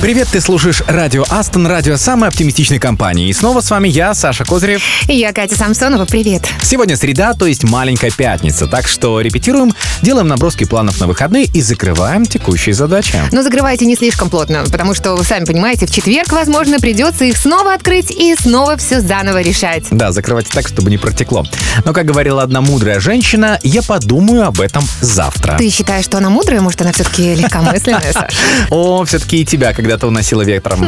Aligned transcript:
Привет, 0.00 0.28
ты 0.32 0.40
слушаешь 0.40 0.82
радио 0.86 1.26
Астон, 1.28 1.66
радио 1.66 1.98
самой 1.98 2.30
оптимистичной 2.30 2.78
компании. 2.78 3.28
И 3.28 3.34
снова 3.34 3.60
с 3.60 3.70
вами 3.70 3.86
я, 3.86 4.14
Саша 4.14 4.46
Козырев. 4.46 4.82
И 5.08 5.12
я, 5.12 5.34
Катя 5.34 5.56
Самсонова, 5.56 6.06
привет. 6.06 6.48
Сегодня 6.62 6.96
среда, 6.96 7.34
то 7.34 7.44
есть 7.44 7.64
маленькая 7.64 8.10
пятница, 8.10 8.66
так 8.66 8.88
что 8.88 9.20
репетируем, 9.20 9.74
делаем 10.00 10.26
наброски 10.26 10.64
планов 10.64 10.98
на 11.00 11.06
выходные 11.06 11.44
и 11.44 11.60
закрываем 11.60 12.24
текущие 12.24 12.74
задачи. 12.74 13.18
Но 13.30 13.42
закрывайте 13.42 13.84
не 13.84 13.94
слишком 13.94 14.30
плотно, 14.30 14.64
потому 14.72 14.94
что, 14.94 15.14
вы 15.16 15.22
сами 15.22 15.44
понимаете, 15.44 15.84
в 15.84 15.90
четверг, 15.90 16.32
возможно, 16.32 16.80
придется 16.80 17.26
их 17.26 17.36
снова 17.36 17.74
открыть 17.74 18.10
и 18.10 18.34
снова 18.40 18.78
все 18.78 19.02
заново 19.02 19.42
решать. 19.42 19.84
Да, 19.90 20.12
закрывайте 20.12 20.48
так, 20.50 20.66
чтобы 20.66 20.88
не 20.88 20.96
протекло. 20.96 21.44
Но, 21.84 21.92
как 21.92 22.06
говорила 22.06 22.42
одна 22.42 22.62
мудрая 22.62 23.00
женщина, 23.00 23.58
я 23.62 23.82
подумаю 23.82 24.46
об 24.46 24.62
этом 24.62 24.82
завтра. 25.02 25.58
Ты 25.58 25.68
считаешь, 25.68 26.06
что 26.06 26.16
она 26.16 26.30
мудрая? 26.30 26.62
Может, 26.62 26.80
она 26.80 26.92
все-таки 26.92 27.34
легкомысленная, 27.34 28.00
Саша? 28.14 28.38
О, 28.70 29.04
все-таки 29.04 29.42
и 29.42 29.44
тебя 29.44 29.74
когда-то 29.90 30.06
уносило 30.06 30.42
ветром. 30.42 30.86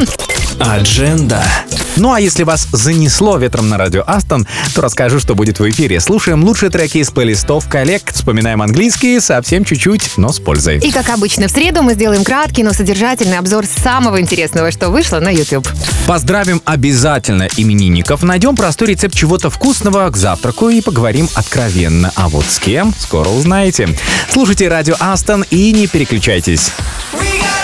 Адженда. 0.59 1.43
Ну 1.97 2.13
а 2.13 2.21
если 2.21 2.43
вас 2.43 2.69
занесло 2.71 3.37
ветром 3.37 3.67
на 3.67 3.77
радио 3.77 4.01
Астон, 4.07 4.47
то 4.73 4.81
расскажу, 4.81 5.19
что 5.19 5.35
будет 5.35 5.59
в 5.59 5.69
эфире. 5.69 5.99
Слушаем 5.99 6.41
лучшие 6.45 6.69
треки 6.69 6.99
из 6.99 7.11
плейлистов 7.11 7.67
коллег, 7.67 8.03
вспоминаем 8.13 8.61
английский 8.61 9.19
совсем 9.19 9.65
чуть-чуть, 9.65 10.11
но 10.15 10.31
с 10.31 10.39
пользой. 10.39 10.79
И, 10.79 10.89
как 10.89 11.09
обычно, 11.09 11.49
в 11.49 11.51
среду 11.51 11.83
мы 11.83 11.95
сделаем 11.95 12.23
краткий, 12.23 12.63
но 12.63 12.71
содержательный 12.71 13.39
обзор 13.39 13.65
самого 13.65 14.21
интересного, 14.21 14.71
что 14.71 14.89
вышло 14.89 15.19
на 15.19 15.29
YouTube. 15.29 15.67
Поздравим 16.07 16.61
обязательно 16.63 17.49
именинников, 17.57 18.23
найдем 18.23 18.55
простой 18.55 18.87
рецепт 18.87 19.15
чего-то 19.15 19.49
вкусного 19.49 20.09
к 20.11 20.15
завтраку 20.15 20.69
и 20.69 20.79
поговорим 20.79 21.27
откровенно. 21.33 22.13
А 22.15 22.29
вот 22.29 22.45
с 22.45 22.57
кем, 22.57 22.93
скоро 22.97 23.27
узнаете. 23.27 23.89
Слушайте 24.31 24.69
радио 24.69 24.95
Астон 25.01 25.43
и 25.49 25.73
не 25.73 25.87
переключайтесь. 25.87 26.71
We 27.13 27.25
gotta 27.41 27.62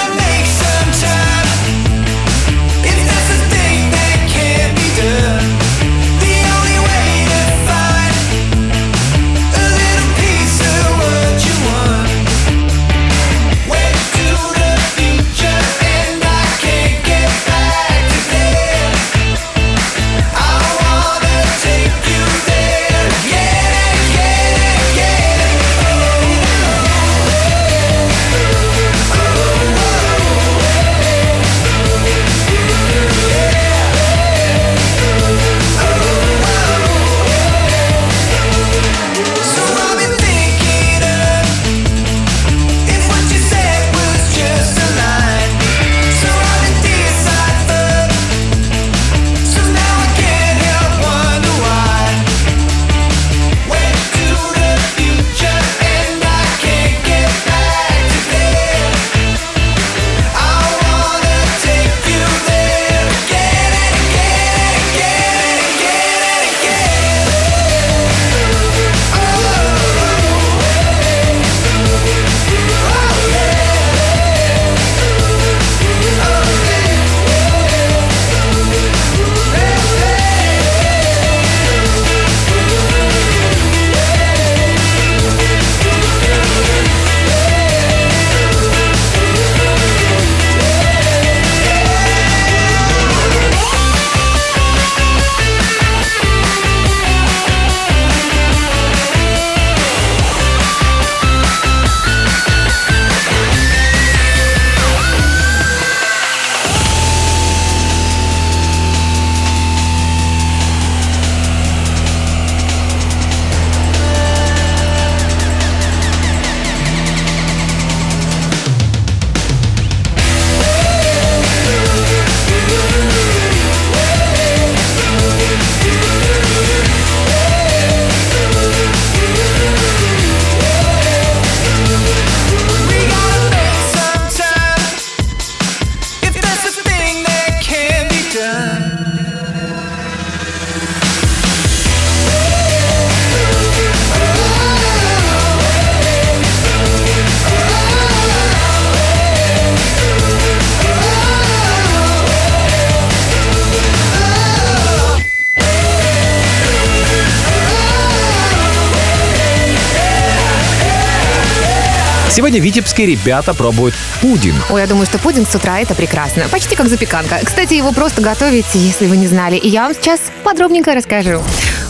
Витебские 162.99 163.07
ребята 163.07 163.53
пробуют 163.53 163.95
пудинг. 164.21 164.71
Ой, 164.71 164.81
я 164.81 164.87
думаю, 164.87 165.05
что 165.05 165.19
пудинг 165.19 165.47
с 165.49 165.55
утра 165.55 165.79
это 165.79 165.95
прекрасно. 165.95 166.49
Почти 166.49 166.75
как 166.75 166.89
запеканка. 166.89 167.39
Кстати, 167.43 167.73
его 167.73 167.93
просто 167.93 168.21
готовить, 168.21 168.65
если 168.73 169.07
вы 169.07 169.15
не 169.15 169.27
знали. 169.27 169.55
И 169.55 169.69
я 169.69 169.83
вам 169.83 169.93
сейчас 169.93 170.19
подробненько 170.43 170.93
расскажу. 170.93 171.41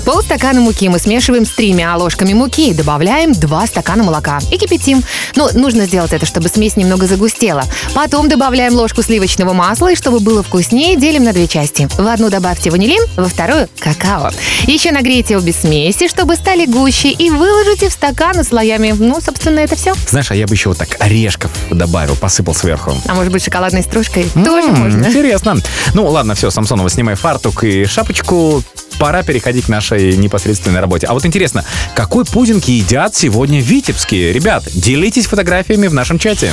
Полстакана 0.09 0.59
муки 0.59 0.89
мы 0.89 0.97
смешиваем 0.97 1.45
с 1.45 1.51
тремя 1.51 1.95
ложками 1.95 2.33
муки, 2.33 2.73
добавляем 2.73 3.31
2 3.31 3.67
стакана 3.67 4.03
молока 4.03 4.39
и 4.51 4.57
кипятим. 4.57 5.03
Ну, 5.35 5.49
нужно 5.53 5.85
сделать 5.85 6.13
это, 6.13 6.25
чтобы 6.25 6.49
смесь 6.49 6.75
немного 6.77 7.05
загустела. 7.05 7.63
Потом 7.93 8.27
добавляем 8.27 8.73
ложку 8.73 9.03
сливочного 9.03 9.53
масла, 9.53 9.91
и 9.91 9.95
чтобы 9.95 10.19
было 10.19 10.41
вкуснее, 10.41 10.95
делим 10.95 11.25
на 11.25 11.31
две 11.31 11.47
части. 11.47 11.87
В 11.95 12.07
одну 12.07 12.31
добавьте 12.31 12.71
ванилин, 12.71 13.03
во 13.17 13.29
вторую– 13.29 13.69
какао. 13.79 14.31
Еще 14.65 14.91
нагрейте 14.91 15.37
обе 15.37 15.53
смеси, 15.53 16.07
чтобы 16.07 16.37
стали 16.37 16.65
гуще, 16.65 17.11
и 17.11 17.29
выложите 17.29 17.89
в 17.89 17.93
стаканы 17.93 18.43
слоями. 18.43 18.95
Ну, 18.97 19.21
собственно, 19.21 19.59
это 19.59 19.75
все. 19.75 19.93
Знаешь, 20.07 20.31
а 20.31 20.35
я 20.35 20.47
бы 20.47 20.55
еще 20.55 20.69
вот 20.69 20.79
так 20.79 20.97
орешков 20.99 21.51
добавил, 21.69 22.15
посыпал 22.15 22.55
сверху. 22.55 22.95
А 23.07 23.13
может 23.13 23.31
быть, 23.31 23.43
шоколадной 23.43 23.83
стружкой? 23.83 24.27
Тоже 24.33 24.69
М, 24.69 24.75
можно. 24.79 25.05
Интересно. 25.05 25.57
Ну 25.93 26.07
ладно, 26.07 26.33
все, 26.33 26.49
Самсонова, 26.49 26.89
снимай 26.89 27.13
фартук 27.13 27.63
и 27.63 27.85
шапочку. 27.85 28.63
Пора 28.99 29.23
переходить 29.23 29.65
к 29.65 29.69
нашей 29.69 30.17
непосредственной 30.17 30.81
работе. 30.81 31.07
А 31.07 31.13
вот 31.13 31.25
интересно, 31.25 31.63
какой 31.95 32.25
пудинг 32.25 32.65
едят 32.65 33.15
сегодня 33.15 33.61
витебские? 33.61 34.33
Ребят, 34.33 34.63
делитесь 34.73 35.25
фотографиями 35.25 35.87
в 35.87 35.93
нашем 35.93 36.19
чате. 36.19 36.51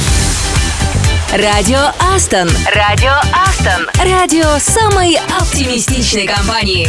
Радио 1.32 1.90
Астон. 2.14 2.48
Радио 2.72 3.12
Астон. 3.32 3.90
Радио 3.98 4.58
самой 4.60 5.18
оптимистичной 5.38 6.26
компании. 6.26 6.88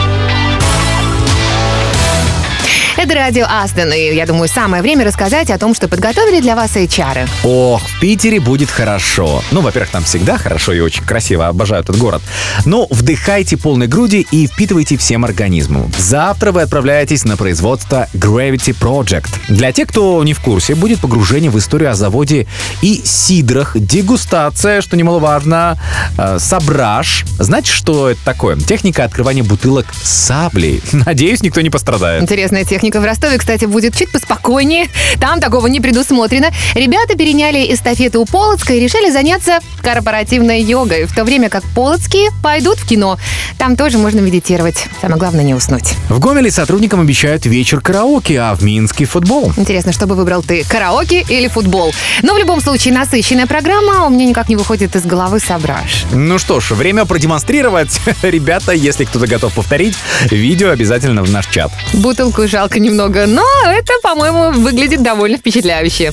Это 2.97 3.15
радио 3.15 3.45
Астон, 3.49 3.93
и 3.93 4.13
я 4.13 4.25
думаю, 4.25 4.49
самое 4.49 4.83
время 4.83 5.05
рассказать 5.05 5.49
о 5.49 5.57
том, 5.57 5.73
что 5.73 5.87
подготовили 5.87 6.41
для 6.41 6.57
вас 6.57 6.75
HR. 6.75 7.27
Ох, 7.43 7.81
в 7.81 7.99
Питере 8.01 8.39
будет 8.39 8.69
хорошо. 8.69 9.41
Ну, 9.51 9.61
во-первых, 9.61 9.91
там 9.91 10.03
всегда 10.03 10.37
хорошо 10.37 10.73
и 10.73 10.81
очень 10.81 11.03
красиво, 11.03 11.47
обожаю 11.47 11.83
этот 11.83 11.97
город. 11.97 12.21
Но 12.65 12.87
вдыхайте 12.89 13.55
полной 13.55 13.87
груди 13.87 14.27
и 14.29 14.45
впитывайте 14.45 14.97
всем 14.97 15.23
организмом. 15.23 15.91
Завтра 15.97 16.51
вы 16.51 16.61
отправляетесь 16.63 17.23
на 17.23 17.37
производство 17.37 18.07
Gravity 18.13 18.75
Project. 18.77 19.29
Для 19.47 19.71
тех, 19.71 19.87
кто 19.87 20.21
не 20.23 20.33
в 20.33 20.41
курсе, 20.41 20.75
будет 20.75 20.99
погружение 20.99 21.49
в 21.49 21.57
историю 21.57 21.91
о 21.91 21.95
заводе 21.95 22.45
и 22.81 23.01
сидрах, 23.03 23.71
дегустация, 23.75 24.81
что 24.81 24.97
немаловажно, 24.97 25.79
э, 26.17 26.37
сабраж. 26.39 27.25
Знаете, 27.39 27.71
что 27.71 28.09
это 28.09 28.19
такое? 28.25 28.57
Техника 28.57 29.05
открывания 29.05 29.43
бутылок 29.43 29.87
саблей. 30.03 30.81
Надеюсь, 30.91 31.41
никто 31.41 31.61
не 31.61 31.69
пострадает. 31.69 32.21
Интересная 32.21 32.65
техника 32.65 32.80
в 32.89 33.05
Ростове, 33.05 33.37
кстати, 33.37 33.65
будет 33.65 33.95
чуть 33.95 34.11
поспокойнее. 34.11 34.89
Там 35.19 35.39
такого 35.39 35.67
не 35.67 35.79
предусмотрено. 35.79 36.51
Ребята 36.73 37.15
переняли 37.15 37.73
эстафету 37.73 38.21
у 38.21 38.25
Полоцка 38.25 38.73
и 38.73 38.79
решили 38.79 39.11
заняться 39.11 39.59
корпоративной 39.81 40.61
йогой, 40.61 41.05
в 41.05 41.15
то 41.15 41.23
время 41.23 41.49
как 41.49 41.63
Полоцкие 41.75 42.29
пойдут 42.43 42.79
в 42.79 42.87
кино. 42.87 43.17
Там 43.57 43.75
тоже 43.75 43.97
можно 43.97 44.19
медитировать. 44.19 44.85
Самое 45.01 45.19
главное 45.19 45.43
не 45.43 45.53
уснуть. 45.53 45.93
В 46.09 46.19
Гомеле 46.19 46.49
сотрудникам 46.51 47.01
обещают 47.01 47.45
вечер 47.45 47.81
караоке, 47.81 48.39
а 48.39 48.55
в 48.55 48.63
Минске 48.63 49.05
футбол. 49.05 49.51
Интересно, 49.57 49.93
что 49.93 50.07
бы 50.07 50.15
выбрал 50.15 50.41
ты, 50.41 50.63
караоке 50.63 51.21
или 51.27 51.47
футбол? 51.47 51.93
Но 52.23 52.33
в 52.33 52.37
любом 52.37 52.61
случае 52.61 52.93
насыщенная 52.93 53.47
программа, 53.47 54.05
у 54.05 54.09
меня 54.09 54.25
никак 54.25 54.49
не 54.49 54.55
выходит 54.55 54.95
из 54.95 55.03
головы 55.05 55.39
сображ. 55.39 56.05
Ну 56.11 56.39
что 56.39 56.59
ж, 56.59 56.71
время 56.71 57.05
продемонстрировать. 57.05 57.99
Ребята, 58.23 58.71
если 58.71 59.05
кто-то 59.05 59.27
готов 59.27 59.53
повторить, 59.53 59.95
видео 60.29 60.71
обязательно 60.71 61.23
в 61.23 61.31
наш 61.31 61.47
чат. 61.47 61.71
Бутылку 61.93 62.47
жалко 62.47 62.70
немного, 62.79 63.25
но 63.27 63.45
это, 63.65 63.93
по-моему, 64.03 64.51
выглядит 64.51 65.03
довольно 65.03 65.37
впечатляюще. 65.37 66.05
Yeah, 66.05 66.11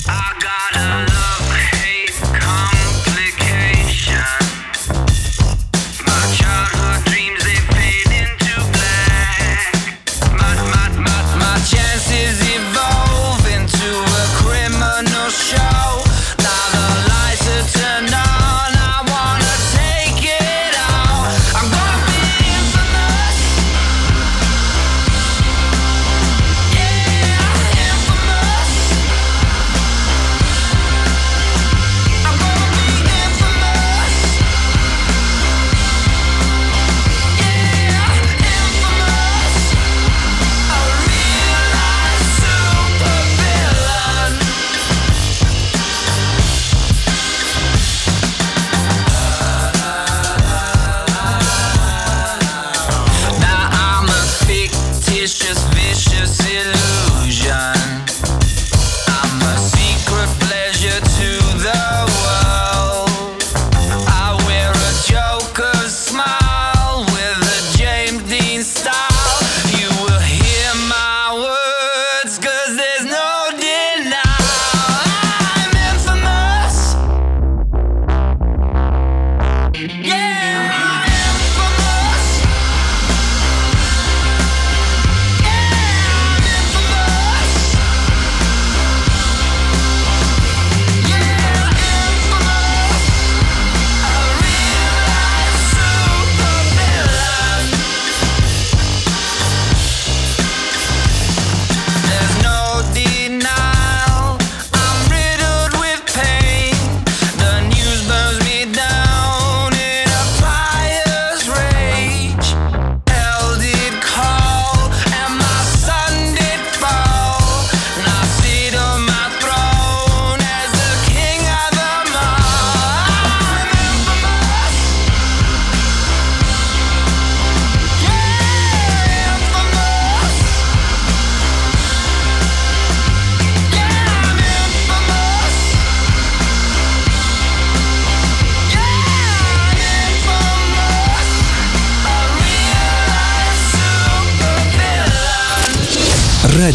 infamous. 0.74 1.27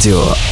Радио. 0.03 0.42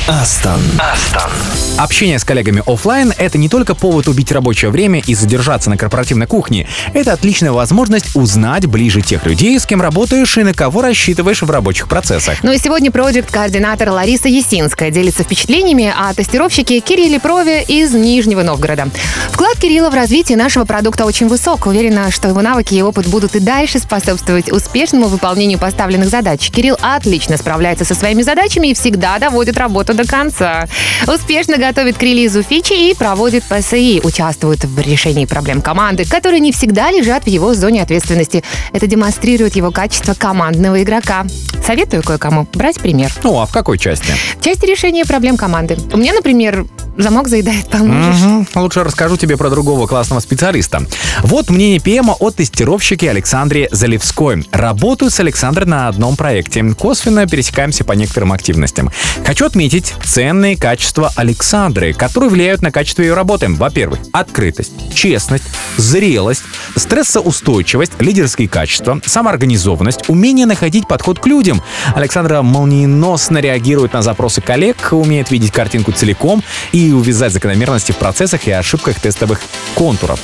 Общение 1.82 2.20
с 2.20 2.24
коллегами 2.24 2.62
оффлайн— 2.68 3.12
это 3.18 3.40
не 3.40 3.50
только 3.50 3.74
повод 3.74 4.08
убить 4.08 4.32
рабочее 4.32 4.70
время 4.70 5.02
и 5.04 5.16
задержаться 5.16 5.68
на 5.72 5.78
корпоративной 5.78 6.28
кухне. 6.28 6.68
Это 6.94 7.12
отличная 7.12 7.54
возможность 7.54 8.16
узнать 8.16 8.68
ближе 8.68 9.02
тех 9.02 9.26
людей, 9.26 9.60
с 9.60 9.66
кем 9.66 9.82
работаешь 9.82 10.38
и 10.38 10.44
на 10.44 10.54
кого 10.54 10.84
рассчитываешь 10.84 11.42
в 11.42 11.50
рабочих 11.50 11.88
процессах. 11.88 12.44
Ну 12.44 12.52
и 12.52 12.60
сегодня 12.60 12.92
проект-координатор 12.92 13.90
Лариса 13.90 14.28
Есинская 14.28 14.92
делится 14.92 15.24
впечатлениями 15.24 15.92
о 15.98 16.14
тестировщике 16.14 16.82
Кирилле 16.82 17.20
Прове 17.20 17.64
из 17.64 17.94
Нижнего 17.94 18.44
Новгорода. 18.44 18.90
Вклад 19.32 19.58
Кирилла 19.58 19.90
в 19.90 19.96
развитие 19.96 20.38
нашего 20.38 20.66
продукта 20.66 21.06
очень 21.06 21.30
высок. 21.30 21.66
Уверена, 21.66 22.12
что 22.12 22.28
его 22.28 22.44
навыки 22.44 22.76
и 22.76 22.84
опыт 22.84 23.08
будут 23.08 23.36
и 23.36 23.40
дальше 23.40 23.80
способствовать 23.80 24.52
успешному 24.52 25.08
выполнению 25.08 25.58
поставленных 25.58 26.10
задач. 26.10 26.52
Кирилл 26.52 26.78
отлично 26.80 27.38
справляется 27.38 27.86
со 27.86 27.96
своими 27.96 28.22
задачами 28.22 28.68
и 28.68 28.76
всегда 28.76 29.18
доводит 29.18 29.58
работу 29.58 29.96
до 29.96 30.06
конца. 30.06 30.68
Успешно 31.08 31.58
готовит 31.72 31.98
к 31.98 32.04
релизу 32.04 32.44
фичи 32.44 32.74
и 32.74 32.94
проводит 32.94 33.46
ПСИ. 33.46 34.01
Участвует 34.04 34.66
в 34.66 34.78
решении 34.82 35.24
проблем 35.24 35.62
команды, 35.62 36.04
которые 36.04 36.42
не 36.42 36.51
всегда 36.51 36.92
лежат 36.92 37.24
в 37.24 37.28
его 37.28 37.54
зоне 37.54 37.82
ответственности. 37.82 38.44
Это 38.74 38.88
демонстрирует 38.88 39.56
его 39.56 39.72
качество 39.72 40.13
командного 40.13 40.84
игрока. 40.84 41.25
Советую 41.66 42.04
кое-кому 42.04 42.46
брать 42.54 42.82
пример. 42.82 43.10
Ну, 43.24 43.40
а 43.40 43.46
в 43.46 43.54
какой 43.54 43.78
части? 43.78 44.12
В 44.38 44.44
части 44.44 44.66
решения 44.66 45.06
проблем 45.06 45.38
команды. 45.38 45.78
У 45.94 45.98
меня, 45.98 46.12
например, 46.12 46.66
замок 46.98 47.30
заедает, 47.30 47.70
поможешь? 47.70 48.22
Мгм. 48.22 48.48
Лучше 48.56 48.84
расскажу 48.84 49.16
тебе 49.16 49.38
про 49.38 49.50
другого 49.50 49.88
классного 49.88 50.20
специалиста. 50.20 50.86
Вот 51.20 51.50
мнение 51.50 51.80
ПМа 51.80 52.16
о 52.20 52.32
тестировщике 52.32 53.10
Александре 53.10 53.70
Залевской. 53.72 54.46
Работаю 54.51 55.10
с 55.10 55.20
Александрой 55.22 55.68
на 55.68 55.88
одном 55.88 56.18
проекте. 56.18 56.63
Косвенно 56.78 57.28
пересекаемся 57.28 57.86
по 57.86 57.94
некоторым 57.94 58.34
активностям. 58.34 58.92
Хочу 59.25 59.46
отметить 59.46 59.94
ценные 60.04 60.58
качества 60.58 61.13
Александры, 61.62 61.94
которые 61.94 62.32
влияют 62.32 62.63
на 62.63 62.72
качество 62.72 63.03
ее 63.03 63.13
работы. 63.13 63.48
Во-первых, 63.48 64.00
открытость, 64.13 64.96
честность, 64.96 65.44
зрелость, 65.77 66.41
стрессоустойчивость, 66.75 67.91
лидерские 68.00 68.50
качества, 68.50 69.00
самоорганизованность, 69.06 70.10
умение 70.10 70.48
находить 70.48 70.88
подход 70.88 71.20
к 71.20 71.27
людям. 71.27 71.62
Александра 71.94 72.41
молниеносно 72.41 73.38
реагирует 73.38 73.94
на 73.94 74.01
запросы 74.01 74.41
коллег, 74.41 74.89
умеет 74.89 75.30
видеть 75.30 75.51
картинку 75.51 75.91
целиком 75.91 76.44
и 76.72 76.91
увязать 76.94 77.32
закономерности 77.32 77.91
в 77.91 77.98
процессах 77.98 78.48
и 78.48 78.51
ошибках 78.51 79.00
тестовых 79.00 79.39
контуров. 79.75 80.20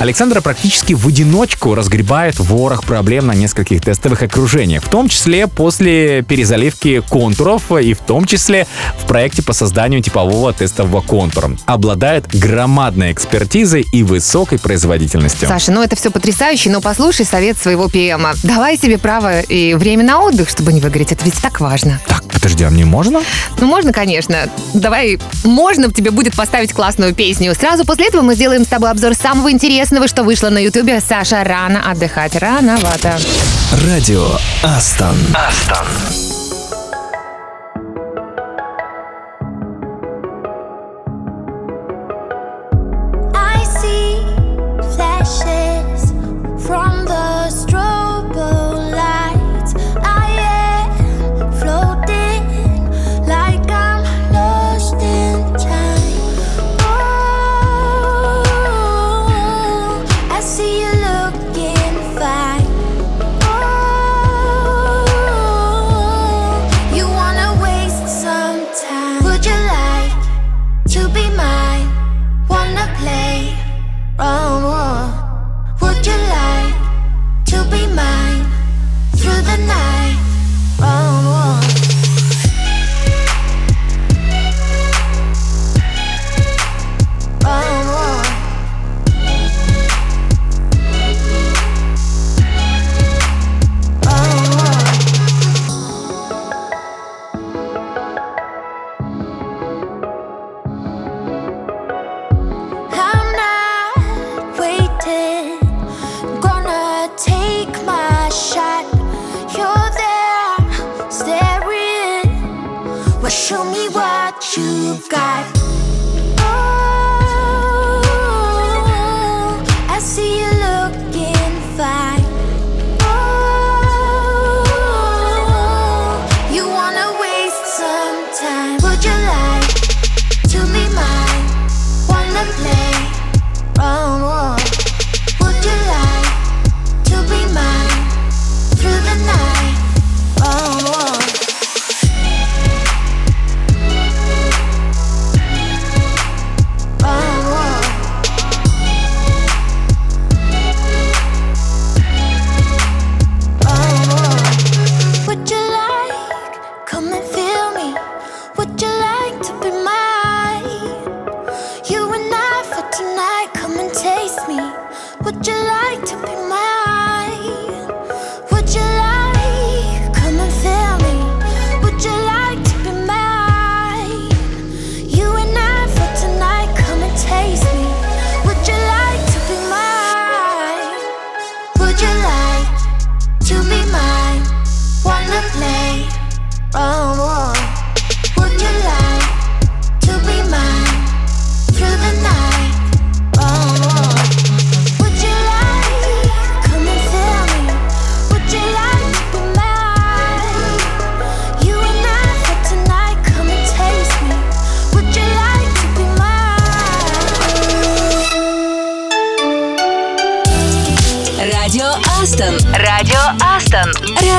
Александра 0.00 0.40
практически 0.40 0.94
в 0.94 1.06
одиночку 1.06 1.74
разгребает 1.76 2.40
ворох 2.40 2.84
проблем 2.84 3.26
на 3.26 3.34
нескольких 3.34 3.80
тестовых 3.82 4.22
окружениях, 4.22 4.82
в 4.82 4.88
том 4.88 5.08
числе 5.08 5.46
после 5.46 6.22
перезаливки 6.22 7.00
контуров 7.08 7.70
и 7.70 7.94
в 7.94 7.98
том 7.98 8.24
числе 8.24 8.66
в 8.98 9.06
проекте 9.06 9.42
по 9.42 9.52
созданию 9.52 10.02
типового 10.02 10.52
тестового 10.80 11.00
контура. 11.02 11.50
Обладает 11.66 12.26
громадной 12.28 13.12
экспертизой 13.12 13.86
и 13.92 14.02
высокой 14.02 14.58
производительностью. 14.58 15.48
Саша, 15.48 15.72
ну 15.72 15.82
это 15.82 15.96
все 15.96 16.10
потрясающе, 16.10 16.70
но 16.70 16.80
послушай 16.80 17.26
совет 17.26 17.58
своего 17.58 17.88
ПМа. 17.88 18.32
Давай 18.42 18.78
себе 18.78 18.98
право 18.98 19.40
и 19.40 19.74
время 19.74 20.04
на 20.04 20.20
отдых, 20.20 20.48
чтобы 20.48 20.72
не 20.72 20.80
выгореть. 20.80 21.12
Это 21.12 21.24
ведь 21.24 21.40
так 21.40 21.60
важно. 21.60 22.00
Так, 22.06 22.24
подожди, 22.24 22.64
а 22.64 22.70
мне 22.70 22.84
можно? 22.84 23.20
Ну, 23.58 23.66
можно, 23.66 23.92
конечно. 23.92 24.48
Давай, 24.74 25.18
можно 25.44 25.92
тебе 25.92 26.10
будет 26.10 26.34
поставить 26.34 26.72
классную 26.72 27.14
песню. 27.14 27.54
Сразу 27.54 27.84
после 27.84 28.08
этого 28.08 28.22
мы 28.22 28.34
сделаем 28.34 28.64
с 28.64 28.68
тобой 28.68 28.90
обзор 28.90 29.14
самого 29.14 29.50
интересного, 29.50 30.08
что 30.08 30.22
вышло 30.22 30.48
на 30.48 30.58
Ютубе. 30.58 31.00
Саша, 31.06 31.44
рано 31.44 31.90
отдыхать, 31.90 32.36
рановато. 32.36 33.18
Радио 33.86 34.26
Астон. 34.62 35.16
I 35.34 36.29
the 79.50 79.66
night? 79.66 79.99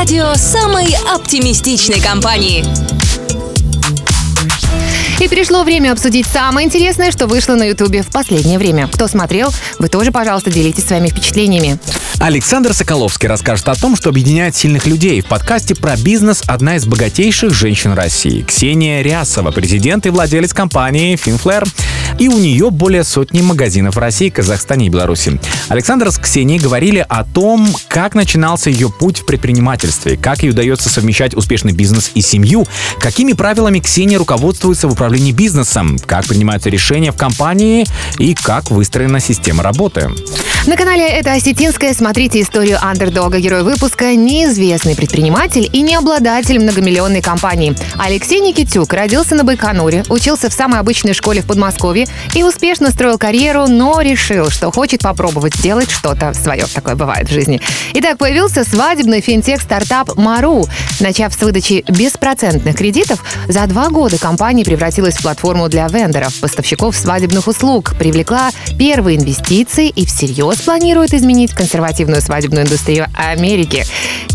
Радио 0.01 0.33
самой 0.33 0.95
оптимистичной 1.13 2.01
компании. 2.01 2.65
И 5.23 5.27
пришло 5.27 5.61
время 5.63 5.91
обсудить 5.91 6.25
самое 6.25 6.65
интересное, 6.65 7.11
что 7.11 7.27
вышло 7.27 7.53
на 7.53 7.65
Ютубе 7.65 8.01
в 8.01 8.07
последнее 8.07 8.57
время. 8.57 8.87
Кто 8.87 9.07
смотрел, 9.07 9.53
вы 9.77 9.89
тоже, 9.89 10.11
пожалуйста, 10.11 10.49
делитесь 10.49 10.87
своими 10.87 11.09
впечатлениями. 11.09 11.77
Александр 12.17 12.73
Соколовский 12.73 13.27
расскажет 13.27 13.67
о 13.69 13.75
том, 13.75 13.95
что 13.95 14.09
объединяет 14.09 14.55
сильных 14.55 14.87
людей. 14.87 15.21
В 15.21 15.27
подкасте 15.27 15.75
про 15.75 15.95
бизнес 15.95 16.41
одна 16.47 16.77
из 16.77 16.87
богатейших 16.87 17.53
женщин 17.53 17.93
России. 17.93 18.41
Ксения 18.41 19.03
Рясова, 19.03 19.51
президент 19.51 20.07
и 20.07 20.09
владелец 20.09 20.51
компании 20.51 21.13
Finflare. 21.15 21.67
И 22.19 22.27
у 22.27 22.37
нее 22.37 22.69
более 22.69 23.03
сотни 23.03 23.41
магазинов 23.41 23.95
в 23.95 23.99
России, 23.99 24.29
Казахстане 24.29 24.87
и 24.87 24.89
Беларуси. 24.89 25.39
Александр 25.69 26.11
с 26.11 26.17
Ксенией 26.17 26.59
говорили 26.59 27.05
о 27.07 27.23
том, 27.23 27.67
как 27.87 28.15
начинался 28.15 28.69
ее 28.69 28.89
путь 28.89 29.19
в 29.19 29.25
предпринимательстве, 29.25 30.17
как 30.17 30.43
ей 30.43 30.51
удается 30.51 30.89
совмещать 30.89 31.35
успешный 31.35 31.73
бизнес 31.73 32.11
и 32.13 32.21
семью, 32.21 32.67
какими 32.99 33.33
правилами 33.33 33.79
Ксения 33.79 34.17
руководствуется 34.17 34.87
в 34.87 34.93
управлении 34.93 35.31
бизнесом, 35.31 35.97
как 36.05 36.25
принимаются 36.25 36.69
решения 36.69 37.11
в 37.11 37.17
компании 37.17 37.85
и 38.17 38.33
как 38.33 38.69
выстроена 38.71 39.19
система 39.19 39.63
работы. 39.63 40.09
На 40.67 40.77
канале 40.77 41.07
«Это 41.07 41.33
осетинская» 41.33 41.91
смотрите 41.91 42.39
историю 42.39 42.77
андердога. 42.79 43.39
Герой 43.39 43.63
выпуска– 43.63 44.13
неизвестный 44.15 44.95
предприниматель 44.95 45.67
и 45.73 45.81
не 45.81 45.95
обладатель 45.95 46.59
многомиллионной 46.59 47.23
компании. 47.23 47.75
Алексей 47.97 48.39
Никитюк 48.41 48.93
родился 48.93 49.33
на 49.33 49.43
Байконуре, 49.43 50.03
учился 50.09 50.51
в 50.51 50.53
самой 50.53 50.79
обычной 50.79 51.13
школе 51.13 51.41
в 51.41 51.47
Подмосковье 51.47 52.05
и 52.35 52.43
успешно 52.43 52.91
строил 52.91 53.17
карьеру, 53.17 53.65
но 53.67 54.01
решил, 54.01 54.51
что 54.51 54.71
хочет 54.71 55.01
попробовать 55.01 55.55
сделать 55.55 55.89
что-то 55.89 56.31
свое. 56.35 56.65
Такое 56.71 56.93
бывает 56.93 57.27
в 57.27 57.33
жизни. 57.33 57.59
Итак, 57.95 58.19
появился 58.19 58.63
свадебный 58.63 59.21
финтех-стартап 59.21 60.15
«Мару». 60.15 60.67
Начав 60.99 61.33
с 61.33 61.41
выдачи 61.41 61.83
беспроцентных 61.87 62.75
кредитов, 62.75 63.23
за 63.47 63.65
два 63.65 63.89
года 63.89 64.19
компания 64.19 64.63
превратилась 64.63 65.15
в 65.15 65.23
платформу 65.23 65.69
для 65.69 65.87
вендоров, 65.87 66.39
поставщиков 66.39 66.95
свадебных 66.95 67.47
услуг, 67.47 67.95
привлекла 67.97 68.51
первые 68.77 69.17
инвестиции 69.17 69.89
и 69.89 70.05
всерьез 70.05 70.50
планирует 70.59 71.13
изменить 71.13 71.53
консервативную 71.53 72.21
свадебную 72.21 72.65
индустрию 72.65 73.07
Америки. 73.15 73.85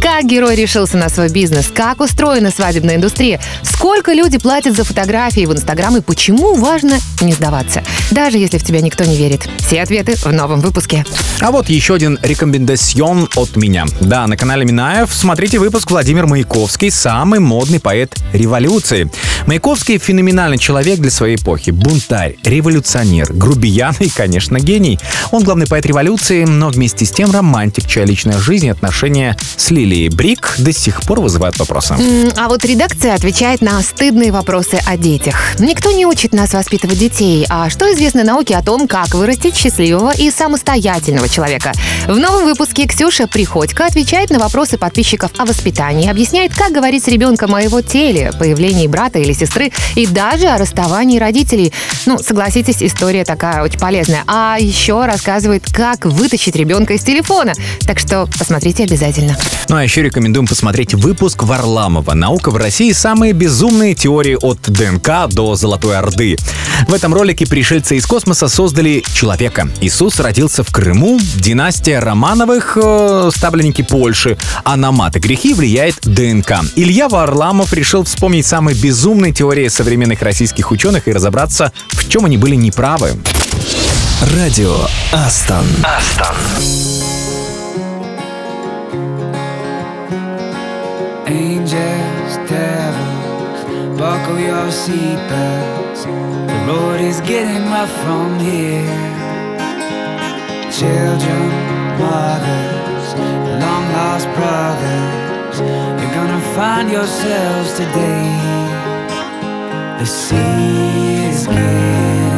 Как 0.00 0.24
герой 0.24 0.55
решился 0.57 0.96
на 0.96 1.09
свой 1.09 1.29
бизнес? 1.29 1.68
Как 1.74 2.00
устроена 2.00 2.50
свадебная 2.50 2.96
индустрия? 2.96 3.40
Сколько 3.62 4.12
люди 4.12 4.38
платят 4.38 4.76
за 4.76 4.85
фотографии 4.85 5.46
в 5.46 5.52
Инстаграм 5.52 5.96
и 5.96 6.00
почему 6.00 6.55
важно 6.55 6.98
не 7.20 7.33
сдаваться? 7.33 7.83
Даже 8.11 8.38
если 8.38 8.59
в 8.59 8.64
тебя 8.64 8.81
никто 8.81 9.05
не 9.05 9.16
верит. 9.16 9.48
Все 9.59 9.83
ответы 9.83 10.14
в 10.16 10.33
новом 10.33 10.61
выпуске. 10.61 11.05
А 11.40 11.50
вот 11.50 11.68
еще 11.68 11.94
один 11.94 12.18
рекомендацион 12.22 13.29
от 13.37 13.57
меня. 13.57 13.85
Да, 14.00 14.26
на 14.26 14.37
канале 14.37 14.64
Минаев 14.64 15.12
смотрите 15.12 15.59
выпуск 15.59 15.90
Владимир 15.90 16.26
Маяковский, 16.26 16.90
самый 16.90 17.40
модный 17.40 17.81
поэт 17.81 18.14
революции. 18.33 19.11
Маяковский 19.46 19.98
феноменальный 19.98 20.59
человек 20.59 20.98
для 20.98 21.11
своей 21.11 21.37
эпохи. 21.37 21.70
Бунтарь, 21.70 22.37
революционер, 22.44 23.33
грубиян 23.33 23.94
и, 24.00 24.09
конечно, 24.09 24.59
гений. 24.59 24.98
Он 25.31 25.42
главный 25.42 25.66
поэт 25.66 25.85
революции, 25.87 26.06
но 26.47 26.69
вместе 26.69 27.05
с 27.05 27.11
тем 27.11 27.33
романтик, 27.33 27.87
чья 27.87 28.05
личная 28.05 28.38
жизнь 28.38 28.66
и 28.66 28.71
отношения 28.71 29.37
с 29.57 29.71
Лилией 29.71 30.09
Брик 30.09 30.55
до 30.59 30.73
сих 30.73 31.03
пор 31.03 31.21
вызывают 31.21 31.59
вопросы. 31.59 31.97
А 32.37 32.49
вот 32.49 32.64
редакция 32.64 33.14
отвечает 33.14 33.61
на 33.61 33.83
стыдные 33.83 34.31
вопросы 34.31 34.79
о 34.87 34.97
детях. 34.97 35.35
Никто 35.59 35.90
не 35.90 36.07
учит 36.07 36.33
нас 36.33 36.53
воспитывать 36.53 36.99
детей. 36.99 37.45
А 37.49 37.71
что 37.71 37.92
известно 37.92 38.23
науке 38.23 38.55
о 38.57 38.62
том, 38.62 38.87
как 38.87 39.14
вырастить 39.14 39.57
счастливого 39.57 40.14
и 40.14 40.31
самостоятельного 40.31 41.29
человека? 41.29 41.73
В 42.07 42.16
новом 42.16 42.45
выпуске 42.45 42.87
Ксюша 42.87 43.27
Приходько 43.27 43.85
отвечает 43.85 44.31
на 44.31 44.38
вопросы 44.38 44.79
подписчиков 44.79 45.33
о 45.38 45.45
воспитании, 45.45 46.09
объясняет, 46.09 46.55
как 46.55 46.73
говорить 46.73 47.05
с 47.05 47.09
ребенком 47.09 47.55
о 47.55 47.62
его 47.62 47.81
теле, 47.81 48.33
появлении 48.38 48.87
брата 48.87 49.19
или 49.19 49.33
сестры 49.33 49.73
и 49.97 50.07
даже 50.07 50.47
о 50.47 50.59
расставании 50.59 51.19
родителей. 51.19 51.73
Ну, 52.07 52.19
согласитесь, 52.19 52.83
история 52.83 53.25
такая 53.25 53.62
очень 53.62 53.81
полезная. 53.81 54.23
А 54.27 54.57
еще 54.61 55.05
рассказывает, 55.05 55.64
как 55.73 55.95
вытащить 56.04 56.56
ребенка 56.56 56.94
из 56.94 57.02
телефона. 57.02 57.54
Так 57.87 57.98
что 57.98 58.28
посмотрите 58.38 58.85
обязательно. 58.85 59.37
Ну 59.68 59.76
а 59.76 59.82
еще 59.82 60.02
рекомендуем 60.02 60.46
посмотреть 60.46 60.94
выпуск 60.94 61.42
Варламова 61.42 62.14
«Наука 62.14 62.50
в 62.50 62.56
России. 62.56 62.92
Самые 62.92 63.32
безумные 63.32 63.94
теории 63.94 64.37
от 64.40 64.61
ДНК 64.62 65.28
до 65.28 65.56
Золотой 65.56 65.96
Орды». 65.96 66.37
В 66.88 66.94
этом 66.94 67.14
ролике 67.14 67.46
пришельцы 67.46 67.96
из 67.96 68.06
космоса 68.06 68.48
создали 68.48 69.02
человека. 69.14 69.68
Иисус 69.80 70.20
родился 70.20 70.62
в 70.62 70.70
Крыму, 70.70 71.18
династия 71.37 71.98
Романовых, 71.98 72.76
э, 72.80 73.30
ставленники 73.35 73.82
Польши, 73.82 74.37
а 74.64 74.76
на 74.76 74.92
мат 74.92 75.16
и 75.16 75.18
грехи 75.18 75.54
влияет 75.54 75.96
ДНК. 76.02 76.61
Илья 76.76 77.09
Варламов 77.09 77.72
решил 77.72 78.04
вспомнить 78.04 78.46
самые 78.46 78.76
безумные 78.76 79.32
теории 79.32 79.68
современных 79.68 80.22
российских 80.22 80.70
ученых 80.70 81.09
и 81.09 81.12
разобраться, 81.12 81.72
в 81.88 82.09
чем 82.09 82.24
они 82.24 82.37
были 82.37 82.54
неправы. 82.54 83.12
Радио 84.36 84.75
Астон. 85.12 85.65
Angels, 91.27 92.34
devils, 92.49 93.60
buckle 93.99 94.39
your 94.39 94.67
seatbelts. 94.71 96.04
The 96.47 96.58
road 96.67 97.01
is 97.01 97.21
getting 97.21 97.63
rough 97.71 97.91
from 98.04 98.39
here. 98.39 98.86
Children, 100.71 101.47
mothers, 101.99 103.08
long 103.63 103.86
lost 103.97 104.27
brothers, 104.38 105.60
you're 106.01 106.13
gonna 106.15 106.41
find 106.56 106.89
yourselves 106.91 107.73
today. 107.73 108.30
The 109.99 110.06
sea 110.06 111.27
is 111.30 111.47
getting 111.47 112.32
rough. 112.32 112.35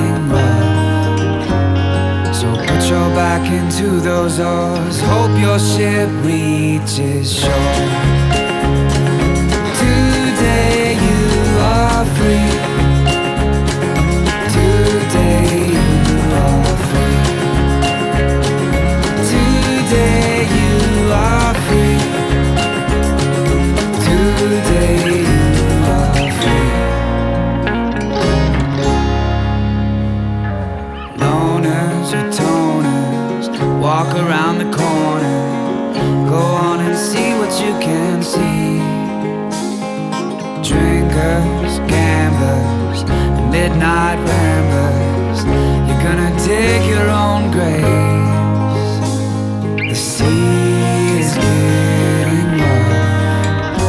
so 2.89 2.95
back 3.11 3.47
into 3.53 4.01
those 4.01 4.41
oars. 4.41 4.99
Hope 5.03 5.39
your 5.39 5.59
ship 5.59 6.09
reaches 6.25 7.39
shore. 7.39 7.53
Today 9.77 10.97
you 10.97 11.59
are 11.61 12.07
free. 12.17 12.58
Walk 33.89 34.13
around 34.17 34.59
the 34.59 34.71
corner. 34.77 35.41
Go 36.29 36.43
on 36.69 36.79
and 36.81 36.95
see 36.95 37.31
what 37.41 37.53
you 37.63 37.73
can 37.81 38.23
see. 38.23 38.81
Drinkers, 40.69 41.75
gamblers, 41.95 43.01
midnight 43.51 44.19
ramblers. 44.29 45.39
You're 45.87 46.03
gonna 46.07 46.33
dig 46.47 46.81
your 46.95 47.09
own 47.25 47.51
graves. 47.57 48.91
The 49.89 49.95
sea 49.95 51.21
is 51.21 51.31
getting 51.45 52.51
rough. 52.61 53.81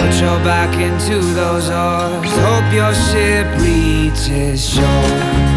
Put 0.00 0.12
your 0.20 0.38
back 0.50 0.72
into 0.88 1.16
those 1.40 1.66
oars. 1.70 2.32
Hope 2.46 2.68
your 2.80 2.92
ship 3.08 3.46
reaches 3.58 4.60
shore. 4.74 5.51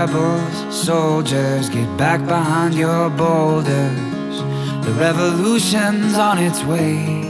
Rebels, 0.00 0.86
soldiers, 0.86 1.68
get 1.70 1.88
back 1.98 2.24
behind 2.24 2.72
your 2.72 3.10
boulders. 3.10 4.36
The 4.84 4.92
revolution's 4.96 6.14
on 6.14 6.38
its 6.38 6.62
way. 6.62 7.24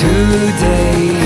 Today 0.00 1.21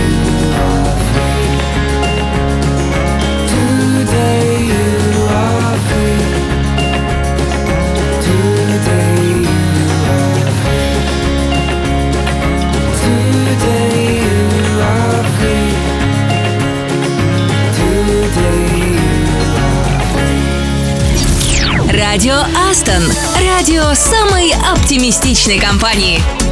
Астон. 22.87 23.03
Радио 23.41 23.95
самой 23.95 24.53
оптимистичной 24.53 25.59
компании. 25.59 26.46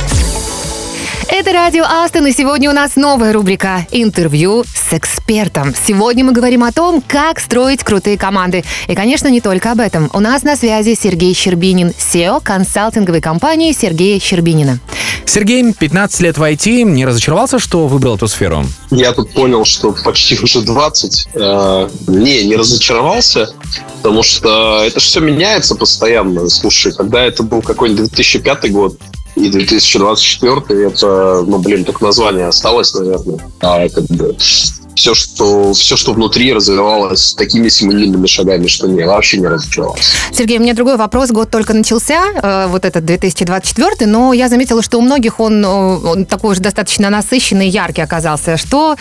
Это 1.36 1.52
радио 1.52 1.82
Астон, 1.82 2.28
и 2.28 2.32
сегодня 2.32 2.70
у 2.70 2.72
нас 2.72 2.94
новая 2.94 3.32
рубрика 3.32 3.88
«Интервью 3.90 4.62
с 4.62 4.92
экспертом». 4.92 5.74
Сегодня 5.74 6.24
мы 6.24 6.30
говорим 6.30 6.62
о 6.62 6.70
том, 6.70 7.02
как 7.04 7.40
строить 7.40 7.82
крутые 7.82 8.16
команды. 8.16 8.62
И, 8.86 8.94
конечно, 8.94 9.26
не 9.26 9.40
только 9.40 9.72
об 9.72 9.80
этом. 9.80 10.08
У 10.12 10.20
нас 10.20 10.44
на 10.44 10.54
связи 10.54 10.94
Сергей 10.94 11.34
Щербинин, 11.34 11.88
SEO 11.88 12.40
консалтинговой 12.40 13.20
компании 13.20 13.72
Сергея 13.72 14.20
Щербинина. 14.20 14.78
Сергей, 15.26 15.72
15 15.72 16.20
лет 16.20 16.38
в 16.38 16.42
IT, 16.44 16.82
не 16.84 17.04
разочаровался, 17.04 17.58
что 17.58 17.88
выбрал 17.88 18.14
эту 18.14 18.28
сферу? 18.28 18.64
Я 18.92 19.12
тут 19.12 19.32
понял, 19.32 19.64
что 19.64 19.90
почти 20.04 20.38
уже 20.38 20.60
20. 20.60 21.26
Э, 21.34 21.88
не, 22.06 22.44
не 22.44 22.54
разочаровался, 22.54 23.52
потому 23.96 24.22
что 24.22 24.84
это 24.84 25.00
все 25.00 25.18
меняется 25.18 25.74
постоянно. 25.74 26.48
Слушай, 26.48 26.92
когда 26.92 27.24
это 27.24 27.42
был 27.42 27.60
какой-нибудь 27.60 28.10
2005 28.10 28.70
год, 28.70 29.00
и 29.36 29.48
2024 29.48 30.86
это, 30.86 31.44
ну, 31.46 31.58
блин, 31.58 31.84
только 31.84 32.04
название 32.04 32.46
осталось, 32.46 32.94
наверное. 32.94 33.38
А 33.60 33.88
как 33.88 34.04
бы 34.04 34.36
все, 34.94 35.14
что, 35.14 35.72
все, 35.72 35.96
что 35.96 36.12
внутри 36.12 36.52
развивалось 36.52 37.34
такими 37.34 37.68
семимильными 37.68 38.26
шагами, 38.26 38.66
что 38.66 38.86
не, 38.86 39.04
вообще 39.04 39.38
не 39.38 39.46
разочаровался. 39.46 40.16
Сергей, 40.32 40.58
у 40.58 40.62
меня 40.62 40.74
другой 40.74 40.96
вопрос. 40.96 41.30
Год 41.30 41.50
только 41.50 41.74
начался, 41.74 42.22
э, 42.34 42.66
вот 42.68 42.84
этот 42.84 43.04
2024, 43.04 44.06
но 44.06 44.32
я 44.32 44.48
заметила, 44.48 44.82
что 44.82 44.98
у 44.98 45.00
многих 45.02 45.40
он, 45.40 45.64
э, 45.64 45.68
он 45.68 46.26
такой 46.26 46.52
уже 46.52 46.60
достаточно 46.60 47.10
насыщенный, 47.10 47.68
яркий 47.68 48.02
оказался. 48.02 48.56
Что 48.56 48.96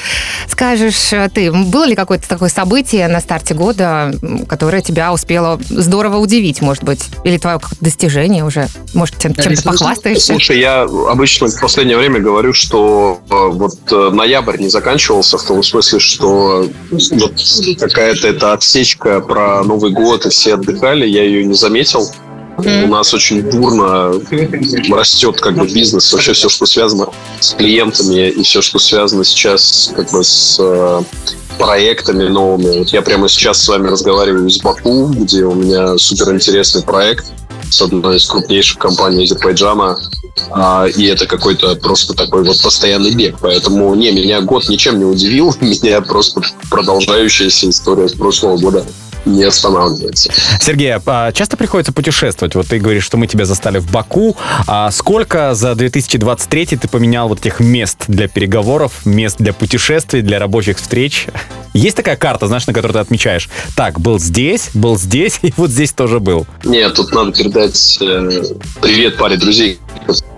скажешь 0.48 1.14
э, 1.14 1.30
ты? 1.34 1.52
Было 1.52 1.86
ли 1.86 1.96
какое-то 1.96 2.28
такое 2.28 2.50
событие 2.50 3.08
на 3.08 3.20
старте 3.20 3.54
года, 3.54 4.14
которое 4.48 4.82
тебя 4.82 5.14
успело 5.14 5.60
здорово 5.70 6.18
удивить, 6.18 6.62
может 6.62 6.84
быть? 6.84 7.06
Или 7.24 7.38
твое 7.38 7.60
какое-то 7.60 7.84
достижение 7.84 8.44
уже? 8.44 8.68
Может, 8.94 9.20
чем- 9.20 9.36
чем-то 9.36 9.64
похвастаешься? 9.64 10.34
Слушай, 10.34 10.60
я 10.60 10.82
обычно 10.82 11.48
в 11.48 11.60
последнее 11.62 11.98
время 11.98 12.20
говорю, 12.20 12.54
что 12.54 13.20
вот 13.30 13.92
ноябрь 13.92 14.60
не 14.60 14.70
заканчивался 14.70 15.38
в 15.38 15.44
том 15.44 15.62
смысле, 15.62 15.83
что 16.00 16.70
вот 17.12 17.34
какая-то 17.80 18.28
эта 18.28 18.54
отсечка 18.54 19.20
про 19.20 19.64
Новый 19.64 19.92
год 19.92 20.26
и 20.26 20.30
все 20.30 20.56
отдыхали, 20.56 21.06
я 21.06 21.24
ее 21.24 21.46
не 21.46 21.54
заметил. 21.54 22.10
У 22.58 22.88
нас 22.88 23.14
очень 23.14 23.42
бурно 23.42 24.14
растет 24.92 25.40
как 25.40 25.56
бы 25.56 25.68
бизнес, 25.68 26.12
вообще 26.14 26.34
все, 26.34 26.50
что 26.50 26.66
связано 26.66 27.08
с 27.40 27.54
клиентами 27.54 28.30
и 28.30 28.44
все, 28.44 28.62
что 28.62 28.80
связано 28.80 29.24
сейчас 29.24 29.92
как 29.96 30.12
бы 30.12 30.24
с 30.24 30.58
э, 30.60 31.02
проектами 31.58 32.28
новыми. 32.28 32.80
Вот 32.80 32.90
я 32.90 33.02
прямо 33.02 33.28
сейчас 33.28 33.64
с 33.64 33.68
вами 33.68 33.88
разговариваю 33.88 34.48
из 34.48 34.60
Баку, 34.60 35.08
где 35.08 35.44
у 35.44 35.56
меня 35.56 35.98
супер 35.98 36.34
интересный 36.34 36.84
проект 36.84 37.26
с 37.70 37.82
одной 37.82 38.18
из 38.18 38.26
крупнейших 38.28 38.78
компаний 38.78 39.24
Азербайджана. 39.24 39.98
А, 40.52 40.86
и 40.86 41.06
это 41.06 41.26
какой-то 41.26 41.76
просто 41.76 42.14
такой 42.14 42.44
вот 42.44 42.62
постоянный 42.62 43.12
бег. 43.12 43.38
Поэтому, 43.42 43.94
не, 43.96 44.12
меня 44.12 44.42
год 44.42 44.70
ничем 44.70 45.00
не 45.00 45.06
удивил. 45.06 45.56
Меня 45.62 46.02
просто 46.02 46.42
продолжающаяся 46.70 47.70
история 47.70 48.08
с 48.08 48.14
прошлого 48.14 48.58
года 48.58 48.86
не 49.26 49.44
останавливается. 49.44 50.32
Сергей, 50.60 50.94
а 51.06 51.32
часто 51.32 51.58
приходится 51.58 51.92
путешествовать? 51.92 52.56
Вот 52.56 52.68
ты 52.68 52.80
говоришь, 52.80 53.04
что 53.04 53.18
мы 53.18 53.28
тебя 53.28 53.46
застали 53.46 53.80
в 53.80 53.92
Баку. 53.92 54.36
А 54.68 54.92
сколько 54.92 55.54
за 55.54 55.76
2023 55.76 56.66
ты 56.78 56.88
поменял 56.88 57.28
вот 57.28 57.40
этих 57.40 57.60
мест 57.60 58.06
для 58.08 58.28
переговоров, 58.28 59.06
мест 59.06 59.38
для 59.40 59.54
путешествий, 59.54 60.22
для 60.22 60.40
рабочих 60.40 60.78
встреч? 60.78 61.28
Есть 61.74 61.98
такая 61.98 62.16
карта, 62.16 62.48
знаешь, 62.48 62.68
на 62.68 62.74
которой 62.74 62.94
ты 62.94 63.00
отмечаешь? 63.00 63.50
Так, 63.76 64.00
был 64.00 64.20
здесь, 64.20 64.70
был 64.74 64.98
здесь, 64.98 65.40
и 65.42 65.54
вот 65.58 65.72
здесь 65.72 65.92
тоже 65.92 66.20
был. 66.20 66.46
Нет, 66.64 66.94
тут 66.94 67.12
надо 67.14 67.32
передать 67.32 67.98
э, 68.02 68.44
привет 68.82 69.18
паре 69.18 69.38
друзей, 69.38 69.80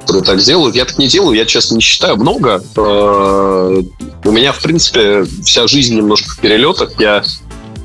которые 0.01 0.23
так 0.23 0.39
делают. 0.39 0.75
Я 0.75 0.85
так 0.85 0.97
не 0.97 1.07
делаю, 1.07 1.35
я, 1.35 1.45
честно, 1.45 1.75
не 1.75 1.81
считаю 1.81 2.15
много. 2.15 2.63
Э, 2.77 3.81
у 4.23 4.31
меня, 4.31 4.53
в 4.53 4.61
принципе, 4.61 5.25
вся 5.43 5.67
жизнь 5.67 5.95
немножко 5.97 6.29
в 6.29 6.39
перелетах. 6.39 6.91
Я 6.99 7.23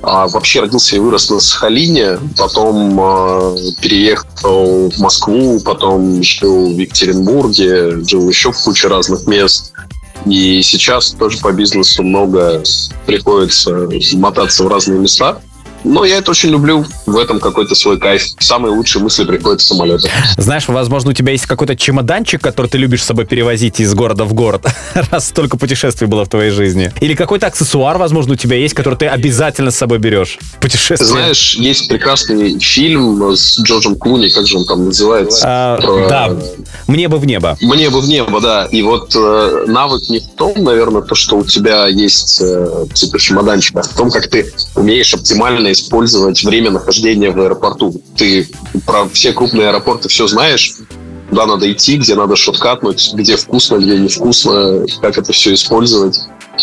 а, 0.02 0.28
вообще 0.28 0.60
родился 0.60 0.96
и 0.96 0.98
вырос 0.98 1.30
на 1.30 1.40
Сахалине, 1.40 2.18
потом 2.36 2.98
э, 2.98 3.56
переехал 3.82 4.90
в 4.90 4.98
Москву, 4.98 5.60
потом 5.60 6.22
жил 6.22 6.74
в 6.74 6.78
Екатеринбурге, 6.78 8.04
жил 8.06 8.28
еще 8.28 8.52
в 8.52 8.58
куче 8.62 8.88
разных 8.88 9.26
мест. 9.26 9.72
И 10.26 10.62
сейчас 10.62 11.10
тоже 11.12 11.38
по 11.38 11.52
бизнесу 11.52 12.02
много 12.02 12.62
приходится 13.06 13.88
мотаться 14.14 14.64
в 14.64 14.68
разные 14.68 14.98
места. 14.98 15.40
Но 15.84 16.04
я 16.04 16.18
это 16.18 16.30
очень 16.30 16.50
люблю, 16.50 16.84
в 17.06 17.16
этом 17.16 17.40
какой-то 17.40 17.74
свой 17.74 17.98
кайф. 17.98 18.24
Самые 18.38 18.72
лучшие 18.72 19.02
мысли 19.02 19.24
приходят 19.24 19.60
в 19.60 19.66
самолете. 19.66 20.10
Знаешь, 20.36 20.68
возможно, 20.68 21.10
у 21.10 21.12
тебя 21.12 21.32
есть 21.32 21.46
какой-то 21.46 21.76
чемоданчик, 21.76 22.40
который 22.40 22.66
ты 22.66 22.78
любишь 22.78 23.02
с 23.02 23.06
собой 23.06 23.24
перевозить 23.26 23.80
из 23.80 23.94
города 23.94 24.24
в 24.24 24.34
город, 24.34 24.66
раз 25.10 25.28
столько 25.28 25.56
путешествий 25.56 26.06
было 26.06 26.24
в 26.24 26.28
твоей 26.28 26.50
жизни. 26.50 26.92
Или 27.00 27.14
какой-то 27.14 27.46
аксессуар, 27.46 27.98
возможно, 27.98 28.34
у 28.34 28.36
тебя 28.36 28.56
есть, 28.56 28.74
который 28.74 28.96
ты 28.96 29.06
обязательно 29.06 29.70
с 29.70 29.76
собой 29.76 29.98
берешь 29.98 30.38
путешествие. 30.60 31.08
знаешь, 31.08 31.54
есть 31.54 31.88
прекрасный 31.88 32.58
фильм 32.58 33.34
с 33.34 33.58
Джорджем 33.60 33.96
Клуни, 33.96 34.28
как 34.28 34.46
же 34.46 34.58
он 34.58 34.66
там 34.66 34.86
называется? 34.86 35.44
А, 35.46 35.80
Про- 35.80 36.08
да, 36.08 36.36
мне 36.86 37.08
бы 37.08 37.18
в 37.18 37.26
небо. 37.26 37.56
Мне 37.60 37.90
бы 37.90 38.00
в 38.00 38.08
небо, 38.08 38.40
да. 38.40 38.66
И 38.66 38.82
вот 38.82 39.14
э, 39.16 39.64
навык 39.66 40.08
не 40.08 40.20
в 40.20 40.28
том, 40.36 40.62
наверное, 40.62 41.02
то, 41.02 41.14
что 41.14 41.36
у 41.36 41.44
тебя 41.44 41.86
есть 41.86 42.40
э, 42.42 42.86
типа 42.92 43.18
чемоданчик, 43.18 43.76
а 43.76 43.82
в 43.82 43.88
том, 43.88 44.10
как 44.10 44.28
ты 44.28 44.52
умеешь 44.74 45.14
оптимально 45.14 45.69
использовать 45.72 46.42
время 46.44 46.70
нахождения 46.70 47.30
в 47.30 47.40
аэропорту. 47.40 48.02
Ты 48.16 48.48
про 48.86 49.08
все 49.08 49.32
крупные 49.32 49.68
аэропорты 49.68 50.08
все 50.08 50.26
знаешь, 50.26 50.74
куда 51.28 51.46
надо 51.46 51.70
идти, 51.70 51.96
где 51.96 52.14
надо 52.14 52.36
шоткатнуть, 52.36 53.12
где 53.14 53.36
вкусно, 53.36 53.76
где 53.76 53.98
невкусно, 53.98 54.86
как 55.00 55.18
это 55.18 55.32
все 55.32 55.54
использовать. 55.54 56.20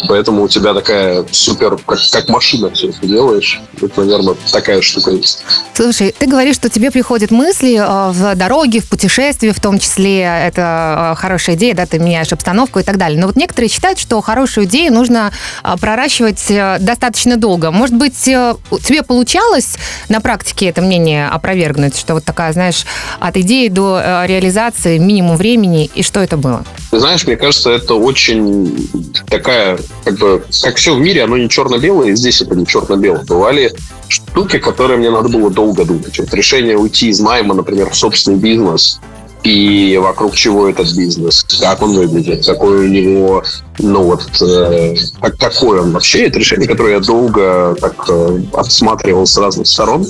Поэтому 0.07 0.43
у 0.43 0.47
тебя 0.47 0.73
такая 0.73 1.25
супер, 1.31 1.77
как, 1.85 1.99
как 2.11 2.29
машина 2.29 2.69
все 2.71 2.89
это 2.89 3.05
делаешь. 3.05 3.59
Это, 3.81 4.01
наверное, 4.01 4.35
такая 4.51 4.81
штука 4.81 5.11
есть. 5.11 5.43
Слушай, 5.73 6.13
ты 6.17 6.27
говоришь, 6.27 6.55
что 6.55 6.69
тебе 6.69 6.91
приходят 6.91 7.31
мысли 7.31 7.77
э, 7.77 8.11
в 8.11 8.35
дороге, 8.35 8.79
в 8.79 8.89
путешествии, 8.89 9.51
в 9.51 9.59
том 9.59 9.79
числе 9.79 10.21
это 10.21 11.13
э, 11.13 11.19
хорошая 11.19 11.55
идея, 11.55 11.75
да, 11.75 11.85
ты 11.85 11.99
меняешь 11.99 12.31
обстановку 12.33 12.79
и 12.79 12.83
так 12.83 12.97
далее. 12.97 13.19
Но 13.19 13.27
вот 13.27 13.35
некоторые 13.35 13.69
считают, 13.69 13.99
что 13.99 14.21
хорошую 14.21 14.65
идею 14.65 14.93
нужно 14.93 15.31
э, 15.63 15.75
проращивать 15.79 16.45
достаточно 16.79 17.37
долго. 17.37 17.71
Может 17.71 17.95
быть, 17.95 18.17
тебе 18.17 19.03
получалось 19.03 19.77
на 20.09 20.21
практике 20.21 20.67
это 20.67 20.81
мнение 20.81 21.27
опровергнуть, 21.27 21.97
что 21.97 22.15
вот 22.15 22.25
такая, 22.25 22.53
знаешь, 22.53 22.85
от 23.19 23.37
идеи 23.37 23.67
до 23.67 24.23
реализации 24.25 24.97
минимум 24.97 25.37
времени, 25.37 25.89
и 25.93 26.03
что 26.03 26.19
это 26.19 26.37
было? 26.37 26.63
Ты 26.91 26.99
знаешь, 26.99 27.25
мне 27.25 27.35
кажется, 27.35 27.71
это 27.71 27.95
очень 27.95 28.89
такая, 29.29 29.77
как 30.03 30.17
бы, 30.17 30.43
как 30.63 30.75
все 30.77 30.95
в 30.95 30.99
мире, 30.99 31.23
оно 31.23 31.37
не 31.37 31.49
черно-белое, 31.49 32.11
и 32.11 32.15
здесь 32.15 32.41
это 32.41 32.55
не 32.55 32.65
черно-белое. 32.65 33.23
Бывали 33.25 33.73
штуки, 34.07 34.59
которые 34.59 34.97
мне 34.97 35.09
надо 35.09 35.29
было 35.29 35.49
долго 35.49 35.85
думать. 35.85 36.17
Вот 36.17 36.33
решение 36.33 36.77
уйти 36.77 37.09
из 37.09 37.19
найма, 37.19 37.53
например, 37.53 37.89
в 37.89 37.95
собственный 37.95 38.37
бизнес, 38.37 38.99
и 39.43 39.97
вокруг 40.01 40.35
чего 40.35 40.67
этот 40.67 40.91
бизнес, 40.93 41.45
как 41.61 41.81
он 41.81 41.93
выглядит, 41.93 42.45
какой 42.45 42.85
у 42.85 42.87
него, 42.87 43.43
ну 43.79 44.03
вот, 44.03 44.27
э, 44.41 44.95
как, 45.21 45.37
какой 45.37 45.79
он 45.81 45.91
вообще. 45.91 46.25
Это 46.25 46.39
решение, 46.39 46.67
которое 46.67 46.95
я 46.95 46.99
долго 46.99 47.75
так 47.79 47.95
э, 48.09 48.41
отсматривал 48.53 49.25
с 49.25 49.37
разных 49.37 49.67
сторон, 49.67 50.05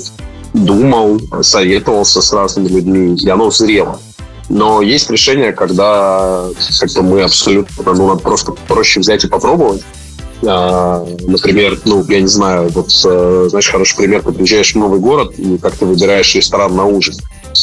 думал, 0.54 1.20
советовался 1.42 2.22
с 2.22 2.32
разными 2.32 2.68
людьми, 2.68 3.16
и 3.16 3.28
оно 3.28 3.50
зрело. 3.50 4.00
Но 4.48 4.80
есть 4.80 5.10
решения, 5.10 5.52
когда 5.52 6.46
как 6.80 6.90
бы 6.92 7.02
мы 7.02 7.22
абсолютно, 7.22 7.92
ну, 7.92 8.08
надо 8.08 8.20
просто 8.20 8.52
проще 8.52 9.00
взять 9.00 9.24
и 9.24 9.28
попробовать. 9.28 9.82
А, 10.46 11.04
например, 11.26 11.78
ну, 11.84 12.04
я 12.08 12.20
не 12.20 12.28
знаю, 12.28 12.68
вот, 12.68 12.90
э, 13.04 13.46
знаешь, 13.50 13.68
хороший 13.68 13.96
пример, 13.96 14.22
ты 14.22 14.32
приезжаешь 14.32 14.72
в 14.72 14.78
новый 14.78 15.00
город, 15.00 15.34
и 15.36 15.58
как 15.58 15.74
ты 15.74 15.84
выбираешь 15.84 16.34
ресторан 16.34 16.76
на 16.76 16.84
ужин. 16.84 17.14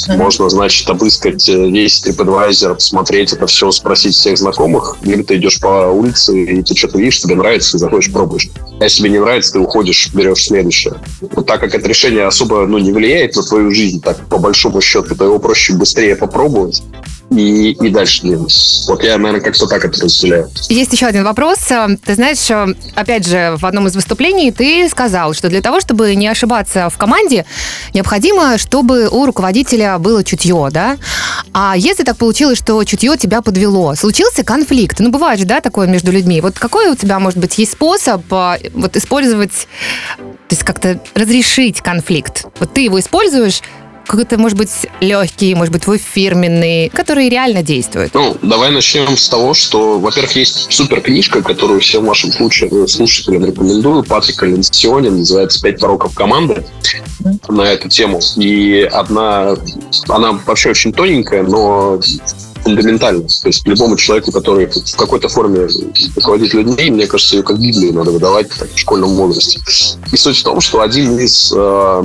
Можно, 0.09 0.49
значит, 0.49 0.89
обыскать 0.89 1.47
э, 1.49 1.69
весь 1.69 2.03
TripAdvisor, 2.03 2.75
посмотреть 2.75 3.33
это 3.33 3.47
все, 3.47 3.71
спросить 3.71 4.15
всех 4.15 4.37
знакомых. 4.37 4.97
Либо 5.01 5.23
ты 5.23 5.37
идешь 5.37 5.59
по 5.59 5.87
улице, 5.87 6.43
и 6.43 6.63
ты 6.63 6.75
что-то 6.75 6.97
видишь, 6.97 7.21
тебе 7.21 7.35
нравится, 7.35 7.77
и 7.77 7.79
заходишь, 7.79 8.11
пробуешь. 8.11 8.49
А 8.79 8.83
если 8.83 8.99
тебе 8.99 9.11
не 9.11 9.19
нравится, 9.19 9.53
ты 9.53 9.59
уходишь, 9.59 10.13
берешь 10.13 10.45
следующее. 10.45 10.95
Вот 11.21 11.45
так 11.45 11.59
как 11.59 11.73
это 11.73 11.87
решение 11.87 12.25
особо 12.25 12.65
ну, 12.65 12.77
не 12.77 12.91
влияет 12.91 13.35
на 13.35 13.43
твою 13.43 13.71
жизнь, 13.71 14.01
так 14.01 14.17
по 14.27 14.37
большому 14.37 14.81
счету, 14.81 15.15
то 15.15 15.25
его 15.25 15.39
проще 15.39 15.73
быстрее 15.73 16.15
попробовать 16.15 16.83
и, 17.31 17.71
и 17.71 17.89
дальше 17.89 18.21
двинуть. 18.21 18.85
Вот 18.87 19.03
я, 19.03 19.17
наверное, 19.17 19.41
как-то 19.41 19.67
так 19.67 19.83
это 19.83 20.01
разделяю. 20.01 20.49
Есть 20.69 20.93
еще 20.93 21.07
один 21.07 21.23
вопрос. 21.23 21.59
Ты 22.05 22.15
знаешь, 22.15 22.75
опять 22.95 23.25
же, 23.27 23.55
в 23.57 23.65
одном 23.65 23.87
из 23.87 23.95
выступлений 23.95 24.51
ты 24.51 24.87
сказал, 24.89 25.33
что 25.33 25.49
для 25.49 25.61
того, 25.61 25.79
чтобы 25.79 26.13
не 26.15 26.27
ошибаться 26.27 26.89
в 26.89 26.97
команде, 26.97 27.45
необходимо, 27.93 28.57
чтобы 28.57 29.07
у 29.09 29.25
руководителя 29.25 29.97
было 29.97 30.23
чутье, 30.23 30.69
да? 30.71 30.97
А 31.53 31.75
если 31.75 32.03
так 32.03 32.17
получилось, 32.17 32.57
что 32.57 32.83
чутье 32.83 33.17
тебя 33.17 33.41
подвело, 33.41 33.95
случился 33.95 34.43
конфликт, 34.43 34.99
ну, 34.99 35.09
бывает 35.09 35.39
же, 35.39 35.45
да, 35.45 35.61
такое 35.61 35.87
между 35.87 36.11
людьми. 36.11 36.41
Вот 36.41 36.59
какой 36.59 36.89
у 36.89 36.95
тебя, 36.95 37.19
может 37.19 37.39
быть, 37.39 37.57
есть 37.57 37.73
способ 37.73 38.21
а, 38.31 38.57
вот 38.73 38.95
использовать, 38.97 39.67
то 40.17 40.51
есть 40.51 40.63
как-то 40.63 40.99
разрешить 41.13 41.81
конфликт? 41.81 42.45
Вот 42.59 42.73
ты 42.73 42.81
его 42.81 42.99
используешь, 42.99 43.61
какой-то, 44.05 44.37
может 44.37 44.57
быть, 44.57 44.71
легкий, 45.01 45.55
может 45.55 45.73
быть, 45.73 45.83
твой 45.83 45.97
фирменный, 45.97 46.89
который 46.89 47.29
реально 47.29 47.63
действует. 47.63 48.13
Ну, 48.13 48.37
давай 48.41 48.71
начнем 48.71 49.17
с 49.17 49.29
того, 49.29 49.53
что, 49.53 49.99
во-первых, 49.99 50.35
есть 50.35 50.71
супер 50.71 51.01
книжка, 51.01 51.41
которую 51.41 51.79
всем 51.79 52.05
вашим 52.05 52.31
слуша- 52.31 52.87
слушателям 52.87 53.45
рекомендую. 53.45 54.03
Патрика 54.03 54.45
Ленсиони, 54.45 55.09
называется 55.09 55.61
«Пять 55.61 55.79
пороков 55.79 56.13
команды» 56.13 56.65
на 57.47 57.61
эту 57.63 57.89
тему. 57.89 58.19
И 58.37 58.81
одна, 58.91 59.55
она 60.07 60.39
вообще 60.45 60.69
очень 60.69 60.93
тоненькая, 60.93 61.43
но 61.43 61.99
фундаментальная. 62.63 63.27
То 63.27 63.47
есть 63.47 63.65
любому 63.67 63.95
человеку, 63.95 64.31
который 64.31 64.67
в 64.67 64.95
какой-то 64.95 65.29
форме 65.29 65.67
руководит 66.15 66.53
людьми, 66.53 66.89
мне 66.89 67.07
кажется, 67.07 67.37
ее 67.37 67.43
как 67.43 67.59
Библию 67.59 67.93
надо 67.93 68.11
выдавать 68.11 68.49
так, 68.49 68.69
в 68.73 68.77
школьном 68.77 69.15
возрасте. 69.15 69.59
И 70.11 70.17
суть 70.17 70.37
в 70.37 70.43
том, 70.43 70.59
что 70.61 70.81
один 70.81 71.17
из 71.19 71.53
э, 71.55 72.03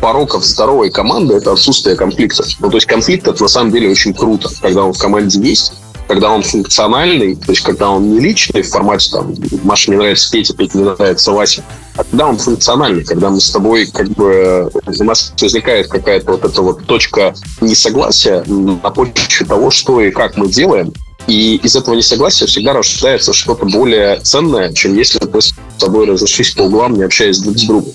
пороков 0.00 0.44
здоровой 0.44 0.90
команды– 0.90 1.34
это 1.36 1.52
отсутствие 1.52 1.96
конфликтов. 1.96 2.46
Ну, 2.60 2.70
то 2.70 2.76
есть 2.76 2.86
конфликт– 2.86 3.26
это 3.28 3.42
на 3.42 3.48
самом 3.48 3.72
деле 3.72 3.90
очень 3.90 4.14
круто, 4.14 4.48
когда 4.60 4.84
он 4.84 4.92
в 4.92 4.98
команде 4.98 5.40
есть, 5.40 5.72
когда 6.06 6.30
он 6.30 6.42
функциональный, 6.42 7.36
то 7.36 7.50
есть 7.50 7.62
когда 7.62 7.90
он 7.90 8.10
не 8.12 8.20
личный 8.20 8.62
в 8.62 8.68
формате 8.68 9.10
там 9.10 9.34
Маша 9.62 9.90
не 9.90 9.96
нравится 9.96 10.30
Петя, 10.30 10.54
Петя 10.54 10.78
не 10.78 10.84
нравится 10.84 11.32
Вася, 11.32 11.64
а 11.96 12.04
когда 12.04 12.28
он 12.28 12.36
функциональный, 12.36 13.04
когда 13.04 13.30
мы 13.30 13.40
с 13.40 13.50
тобой 13.50 13.86
как 13.86 14.08
бы 14.08 14.70
у 14.86 15.04
нас 15.04 15.32
возникает 15.40 15.88
какая-то 15.88 16.32
вот 16.32 16.44
эта 16.44 16.62
вот 16.62 16.84
точка 16.84 17.34
несогласия 17.60 18.44
на 18.44 18.90
почве 18.90 19.46
того, 19.46 19.70
что 19.70 20.00
и 20.00 20.10
как 20.10 20.36
мы 20.36 20.48
делаем, 20.48 20.92
и 21.26 21.56
из 21.56 21.74
этого 21.76 21.94
несогласия 21.94 22.46
всегда 22.46 22.72
рождается 22.72 23.32
что-то 23.32 23.64
более 23.66 24.20
ценное, 24.20 24.72
чем 24.72 24.96
если 24.96 25.20
мы 25.26 25.40
с 25.40 25.54
тобой 25.78 26.06
разошлись 26.06 26.50
по 26.50 26.62
углам, 26.62 26.94
не 26.94 27.02
общаясь 27.02 27.38
друг 27.38 27.58
с 27.58 27.62
другом. 27.62 27.92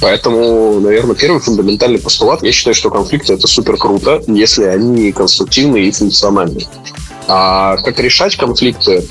Поэтому, 0.00 0.78
наверное, 0.80 1.14
первый 1.14 1.40
фундаментальный 1.40 1.98
постулат, 1.98 2.42
я 2.42 2.52
считаю, 2.52 2.74
что 2.74 2.90
конфликты 2.90 3.32
это 3.32 3.46
супер 3.46 3.78
круто, 3.78 4.22
если 4.26 4.64
они 4.64 5.10
конструктивные 5.12 5.88
и 5.88 5.90
функциональные. 5.90 6.66
А 7.28 7.78
как 7.78 7.98
решать 7.98 8.36
конфликты? 8.36 9.08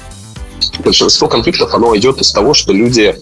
Большинство 0.84 1.28
конфликтов, 1.28 1.74
оно 1.74 1.96
идет 1.98 2.22
из 2.22 2.32
того, 2.32 2.54
что 2.54 2.72
люди 2.72 3.16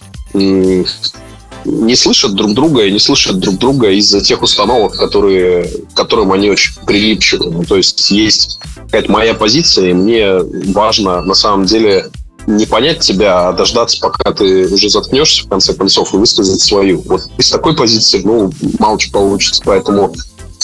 не 1.65 1.95
слышат 1.95 2.36
друг 2.36 2.54
друга 2.54 2.86
и 2.86 2.91
не 2.91 2.99
слышат 2.99 3.39
друг 3.39 3.58
друга 3.58 3.89
из-за 3.91 4.21
тех 4.21 4.41
установок, 4.41 4.95
которые, 4.95 5.65
к 5.65 5.93
которым 5.95 6.32
они 6.32 6.49
очень 6.49 6.73
прилипчивы. 6.86 7.49
Ну, 7.52 7.63
то 7.63 7.78
есть 7.78 8.12
есть 8.12 8.60
какая-то 8.76 9.12
моя 9.12 9.34
позиция, 9.34 9.89
и 9.89 9.93
мне 9.93 10.39
важно 10.73 11.21
на 11.21 11.34
самом 11.34 11.65
деле 11.65 12.10
не 12.45 12.65
понять 12.65 12.99
тебя, 12.99 13.47
а 13.47 13.54
дождаться, 13.54 13.97
пока 14.02 14.34
ты 14.34 14.67
уже 14.67 14.89
заткнешься, 14.89 15.45
в 15.45 15.49
конце 15.49 15.73
концов, 15.73 16.13
и 16.13 16.17
высказать 16.17 16.62
свою. 16.62 17.02
Вот 17.06 17.21
из 17.38 17.49
такой 17.49 17.76
позиции, 17.76 18.21
ну, 18.23 18.52
мало 18.80 18.99
что 18.99 19.13
получится. 19.13 19.62
Поэтому 19.65 20.13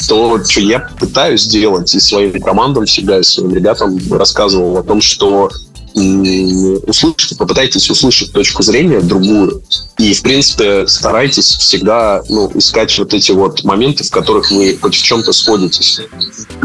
то, 0.07 0.43
что 0.43 0.62
я 0.62 0.79
пытаюсь 0.99 1.43
сделать 1.43 1.93
и 1.93 1.99
своим 1.99 2.41
командам 2.41 2.85
всегда, 2.85 3.19
и 3.19 3.23
своим 3.23 3.53
ребятам 3.53 3.97
рассказывал 4.12 4.77
о 4.77 4.83
том, 4.83 5.01
что 5.01 5.49
м, 5.95 6.80
услышьте, 6.88 7.36
попытайтесь 7.36 7.89
услышать 7.89 8.32
точку 8.32 8.63
зрения 8.63 8.99
другую. 8.99 9.63
И, 9.97 10.13
в 10.13 10.21
принципе, 10.21 10.88
старайтесь 10.88 11.56
всегда 11.56 12.21
ну, 12.30 12.52
искать 12.56 12.97
вот 12.99 13.13
эти 13.13 13.32
вот 13.32 13.63
моменты, 13.63 14.04
в 14.04 14.12
которых 14.12 14.52
вы 14.52 14.78
хоть 14.82 14.95
в 14.95 15.04
чем-то 15.04 15.32
сходитесь. 15.34 16.02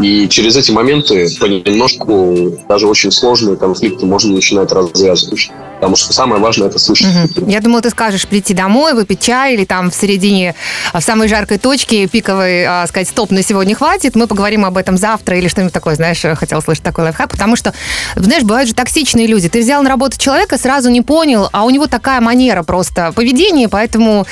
И 0.01 0.27
через 0.29 0.55
эти 0.55 0.71
моменты 0.71 1.27
понемножку 1.39 2.57
даже 2.67 2.87
очень 2.87 3.11
сложные 3.11 3.57
конфликты 3.57 4.05
можно 4.05 4.33
начинать 4.33 4.71
развязывать. 4.71 5.51
Потому 5.75 5.97
что 5.97 6.13
самое 6.13 6.41
важное 6.41 6.69
это 6.69 6.79
слышать. 6.79 7.37
Мгм. 7.37 7.49
Я 7.49 7.59
думала, 7.59 7.81
ты 7.81 7.89
скажешь 7.89 8.25
прийти 8.27 8.53
домой, 8.53 8.93
выпить 8.93 9.21
чай 9.21 9.55
или 9.55 9.65
там 9.65 9.91
в 9.91 9.95
середине, 9.95 10.55
в 10.93 11.01
самой 11.01 11.27
жаркой 11.27 11.57
точке 11.57 12.07
пиковой 12.07 12.63
а, 12.63 12.87
сказать, 12.87 13.09
стоп, 13.09 13.31
на 13.31 13.43
сегодня 13.43 13.75
хватит, 13.75 14.15
мы 14.15 14.27
поговорим 14.27 14.65
об 14.65 14.77
этом 14.77 14.97
завтра 14.97 15.37
или 15.37 15.47
что-нибудь 15.47 15.73
такое, 15.73 15.95
знаешь, 15.95 16.21
хотела 16.37 16.61
слышать 16.61 16.83
такой 16.83 17.03
лайфхак, 17.05 17.29
потому 17.29 17.55
что, 17.55 17.73
знаешь, 18.15 18.43
бывают 18.43 18.69
же 18.69 18.75
токсичные 18.75 19.14
люди. 19.23 19.49
Ты 19.49 19.59
взял 19.59 19.81
на 19.83 19.89
работу 19.89 20.17
человека, 20.17 20.57
сразу 20.57 20.89
не 20.89 21.01
понял, 21.01 21.49
а 21.51 21.63
у 21.63 21.69
него 21.69 21.87
такая 21.87 22.21
манера 22.21 22.63
просто 22.63 23.11
поведения, 23.15 23.69
поэтому 23.69 24.25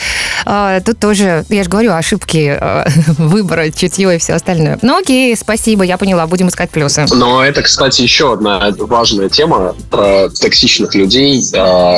э, 0.46 0.82
тут 0.86 1.00
тоже, 1.00 1.46
я 1.50 1.64
же 1.64 1.70
говорю, 1.70 1.94
ошибки 1.94 2.58
э, 2.60 2.86
выбора, 3.18 3.72
чутье 3.72 4.16
и 4.16 4.20
все 4.20 4.34
остальное. 4.34 4.80
Ну 4.82 4.98
окей, 4.98 5.36
спасибо, 5.36 5.84
я 5.84 5.98
поняла, 5.98 6.28
будем 6.28 6.50
искать 6.50 6.70
плюсы. 6.70 7.06
Но 7.12 7.44
это, 7.44 7.62
кстати, 7.62 8.02
еще 8.02 8.34
одна 8.34 8.72
важная 8.78 9.30
тема 9.30 9.76
про 9.90 10.30
токсичных 10.30 10.96
людей. 10.96 11.44
А, 11.56 11.98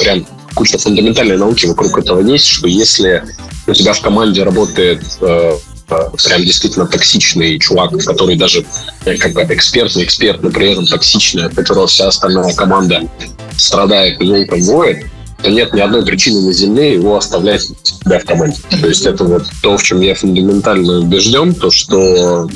Прям 0.00 0.24
куча 0.54 0.78
фундаментальной 0.78 1.36
науки 1.36 1.66
вокруг 1.66 1.98
этого 1.98 2.20
есть, 2.20 2.46
что 2.46 2.66
если 2.66 3.22
у 3.66 3.72
тебя 3.72 3.92
в 3.92 4.00
команде 4.00 4.42
работает 4.42 5.02
э, 5.20 5.56
э, 5.88 5.96
прям 6.24 6.44
действительно 6.44 6.86
токсичный 6.86 7.58
чувак, 7.58 7.92
который 8.04 8.36
даже 8.36 8.64
э, 9.04 9.16
как 9.16 9.32
бы 9.32 9.42
экспертный 9.42 10.04
эксперт, 10.04 10.42
но 10.42 10.50
при 10.50 10.72
этом 10.72 10.86
токсичный, 10.86 11.46
от 11.46 11.54
которого 11.54 11.86
вся 11.86 12.08
остальная 12.08 12.52
команда 12.54 13.08
страдает 13.56 14.20
и 14.20 14.24
волком 14.24 14.62
воет, 14.62 15.06
то 15.42 15.50
нет 15.50 15.72
ни 15.72 15.80
одной 15.80 16.04
причины 16.04 16.42
на 16.42 16.52
Земле 16.52 16.94
его 16.94 17.16
оставлять 17.16 17.70
у 17.70 17.86
себя 17.86 18.18
в 18.18 18.24
команде. 18.24 18.58
То 18.68 18.86
есть 18.86 19.06
это 19.06 19.24
вот 19.24 19.44
то, 19.62 19.76
в 19.76 19.82
чем 19.82 20.00
я 20.00 20.14
фундаментально 20.14 20.98
убежден, 21.00 21.54
то, 21.54 21.70
что 21.70 22.48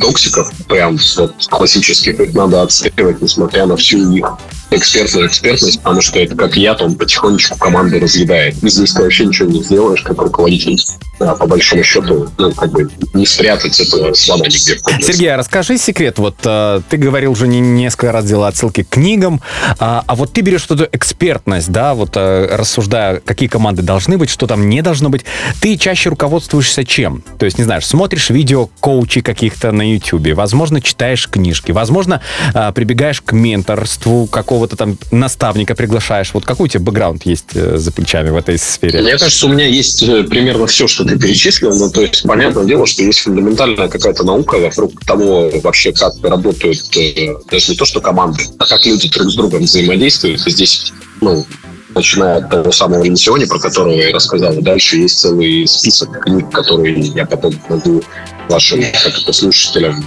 токсиков, 0.00 0.50
прям 0.66 0.98
вот 1.18 1.34
классических, 1.50 2.18
их 2.18 2.32
надо 2.32 2.62
отстреливать, 2.62 3.20
несмотря 3.20 3.66
на 3.66 3.76
всю 3.76 4.10
их 4.14 4.26
экспертную 4.70 5.26
экспертность, 5.26 5.78
потому 5.78 6.00
что 6.00 6.18
это 6.18 6.36
как 6.36 6.56
яд, 6.56 6.80
он 6.80 6.94
потихонечку 6.94 7.58
команду 7.58 7.98
разъедает. 7.98 8.54
Здесь 8.56 8.92
ты 8.92 9.02
вообще 9.02 9.26
ничего 9.26 9.48
не 9.48 9.62
сделаешь, 9.62 10.02
как 10.02 10.20
руководитель. 10.20 10.78
А 11.18 11.34
по 11.34 11.46
большому 11.46 11.82
счету, 11.82 12.28
ну, 12.38 12.52
как 12.52 12.70
бы 12.72 12.88
не 13.12 13.26
спрятать 13.26 13.78
этого 13.78 14.14
слова 14.14 14.44
нигде. 14.44 14.78
Сергей, 15.00 15.34
а 15.34 15.36
расскажи 15.36 15.76
секрет. 15.76 16.18
Вот 16.18 16.36
э, 16.44 16.80
ты 16.88 16.96
говорил 16.96 17.32
уже 17.32 17.46
не, 17.46 17.60
несколько 17.60 18.12
раз 18.12 18.24
делал 18.24 18.44
отсылки 18.44 18.84
к 18.84 18.88
книгам, 18.88 19.42
а, 19.78 20.02
а 20.06 20.14
вот 20.14 20.32
ты 20.32 20.40
берешь 20.40 20.64
эту 20.64 20.88
экспертность, 20.90 21.70
да, 21.70 21.94
вот 21.94 22.12
э, 22.14 22.56
рассуждая, 22.56 23.20
какие 23.20 23.48
команды 23.48 23.82
должны 23.82 24.16
быть, 24.16 24.30
что 24.30 24.46
там 24.46 24.68
не 24.68 24.80
должно 24.80 25.10
быть. 25.10 25.24
Ты 25.60 25.76
чаще 25.76 26.08
руководствуешься 26.08 26.84
чем? 26.84 27.22
То 27.38 27.44
есть, 27.44 27.58
не 27.58 27.64
знаешь, 27.64 27.86
смотришь 27.86 28.30
видео 28.30 28.70
коучей 28.80 29.20
каких-то 29.20 29.72
на 29.72 29.92
YouTube, 29.92 30.32
возможно, 30.34 30.80
читаешь 30.80 31.28
книжки, 31.28 31.72
возможно, 31.72 32.22
э, 32.54 32.72
прибегаешь 32.74 33.20
к 33.20 33.32
менторству 33.32 34.26
какого-то 34.60 34.76
там 34.76 34.98
наставника 35.10 35.74
приглашаешь. 35.74 36.34
Вот 36.34 36.44
какой 36.44 36.64
у 36.64 36.68
тебя 36.68 36.80
бэкграунд 36.84 37.24
есть 37.24 37.46
э, 37.54 37.78
за 37.78 37.92
плечами 37.92 38.28
в 38.30 38.36
этой 38.36 38.58
сфере? 38.58 39.00
Мне 39.00 39.16
кажется, 39.16 39.46
у 39.46 39.48
меня 39.48 39.66
есть 39.66 40.02
э, 40.02 40.24
примерно 40.24 40.66
все, 40.66 40.86
что 40.86 41.04
ты 41.04 41.18
перечислил. 41.18 41.74
Ну, 41.74 41.90
то 41.90 42.02
есть, 42.02 42.22
понятное 42.24 42.64
дело, 42.64 42.86
что 42.86 43.02
есть 43.02 43.20
фундаментальная 43.20 43.88
какая-то 43.88 44.22
наука 44.24 44.58
вокруг 44.58 45.00
того, 45.06 45.50
вообще, 45.62 45.92
как 45.92 46.12
работают 46.22 46.78
э, 46.96 47.34
даже 47.50 47.72
не 47.72 47.76
то, 47.78 47.86
что 47.86 48.00
команды, 48.00 48.42
а 48.58 48.66
как 48.66 48.84
люди 48.84 49.08
друг 49.08 49.30
с 49.30 49.34
другом 49.34 49.62
взаимодействуют. 49.62 50.46
И 50.46 50.50
здесь, 50.50 50.92
ну, 51.22 51.46
начиная 51.94 52.38
от 52.38 52.50
того 52.50 52.70
самого 52.70 53.02
Ленсиони, 53.02 53.46
про 53.46 53.58
которого 53.58 53.94
я 53.94 54.12
рассказал, 54.12 54.54
дальше 54.56 54.98
есть 54.98 55.20
целый 55.20 55.66
список 55.66 56.20
книг, 56.20 56.50
которые 56.50 57.00
я 57.00 57.24
потом 57.24 57.54
могу 57.70 58.02
вашим 58.50 58.82
как 58.82 59.18
это, 59.22 59.32
слушателям 59.32 60.04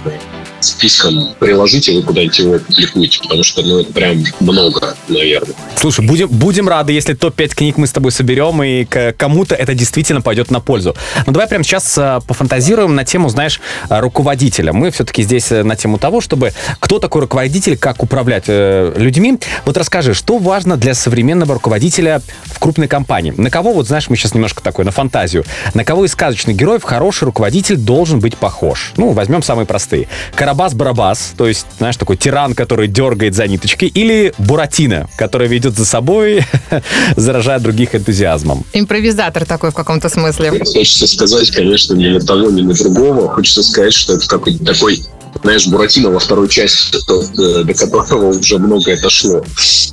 списком 0.64 1.34
приложите, 1.38 1.92
вы 1.94 2.02
куда-нибудь 2.02 2.38
его 2.38 2.58
публикуете, 2.58 3.20
потому 3.22 3.42
что, 3.42 3.62
ну, 3.62 3.80
это 3.80 3.92
прям 3.92 4.22
много, 4.40 4.96
наверное. 5.08 5.54
Слушай, 5.76 6.06
будем, 6.06 6.28
будем 6.28 6.68
рады, 6.68 6.92
если 6.92 7.14
топ-5 7.14 7.54
книг 7.54 7.76
мы 7.76 7.86
с 7.86 7.92
тобой 7.92 8.12
соберем, 8.12 8.62
и 8.62 8.84
кому-то 8.84 9.54
это 9.54 9.74
действительно 9.74 10.20
пойдет 10.20 10.50
на 10.50 10.60
пользу. 10.60 10.96
Ну, 11.26 11.32
давай 11.32 11.46
прямо 11.48 11.64
сейчас 11.64 11.96
э, 11.98 12.20
пофантазируем 12.26 12.94
на 12.94 13.04
тему, 13.04 13.28
знаешь, 13.28 13.60
э, 13.88 14.00
руководителя. 14.00 14.72
Мы 14.72 14.90
все-таки 14.90 15.22
здесь 15.22 15.52
э, 15.52 15.62
на 15.62 15.76
тему 15.76 15.98
того, 15.98 16.20
чтобы 16.20 16.52
кто 16.80 16.98
такой 16.98 17.22
руководитель, 17.22 17.76
как 17.76 18.02
управлять 18.02 18.44
людьми. 18.48 19.38
Вот 19.64 19.76
расскажи, 19.76 20.14
что 20.14 20.38
важно 20.38 20.76
для 20.76 20.94
современного 20.94 21.54
руководителя 21.54 22.20
в 22.44 22.58
крупной 22.58 22.88
компании? 22.88 23.32
На 23.36 23.50
кого, 23.50 23.72
вот 23.72 23.86
знаешь, 23.86 24.08
мы 24.08 24.16
сейчас 24.16 24.34
немножко 24.34 24.62
такой, 24.62 24.84
на 24.84 24.90
фантазию, 24.90 25.44
на 25.74 25.84
кого 25.84 26.04
из 26.04 26.12
сказочных 26.12 26.56
героев 26.56 26.82
хороший 26.82 27.24
руководитель 27.24 27.76
должен 27.76 28.20
быть 28.20 28.36
похож? 28.36 28.92
Ну, 28.96 29.12
возьмем 29.12 29.42
самые 29.42 29.66
простые. 29.66 30.08
Карабас-Барабас, 30.54 31.34
то 31.36 31.46
есть, 31.46 31.66
знаешь, 31.78 31.96
такой 31.96 32.16
тиран, 32.16 32.54
который 32.54 32.88
дергает 32.88 33.34
за 33.34 33.46
ниточки, 33.46 33.86
или 33.86 34.32
Буратино, 34.38 35.08
который 35.16 35.48
ведет 35.48 35.76
за 35.76 35.84
собой, 35.84 36.44
заражая 37.16 37.58
других 37.58 37.94
энтузиазмом. 37.94 38.64
Импровизатор 38.72 39.44
такой 39.44 39.70
в 39.70 39.74
каком-то 39.74 40.08
смысле. 40.08 40.50
Хочется 40.50 41.06
сказать, 41.06 41.50
конечно, 41.50 41.94
ни 41.94 42.08
на 42.08 42.20
того, 42.20 42.50
ни 42.50 42.62
на 42.62 42.74
другого. 42.74 43.28
Хочется 43.28 43.62
сказать, 43.62 43.92
что 43.92 44.14
это 44.14 44.26
какой-то 44.28 44.64
такой 44.64 45.00
знаешь, 45.42 45.66
Буратино 45.66 46.10
во 46.10 46.18
второй 46.18 46.48
части, 46.48 46.96
э, 46.96 47.64
до 47.64 47.74
которого 47.74 48.28
уже 48.28 48.58
многое 48.58 49.00
дошло. 49.00 49.44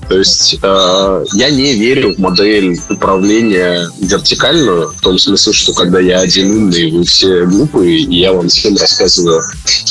То 0.07 0.17
есть 0.17 0.57
э, 0.61 1.25
я 1.33 1.49
не 1.49 1.73
верю 1.73 2.15
в 2.15 2.19
модель 2.19 2.79
управления 2.89 3.89
вертикальную, 3.99 4.89
в 4.91 5.01
том 5.01 5.17
смысле, 5.17 5.53
что 5.53 5.73
когда 5.73 5.99
я 5.99 6.19
один 6.19 6.51
умный, 6.51 6.91
вы 6.91 7.03
все 7.03 7.45
глупые, 7.45 7.99
и 7.99 8.19
я 8.19 8.33
вам 8.33 8.47
всем 8.49 8.75
рассказываю 8.77 9.41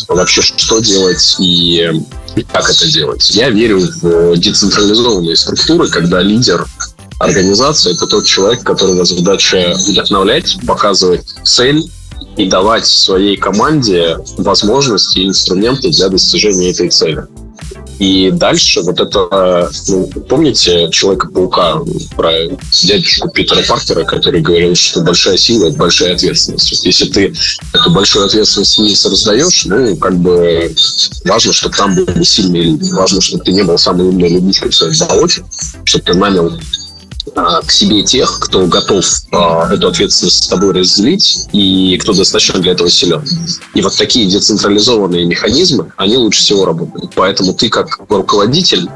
вообще, 0.09 0.42
что 0.61 0.81
делать 0.81 1.37
и 1.40 1.90
как 2.53 2.70
это 2.70 2.90
делать. 2.90 3.29
Я 3.31 3.51
верю 3.51 3.81
в 3.81 4.37
децентрализованные 4.37 5.37
структуры, 5.37 5.88
когда 5.88 6.20
лидер 6.20 6.66
организации 7.18 7.92
это 7.92 8.07
тот 8.07 8.25
человек, 8.25 8.62
которого 8.62 9.05
задача 9.05 9.75
вдохновлять, 9.88 10.57
показывать 10.66 11.25
цель 11.44 11.90
и 12.37 12.46
давать 12.49 12.87
своей 12.87 13.37
команде 13.37 14.18
возможности 14.38 15.18
и 15.18 15.27
инструменты 15.27 15.90
для 15.90 16.09
достижения 16.09 16.70
этой 16.70 16.88
цели. 16.88 17.27
И 18.01 18.31
дальше 18.31 18.81
вот 18.81 18.99
это, 18.99 19.71
ну, 19.89 20.07
помните 20.27 20.89
Человека-паука 20.91 21.81
про 22.17 22.33
дядюшку 22.83 23.29
Питера 23.29 23.63
Паркера, 23.69 24.05
который 24.05 24.41
говорил, 24.41 24.75
что 24.75 25.03
большая 25.03 25.37
сила– 25.37 25.67
это 25.69 25.77
большая 25.77 26.15
ответственность. 26.15 26.87
Если 26.87 27.05
ты 27.05 27.35
эту 27.75 27.91
большую 27.91 28.25
ответственность 28.25 28.79
не 28.79 28.95
раздаешь, 29.11 29.67
ну, 29.67 29.95
как 29.97 30.17
бы 30.17 30.75
важно, 31.27 31.53
чтобы 31.53 31.77
там 31.77 31.95
были 31.95 32.23
сильные 32.23 32.63
люди. 32.63 32.91
Важно, 32.91 33.21
чтобы 33.21 33.45
ты 33.45 33.53
не 33.53 33.65
был 33.65 33.77
самый 33.77 34.07
умный 34.07 34.31
людишкой 34.31 34.71
в 34.71 34.75
своем 34.75 34.95
болоте, 35.07 35.45
чтобы 35.85 36.05
ты 36.05 36.15
нанял 36.15 36.51
к 37.35 37.71
себе 37.71 38.03
тех, 38.03 38.38
кто 38.40 38.66
готов 38.66 39.05
а, 39.33 39.73
эту 39.73 39.88
ответственность 39.88 40.45
с 40.45 40.49
тобой 40.49 40.73
разделить 40.73 41.49
и 41.53 41.99
кто 42.01 42.12
достаточно 42.12 42.61
для 42.61 42.73
этого 42.73 42.90
силен. 42.90 43.23
И 43.75 43.83
вот 43.83 43.97
такие 43.97 44.27
децентрализованные 44.27 45.25
механизмы, 45.25 45.93
они 45.97 46.16
лучше 46.16 46.40
всего 46.40 46.64
работают. 46.64 47.12
Поэтому 47.14 47.55
ты 47.55 47.69
как 47.69 47.99
руководитель, 48.09 48.88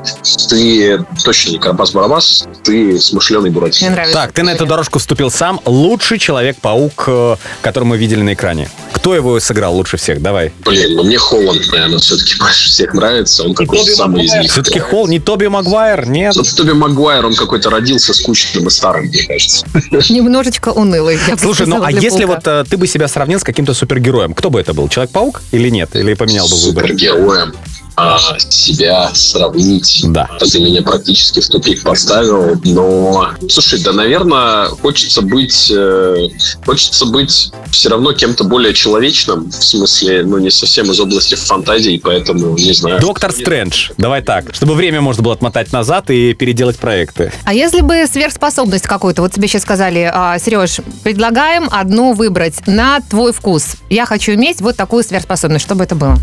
ты 0.49 1.05
точно 1.25 1.53
не 1.53 1.59
Карабас-Барабас, 1.59 2.47
ты 2.62 2.99
смышленый 3.01 3.51
Мне 3.51 3.61
Буратино. 3.61 3.90
нравится. 3.92 4.14
Так, 4.14 4.33
ты 4.33 4.42
на 4.42 4.51
эту 4.51 4.66
дорожку 4.66 4.99
вступил 4.99 5.31
сам. 5.31 5.61
Лучший 5.64 6.18
Человек-паук, 6.18 7.05
э, 7.07 7.37
который 7.62 7.85
мы 7.85 7.97
видели 7.97 8.23
на 8.23 8.35
экране. 8.35 8.70
Кто 8.92 9.14
его 9.14 9.38
сыграл 9.38 9.75
лучше 9.75 9.97
всех? 9.99 10.23
Давай. 10.23 10.53
Блин, 10.64 10.94
ну 10.94 11.05
мне 11.05 11.18
Холланд, 11.18 11.66
наверное, 11.70 11.99
все-таки 11.99 12.38
больше 12.38 12.70
всех 12.70 12.94
нравится. 12.94 13.44
Он 13.44 13.55
какой-то 13.55 13.85
самый 13.94 14.25
из 14.25 14.33
них. 14.33 14.51
Все-таки 14.51 14.79
Холл, 14.79 15.07
не 15.09 15.20
Тоби 15.20 15.47
Магуайр, 15.47 16.07
нет. 16.07 16.35
Ну, 16.35 16.42
Тоби 16.42 16.73
Магуайр, 16.73 17.27
он 17.27 17.35
какой-то 17.35 17.68
родился 17.70 18.14
скучным 18.24 18.66
и 18.66 18.70
старым, 18.70 19.06
мне 19.06 19.22
кажется. 19.22 19.66
Немножечко 20.10 20.70
унылый. 20.70 21.18
я 21.28 21.34
бы 21.34 21.40
Слушай, 21.40 21.66
ну 21.66 21.82
а 21.82 21.90
если 21.90 22.24
паука. 22.24 22.26
вот 22.26 22.46
э, 22.46 22.64
ты 22.70 22.76
бы 22.76 22.87
себя 22.87 23.06
сравнил 23.08 23.38
с 23.38 23.44
каким-то 23.44 23.74
супергероем, 23.74 24.32
кто 24.34 24.50
бы 24.50 24.60
это 24.60 24.72
был? 24.72 24.88
Человек-паук 24.88 25.42
или 25.52 25.68
нет? 25.68 25.94
Или 25.94 26.14
поменял 26.14 26.48
бы 26.48 26.56
выбор? 26.56 26.84
Супергероем 26.84 27.54
а, 27.96 28.18
себя 28.38 29.11
сравнить. 29.14 30.02
Да. 30.09 30.28
Ты 30.38 30.61
меня 30.61 30.83
практически 30.83 31.40
в 31.40 31.48
тупик 31.48 31.83
поставил, 31.83 32.61
но... 32.64 33.30
Слушай, 33.48 33.83
да, 33.83 33.92
наверное, 33.92 34.66
хочется 34.68 35.22
быть... 35.22 35.70
э, 35.70 36.28
хочется 36.64 37.07
быть 37.07 37.50
все 37.70 37.88
равно 37.88 38.12
кем-то 38.12 38.44
более 38.44 38.72
человечным, 38.74 39.50
в 39.50 39.52
смысле, 39.52 40.24
ну, 40.24 40.38
не 40.38 40.50
совсем 40.50 40.90
из 40.90 41.00
области 41.00 41.35
фантазии, 41.35 42.00
поэтому, 42.02 42.57
не 42.57 42.72
знаю. 42.72 43.00
Доктор 43.00 43.33
Стрэндж. 43.33 43.90
Давай 43.96 44.22
так, 44.22 44.54
чтобы 44.54 44.74
время 44.74 45.00
можно 45.00 45.22
было 45.22 45.35
отмотать 45.35 45.72
назад 45.72 46.11
и 46.11 46.35
переделать 46.35 46.78
проекты. 46.78 47.33
А 47.44 47.54
если 47.54 47.80
бы 47.80 48.07
сверхспособность 48.11 48.87
какую-то, 48.87 49.22
вот 49.22 49.33
тебе 49.33 49.48
сейчас 49.48 49.62
сказали, 49.62 50.11
а, 50.12 50.38
Сереж, 50.38 50.80
предлагаем 51.02 51.68
одну 51.70 52.12
выбрать 52.12 52.66
на 52.66 53.00
твой 53.00 53.33
вкус. 53.33 53.76
Я 53.90 54.07
хочу 54.07 54.33
иметь 54.33 54.61
вот 54.61 54.76
такую 54.76 55.04
сверхспособность. 55.04 55.64
Что 55.64 55.74
бы 55.74 55.85
это 55.85 55.94
было? 55.94 56.18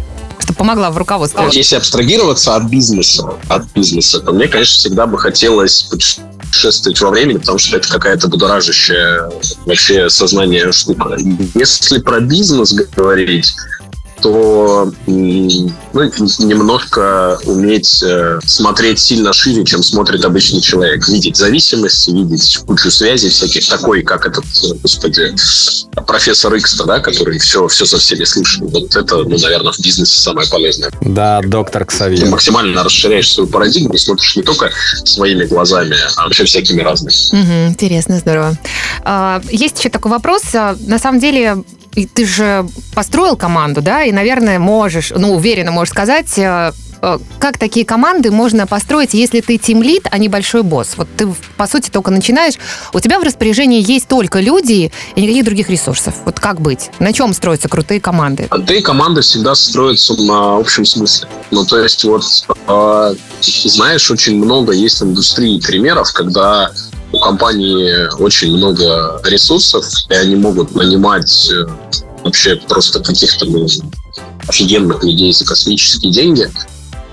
Чтобы 0.52 0.58
помогла 0.58 0.92
в 0.92 0.98
руководстве. 0.98 1.48
Если 1.52 1.76
абстрагироваться 1.78 2.56
от 2.56 2.64
бизнеса, 2.64 3.34
от 3.48 3.64
бизнеса, 3.74 4.20
то 4.20 4.34
мне, 4.34 4.48
конечно, 4.48 4.78
всегда 4.78 5.08
бы 5.08 5.18
хотелось 5.18 5.84
путешествовать 5.84 7.00
во 7.00 7.10
времени, 7.10 7.38
потому 7.38 7.58
что 7.58 7.78
это 7.78 7.88
какая-то 7.88 8.28
будоражащая 8.28 9.32
вообще 9.66 10.10
сознание 10.10 10.72
штука. 10.74 11.16
Если 11.56 12.00
про 12.00 12.20
бизнес 12.20 12.74
говорить, 12.74 13.54
то 14.22 14.92
ну, 15.94 16.04
немножко 16.40 17.38
уметь 17.46 18.02
э, 18.04 18.40
смотреть 18.46 19.00
сильно 19.00 19.34
шире, 19.34 19.64
чем 19.66 19.84
смотрит 19.84 20.24
обычный 20.26 20.62
человек. 20.62 21.08
Видеть 21.08 21.36
зависимости, 21.38 22.10
видеть 22.12 22.58
кучу 22.66 22.90
связей 22.92 23.30
всяких, 23.30 23.68
такой, 23.68 24.02
как 24.04 24.26
этот, 24.26 24.46
э, 24.46 24.74
господи, 24.82 25.34
профессор 26.08 26.54
Икс, 26.56 26.76
да, 26.84 27.00
который 27.00 27.40
все, 27.40 27.68
все 27.68 27.86
со 27.86 27.98
всеми 27.98 28.24
слышал. 28.24 28.68
Вот 28.68 28.96
это, 28.96 29.18
ну, 29.18 29.38
наверное, 29.38 29.72
в 29.74 29.80
бизнесе 29.80 30.20
самое 30.20 30.48
полезное. 30.50 30.92
Да, 31.02 31.42
доктор 31.42 31.84
Ты 31.86 31.90
Ксавьер. 31.92 32.26
максимально 32.28 32.84
расширяешь 32.84 33.32
свою 33.32 33.50
парадигму, 33.50 33.98
смотришь 33.98 34.36
не 34.36 34.44
только 34.44 34.70
своими 35.06 35.46
глазами, 35.46 35.96
а 36.16 36.24
вообще 36.24 36.46
всякими 36.46 36.82
разными. 36.82 37.14
Мгм, 37.32 37.70
интересно, 37.70 38.20
здорово. 38.20 38.58
А, 39.04 39.42
Есть 39.52 39.80
еще 39.80 39.90
такой 39.90 40.12
вопрос. 40.12 40.44
А, 40.54 40.76
На 40.86 41.00
самом 41.00 41.20
деле, 41.20 41.64
ты 42.14 42.26
же 42.26 42.66
построил 42.96 43.36
команду, 43.36 43.82
да, 43.82 44.04
и, 44.04 44.12
наверное, 44.12 44.60
можешь, 44.60 45.12
ну, 45.16 45.34
уверенно 45.36 45.72
можешь 45.72 45.81
сказать, 45.90 46.38
а, 46.40 46.74
а, 47.02 47.20
как 47.40 47.58
такие 47.58 47.86
команды 47.86 48.32
можно 48.32 48.68
построить, 48.68 49.14
если 49.14 49.42
ты 49.42 49.58
тимлит, 49.58 50.08
а 50.12 50.18
не 50.18 50.30
большой 50.30 50.62
босс? 50.62 50.92
Вот 50.98 51.08
ты, 51.18 51.28
по 51.58 51.68
сути, 51.68 51.90
только 51.90 52.12
начинаешь, 52.12 52.56
у 52.94 53.00
тебя 53.00 53.20
в 53.20 53.24
распоряжении 53.24 53.82
есть 53.82 54.08
только 54.08 54.40
люди 54.40 54.92
и 55.16 55.22
никаких 55.22 55.46
других 55.46 55.70
ресурсов. 55.70 56.14
Вот 56.26 56.40
как 56.40 56.62
быть? 56.62 56.92
На 57.00 57.12
чем 57.12 57.34
строятся 57.34 57.70
крутые 57.70 58.00
команды? 58.00 58.48
Ты 58.68 58.82
команда 58.82 59.22
всегда 59.22 59.56
строится 59.56 60.14
на 60.22 60.58
общем 60.58 60.86
смысле. 60.86 61.28
Ну, 61.50 61.66
то 61.66 61.80
есть, 61.80 62.04
вот, 62.04 62.24
э, 62.68 63.16
знаешь, 63.42 64.12
очень 64.12 64.38
много 64.38 64.74
есть 64.74 65.02
индустрии 65.02 65.60
примеров, 65.60 66.14
когда 66.14 66.72
у 67.12 67.20
компании 67.20 68.10
очень 68.22 68.56
много 68.56 69.20
ресурсов, 69.26 69.86
и 70.10 70.14
они 70.14 70.36
могут 70.36 70.76
нанимать 70.76 71.50
э, 71.52 71.66
вообще 72.24 72.56
просто 72.56 73.00
каких-то 73.00 73.46
ну, 73.46 73.68
офигенных 74.48 75.04
людей 75.04 75.34
за 75.34 75.46
космические 75.46 76.12
деньги, 76.12 76.50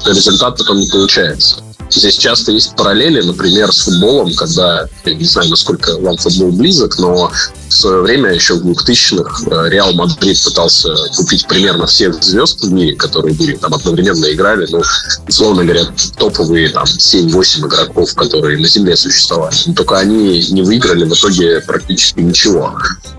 результат 0.07 0.57
потом 0.59 0.81
не 0.81 0.89
получается. 0.89 1.63
Здесь 1.91 2.19
часто 2.19 2.53
есть 2.53 2.77
параллели, 2.77 3.23
например, 3.23 3.73
с 3.73 3.81
футболом, 3.81 4.35
когда, 4.35 4.87
я 5.05 5.15
не 5.15 5.25
знаю, 5.25 5.49
насколько 5.49 5.99
вам 5.99 6.17
футбол 6.19 6.53
близок, 6.53 6.99
но 6.99 7.33
в 7.69 7.73
свое 7.73 8.03
время, 8.03 8.33
еще 8.33 8.55
в 8.55 8.67
2000-х, 8.67 9.45
э, 9.51 9.71
Реал 9.71 9.93
Мадрид 9.95 10.43
пытался 10.43 10.95
купить 11.17 11.47
примерно 11.47 11.87
всех 11.87 12.23
звезд 12.23 12.63
в 12.63 12.73
мире, 12.73 12.95
которые 12.95 13.35
были 13.35 13.57
там 13.57 13.73
одновременно 13.75 14.27
играли, 14.27 14.67
ну, 14.71 14.83
условно 15.27 15.65
говоря, 15.65 15.85
топовые 16.17 16.69
там 16.71 16.85
7-8 16.85 17.67
игроков, 17.67 18.15
которые 18.15 18.59
на 18.59 18.69
Земле 18.69 18.97
существовали. 18.97 19.55
Но 19.67 19.75
только 19.75 19.99
они 19.99 20.45
не 20.51 20.63
выиграли 20.63 21.05
в 21.05 21.13
итоге 21.13 21.61
практически 21.61 22.21
ничего. 22.21 22.75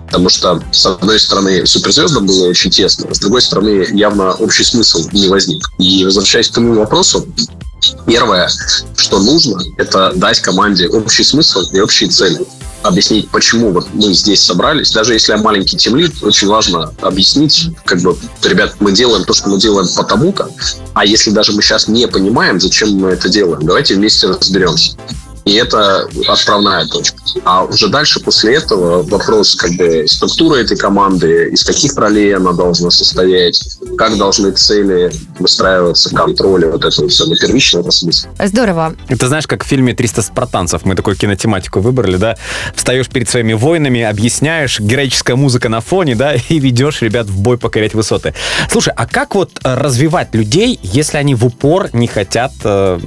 Потому 0.08 0.30
что, 0.30 0.64
с 0.72 0.86
одной 0.86 1.20
стороны, 1.20 1.66
суперзвездам 1.68 2.26
было 2.26 2.48
очень 2.48 2.72
тесно, 2.72 3.14
с 3.14 3.20
другой 3.20 3.42
стороны, 3.42 3.88
явно 3.94 4.34
общий 4.34 4.64
смысл 4.64 5.08
не 5.12 5.28
возник. 5.28 5.64
И 5.78 6.04
возвращаясь 6.04 6.50
к 6.50 6.54
тому 6.54 6.74
вопросу, 6.74 7.28
Первое, 8.06 8.50
что 8.96 9.20
нужно, 9.20 9.62
это 9.78 10.14
дать 10.16 10.40
команде 10.40 10.88
общий 10.88 11.24
смысл 11.24 11.62
и 11.72 11.80
общие 11.80 12.10
цели. 12.10 12.40
Объяснить, 12.82 13.30
почему 13.30 13.72
вот 13.72 13.88
мы 13.94 14.14
здесь 14.14 14.42
собрались. 14.42 14.92
Даже 14.92 15.14
если 15.14 15.34
я 15.34 15.38
маленький 15.38 15.76
темлит, 15.76 16.24
очень 16.24 16.48
важно 16.48 16.94
объяснить, 17.02 17.68
как 17.84 18.00
бы, 18.02 18.18
ребят, 18.44 18.76
мы 18.80 18.94
делаем 18.94 19.26
то, 19.26 19.34
что 19.34 19.50
мы 19.50 19.60
делаем 19.60 19.88
потому-то, 19.96 20.50
а 20.94 21.06
если 21.06 21.32
даже 21.32 21.52
мы 21.52 21.62
сейчас 21.62 21.90
не 21.90 22.08
понимаем, 22.08 22.60
зачем 22.60 22.92
мы 22.92 23.10
это 23.10 23.28
делаем, 23.28 23.66
давайте 23.66 23.96
вместе 23.96 24.28
разберемся. 24.28 24.96
И 25.46 25.54
это 25.54 26.08
отправная 26.28 26.86
точка. 26.88 27.18
А 27.44 27.64
уже 27.64 27.88
дальше 27.88 28.20
после 28.20 28.56
этого 28.56 29.04
вопрос 29.04 29.56
как 29.56 29.72
бы 29.74 30.06
структуры 30.08 30.62
этой 30.62 30.78
команды, 30.78 31.50
из 31.50 31.64
каких 31.64 31.96
ролей 31.96 32.36
она 32.36 32.54
должна 32.54 32.92
состоять, 32.92 33.60
как 33.98 34.18
должны 34.18 34.52
цели 34.52 35.12
выстраиваться, 35.40 36.14
контроль, 36.14 36.66
вот 36.66 36.84
это 36.86 37.08
все 37.08 37.26
на 37.26 37.36
первичном 37.36 37.90
смысле. 37.92 38.30
Здорово. 38.44 38.96
Это 39.08 39.28
знаешь, 39.28 39.48
как 39.48 39.64
в 39.64 39.68
фильме 39.68 39.94
«300 39.94 40.22
спартанцев». 40.22 40.86
Мы 40.86 40.96
такую 40.96 41.16
кинотематику 41.16 41.80
выбрали, 41.80 42.18
да? 42.18 42.38
Встаешь 42.76 43.08
перед 43.10 43.30
своими 43.30 43.54
воинами, 43.54 44.02
объясняешь, 44.02 44.80
героическая 44.80 45.36
музыка 45.36 45.70
на 45.70 45.82
фоне, 45.82 46.16
да, 46.16 46.36
и 46.50 46.60
ведешь 46.60 47.02
ребят 47.02 47.28
в 47.28 47.40
бой 47.40 47.58
покорять 47.58 47.94
высоты. 47.94 48.34
Слушай, 48.70 48.94
а 48.96 49.08
как 49.08 49.36
вот 49.36 49.60
э, 49.64 49.74
развивать 49.76 50.34
людей, 50.36 50.80
если 50.84 51.18
они 51.18 51.36
в 51.36 51.46
упор 51.46 51.90
не 51.94 52.08
хотят, 52.08 52.52
э, 52.64 53.00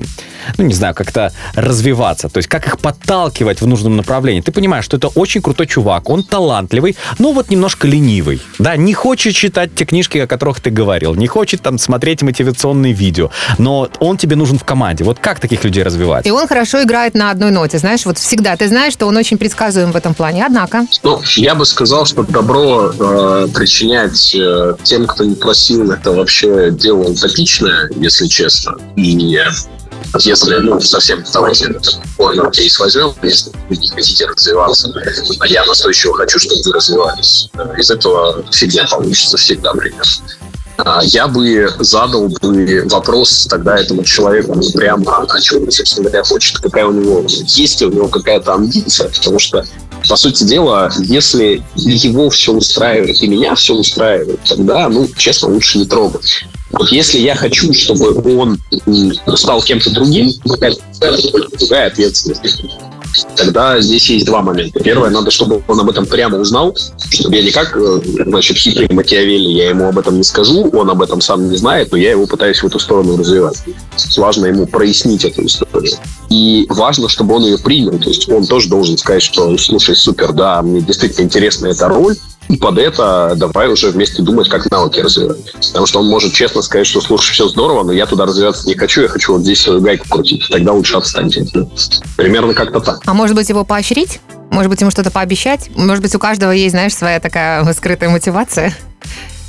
ну, 0.58 0.64
не 0.64 0.74
знаю, 0.74 0.94
как-то 0.94 1.32
развиваться? 1.54 2.28
То 2.28 2.38
есть 2.38 2.48
как 2.48 2.66
их 2.66 2.78
подталкивать 2.78 3.60
в 3.60 3.66
нужном 3.66 3.96
направлении? 3.96 4.40
Ты 4.40 4.52
понимаешь, 4.52 4.84
что 4.84 4.96
это 4.96 5.08
очень 5.08 5.42
крутой 5.42 5.66
чувак, 5.66 6.10
он 6.10 6.24
талантливый, 6.24 6.96
но 7.18 7.32
вот 7.32 7.50
немножко 7.50 7.86
ленивый, 7.86 8.40
да, 8.58 8.76
не 8.76 8.94
хочет 8.94 9.34
читать 9.34 9.74
те 9.74 9.84
книжки, 9.84 10.18
о 10.18 10.26
которых 10.26 10.60
ты 10.60 10.70
говорил, 10.70 11.14
не 11.14 11.26
хочет 11.26 11.62
там 11.62 11.78
смотреть 11.78 12.22
мотивационные 12.22 12.92
видео, 12.92 13.30
но 13.58 13.88
он 14.00 14.16
тебе 14.16 14.36
нужен 14.36 14.58
в 14.58 14.64
команде. 14.64 15.04
Вот 15.04 15.18
как 15.18 15.40
таких 15.40 15.64
людей 15.64 15.82
развивать? 15.82 16.26
И 16.26 16.30
он 16.30 16.46
хорошо 16.46 16.82
играет 16.82 17.14
на 17.14 17.30
одной 17.30 17.50
ноте, 17.50 17.78
знаешь, 17.78 18.04
вот 18.06 18.18
всегда. 18.18 18.56
Ты 18.56 18.68
знаешь, 18.68 18.92
что 18.92 19.06
он 19.06 19.16
очень 19.16 19.38
предсказуем 19.38 19.92
в 19.92 19.96
этом 19.96 20.14
плане. 20.14 20.44
Однако, 20.44 20.86
Ну, 21.02 21.20
я 21.36 21.54
бы 21.54 21.64
сказал, 21.64 22.06
что 22.06 22.22
добро 22.22 22.92
э, 22.92 23.48
причинять 23.54 24.34
э, 24.34 24.74
тем, 24.82 25.06
кто 25.06 25.24
не 25.24 25.34
просил, 25.34 25.90
это 25.90 26.12
вообще 26.12 26.70
дело 26.70 27.08
утопичное, 27.08 27.90
если 27.96 28.26
честно. 28.26 28.76
И 28.96 29.14
если, 30.18 30.56
ну, 30.56 30.80
совсем 30.80 31.24
давайте 31.32 31.74
порно 32.16 32.50
кейс 32.50 32.78
возьмем, 32.78 33.14
если 33.22 33.50
вы 33.68 33.76
не 33.76 33.88
хотите 33.88 34.26
развиваться, 34.26 34.92
а 35.40 35.46
я 35.46 35.64
настойчиво 35.64 36.14
хочу, 36.14 36.38
чтобы 36.38 36.62
вы 36.64 36.72
развивались. 36.72 37.48
Из 37.78 37.90
этого 37.90 38.44
фигня 38.52 38.86
получится 38.88 39.36
всегда 39.36 39.72
примерно. 39.72 40.04
А, 40.78 41.00
Я 41.04 41.28
бы 41.28 41.68
задал 41.80 42.28
бы 42.28 42.82
вопрос 42.90 43.46
тогда 43.48 43.78
этому 43.78 44.04
человеку 44.04 44.54
ну, 44.54 44.62
прямо, 44.72 45.18
о 45.22 45.40
чем 45.40 45.64
он, 45.64 45.70
собственно 45.70 46.08
говоря, 46.08 46.24
хочет, 46.24 46.58
какая 46.58 46.86
у 46.86 46.92
него, 46.92 47.24
есть 47.28 47.80
ли 47.80 47.86
у 47.86 47.90
него 47.90 48.08
какая-то 48.08 48.54
амбиция, 48.54 49.08
потому 49.10 49.38
что 49.38 49.64
по 50.08 50.16
сути 50.16 50.44
дела, 50.44 50.92
если 50.96 51.62
его 51.74 52.30
все 52.30 52.52
устраивает 52.52 53.22
и 53.22 53.28
меня 53.28 53.54
все 53.54 53.74
устраивает, 53.74 54.40
тогда, 54.48 54.88
ну, 54.88 55.08
честно, 55.16 55.48
лучше 55.48 55.78
не 55.78 55.86
трогать. 55.86 56.44
Вот 56.70 56.90
если 56.90 57.18
я 57.18 57.34
хочу, 57.34 57.72
чтобы 57.72 58.36
он 58.38 58.58
стал 59.36 59.62
кем-то 59.62 59.90
другим, 59.90 60.32
какая-то 60.48 60.80
другая 61.58 61.88
ответственность, 61.88 62.62
тогда 63.36 63.80
здесь 63.80 64.08
есть 64.10 64.26
два 64.26 64.42
момента. 64.42 64.80
Первое, 64.80 65.10
надо, 65.10 65.30
чтобы 65.30 65.62
он 65.68 65.80
об 65.80 65.90
этом 65.90 66.06
прямо 66.06 66.38
узнал, 66.38 66.76
чтобы 67.10 67.36
я 67.36 67.42
не 67.42 67.50
как, 67.50 67.76
э, 67.76 68.00
значит, 68.26 68.56
хитрый 68.56 68.88
Макиавелли, 68.90 69.48
я 69.48 69.70
ему 69.70 69.88
об 69.88 69.98
этом 69.98 70.16
не 70.16 70.24
скажу, 70.24 70.70
он 70.72 70.90
об 70.90 71.02
этом 71.02 71.20
сам 71.20 71.48
не 71.50 71.56
знает, 71.56 71.92
но 71.92 71.98
я 71.98 72.10
его 72.10 72.26
пытаюсь 72.26 72.62
в 72.62 72.66
эту 72.66 72.78
сторону 72.78 73.16
развивать. 73.16 73.62
Важно 74.16 74.46
ему 74.46 74.66
прояснить 74.66 75.24
эту 75.24 75.46
историю. 75.46 75.92
И 76.30 76.66
важно, 76.68 77.08
чтобы 77.08 77.34
он 77.34 77.44
ее 77.44 77.58
принял. 77.58 77.98
То 77.98 78.08
есть 78.08 78.28
он 78.28 78.46
тоже 78.46 78.68
должен 78.68 78.96
сказать, 78.96 79.22
что, 79.22 79.56
слушай, 79.58 79.94
супер, 79.94 80.32
да, 80.32 80.62
мне 80.62 80.80
действительно 80.80 81.24
интересна 81.24 81.68
эта 81.68 81.88
роль, 81.88 82.16
и 82.52 82.58
под 82.58 82.76
это 82.76 83.32
давай 83.36 83.68
уже 83.68 83.90
вместе 83.90 84.22
думать, 84.22 84.48
как 84.50 84.70
навыки 84.70 85.00
развивать. 85.00 85.38
Потому 85.68 85.86
что 85.86 86.00
он 86.00 86.06
может 86.06 86.34
честно 86.34 86.60
сказать, 86.60 86.86
что 86.86 87.00
слушай, 87.00 87.32
все 87.32 87.48
здорово, 87.48 87.82
но 87.82 87.92
я 87.92 88.04
туда 88.04 88.26
развиваться 88.26 88.68
не 88.68 88.74
хочу, 88.74 89.00
я 89.02 89.08
хочу 89.08 89.32
вот 89.32 89.40
здесь 89.40 89.62
свою 89.62 89.80
гайку 89.80 90.06
крутить. 90.06 90.46
Тогда 90.50 90.72
лучше 90.72 90.96
отстаньте. 90.96 91.46
Примерно 92.16 92.52
как-то 92.52 92.80
так. 92.80 93.00
а 93.06 93.14
может 93.14 93.34
быть 93.34 93.48
его 93.48 93.64
поощрить? 93.64 94.20
Может 94.50 94.70
быть 94.70 94.82
ему 94.82 94.90
что-то 94.90 95.10
пообещать? 95.10 95.70
Может 95.74 96.02
быть 96.02 96.14
у 96.14 96.18
каждого 96.18 96.50
есть, 96.50 96.72
знаешь, 96.72 96.94
своя 96.94 97.20
такая 97.20 97.72
скрытая 97.72 98.10
мотивация? 98.10 98.74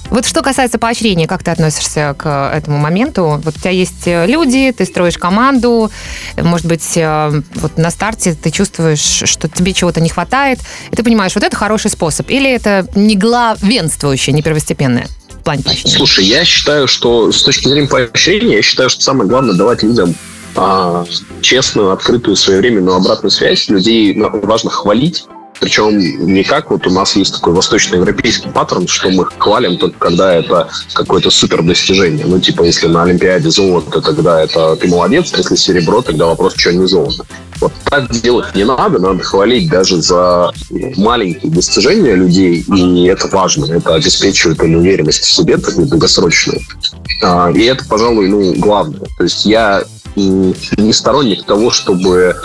Вот 0.10 0.26
что 0.26 0.42
касается 0.42 0.78
поощрения, 0.78 1.28
как 1.28 1.44
ты 1.44 1.52
относишься 1.52 2.16
к 2.18 2.52
этому 2.54 2.78
моменту? 2.78 3.42
Вот 3.44 3.56
у 3.56 3.60
тебя 3.60 3.72
есть 3.72 4.06
э, 4.06 4.28
люди, 4.28 4.72
ты 4.72 4.86
строишь 4.86 5.18
команду, 5.18 5.92
может 6.38 6.68
быть, 6.68 6.96
э, 6.96 7.42
вот 7.56 7.78
на 7.78 7.90
старте 7.90 8.36
ты 8.36 8.52
чувствуешь, 8.52 9.00
что 9.00 9.50
тебе 9.50 9.74
чего-то 9.74 10.02
не 10.02 10.10
хватает, 10.10 10.60
и 10.92 10.96
ты 10.96 11.04
понимаешь, 11.04 11.34
вот 11.36 11.44
это 11.44 11.56
хороший 11.56 11.90
способ, 11.90 12.30
или 12.30 12.50
это 12.52 12.88
не 12.96 13.16
главенствующее, 13.16 14.34
не 14.34 14.42
первостепенное 14.42 15.08
в 15.30 15.44
плане 15.44 15.64
поощрения? 15.64 15.98
Слушай, 15.98 16.26
я 16.26 16.46
считаю, 16.46 16.88
что 16.88 17.32
с 17.32 17.42
точки 17.44 17.68
зрения 17.68 17.88
поощрения, 17.88 18.58
я 18.58 18.62
считаю, 18.62 18.90
что 18.90 19.02
самое 19.02 19.28
главное 19.28 19.56
давать 19.56 19.84
людям 19.84 20.16
а, 20.56 21.06
честную, 21.42 21.92
открытую, 21.92 22.36
своевременную 22.36 22.98
обратную 22.98 23.32
связь. 23.32 23.70
Людей 23.70 24.16
важно 24.18 24.70
хвалить. 24.70 25.26
Причем 25.64 25.98
не 25.98 26.44
как 26.44 26.72
вот 26.72 26.86
у 26.88 26.90
нас 26.90 27.16
есть 27.16 27.36
такой 27.36 27.54
восточноевропейский 27.54 28.52
паттерн, 28.52 28.86
что 28.86 29.10
мы 29.12 29.26
хвалим 29.38 29.78
только 29.78 29.98
когда 29.98 30.34
это 30.34 30.68
какое-то 30.92 31.30
супер 31.30 31.64
достижение. 31.64 32.26
Ну, 32.26 32.38
типа, 32.38 32.64
если 32.64 32.88
на 32.88 33.04
Олимпиаде 33.04 33.50
золото, 33.50 34.02
тогда 34.02 34.42
это 34.42 34.76
ты 34.76 34.90
молодец, 34.90 35.32
если 35.38 35.56
серебро, 35.56 36.02
тогда 36.02 36.26
вопрос, 36.26 36.56
что 36.58 36.74
не 36.74 36.86
золото. 36.86 37.26
Вот 37.62 37.72
так 37.86 38.12
делать 38.12 38.54
не 38.56 38.66
надо, 38.66 39.00
надо 39.00 39.24
хвалить 39.24 39.70
даже 39.70 40.02
за 40.02 40.52
маленькие 40.98 41.50
достижения 41.50 42.16
людей, 42.16 42.66
и 42.68 43.06
это 43.06 43.30
важно, 43.30 43.74
это 43.74 43.96
обеспечивает 43.96 44.62
им 44.62 44.76
уверенность 44.76 45.24
в 45.24 45.32
себе, 45.32 45.56
такую 45.56 45.88
долгосрочную. 45.88 46.60
А, 47.24 47.50
И 47.52 47.64
это, 47.64 47.86
пожалуй, 47.86 48.28
ну, 48.28 48.54
главное. 48.56 49.08
То 49.18 49.24
есть 49.24 49.46
я 49.46 49.84
не 50.16 50.94
сторонник 50.94 51.46
того, 51.46 51.72
чтобы 51.72 52.36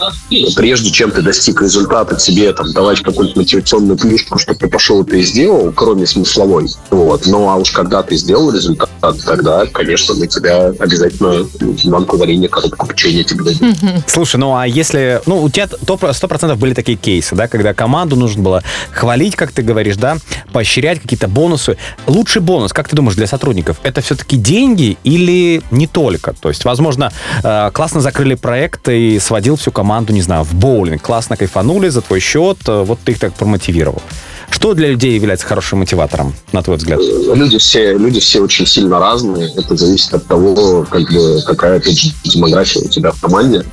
прежде 0.56 0.90
чем 0.90 1.10
ты 1.10 1.22
достиг 1.22 1.62
результата, 1.62 2.16
тебе 2.16 2.52
там 2.52 2.72
давать 2.72 3.00
какую-нибудь 3.00 3.36
мотивационную 3.36 3.98
книжку, 3.98 4.38
чтобы 4.38 4.58
ты 4.58 4.68
пошел 4.68 5.02
это 5.02 5.16
и 5.16 5.22
сделал, 5.22 5.72
кроме 5.72 6.06
смысловой. 6.06 6.68
Вот. 6.90 7.26
Ну 7.26 7.48
а 7.48 7.56
уж 7.56 7.70
когда 7.70 8.02
ты 8.02 8.16
сделал 8.16 8.50
результат, 8.52 8.90
тогда, 9.24 9.66
конечно, 9.66 10.14
мы 10.14 10.26
тебя 10.26 10.72
обязательно 10.78 11.46
банку 11.84 12.16
варенья, 12.16 12.48
коробку 12.48 12.86
печенья 12.86 13.24
тебе 13.24 13.44
дадим. 13.44 13.74
Слушай, 14.06 14.36
ну 14.36 14.56
а 14.56 14.66
если... 14.66 15.20
Ну, 15.26 15.42
у 15.42 15.50
тебя 15.50 15.68
сто 16.12 16.28
процентов 16.28 16.58
были 16.58 16.74
такие 16.74 16.96
кейсы, 16.96 17.34
да, 17.34 17.48
когда 17.48 17.74
команду 17.74 18.16
нужно 18.16 18.42
было 18.42 18.62
хвалить, 18.92 19.36
как 19.36 19.52
ты 19.52 19.62
говоришь, 19.62 19.96
да, 19.96 20.16
поощрять 20.52 21.00
какие-то 21.00 21.28
бонусы. 21.28 21.76
Лучший 22.06 22.42
бонус, 22.42 22.72
как 22.72 22.88
ты 22.88 22.96
думаешь, 22.96 23.16
для 23.16 23.26
сотрудников, 23.26 23.78
это 23.82 24.00
все-таки 24.00 24.36
деньги 24.36 24.96
или 25.04 25.62
не 25.70 25.86
только? 25.86 26.34
То 26.34 26.48
есть, 26.48 26.64
возможно, 26.64 27.12
э, 27.42 27.57
классно 27.72 28.00
закрыли 28.00 28.34
проект 28.34 28.88
и 28.88 29.18
сводил 29.18 29.56
всю 29.56 29.70
команду, 29.70 30.12
не 30.12 30.22
знаю, 30.22 30.44
в 30.44 30.54
боулинг, 30.54 31.02
классно 31.02 31.36
кайфанули 31.36 31.88
за 31.88 32.00
твой 32.00 32.20
счет, 32.20 32.58
э, 32.66 32.82
вот 32.82 32.98
ты 33.04 33.12
их 33.12 33.18
так 33.18 33.34
промотивировал. 33.34 34.02
Что 34.50 34.74
для 34.74 34.88
людей 34.88 35.14
является 35.14 35.46
хорошим 35.46 35.80
мотиватором, 35.80 36.34
на 36.52 36.62
твой 36.62 36.76
взгляд? 36.76 37.00
Люди 37.00 37.58
все, 37.58 37.96
люди 37.96 38.20
все 38.20 38.40
очень 38.40 38.66
сильно 38.66 38.98
разные. 38.98 39.52
Это 39.54 39.76
зависит 39.76 40.14
от 40.14 40.26
того, 40.26 40.86
как 40.88 41.02
бы, 41.12 41.42
какая 41.46 41.76
опять 41.76 42.14
демография 42.24 42.82
у 42.82 42.88
тебя 42.88 43.12
в 43.12 43.20
команде. 43.20 43.64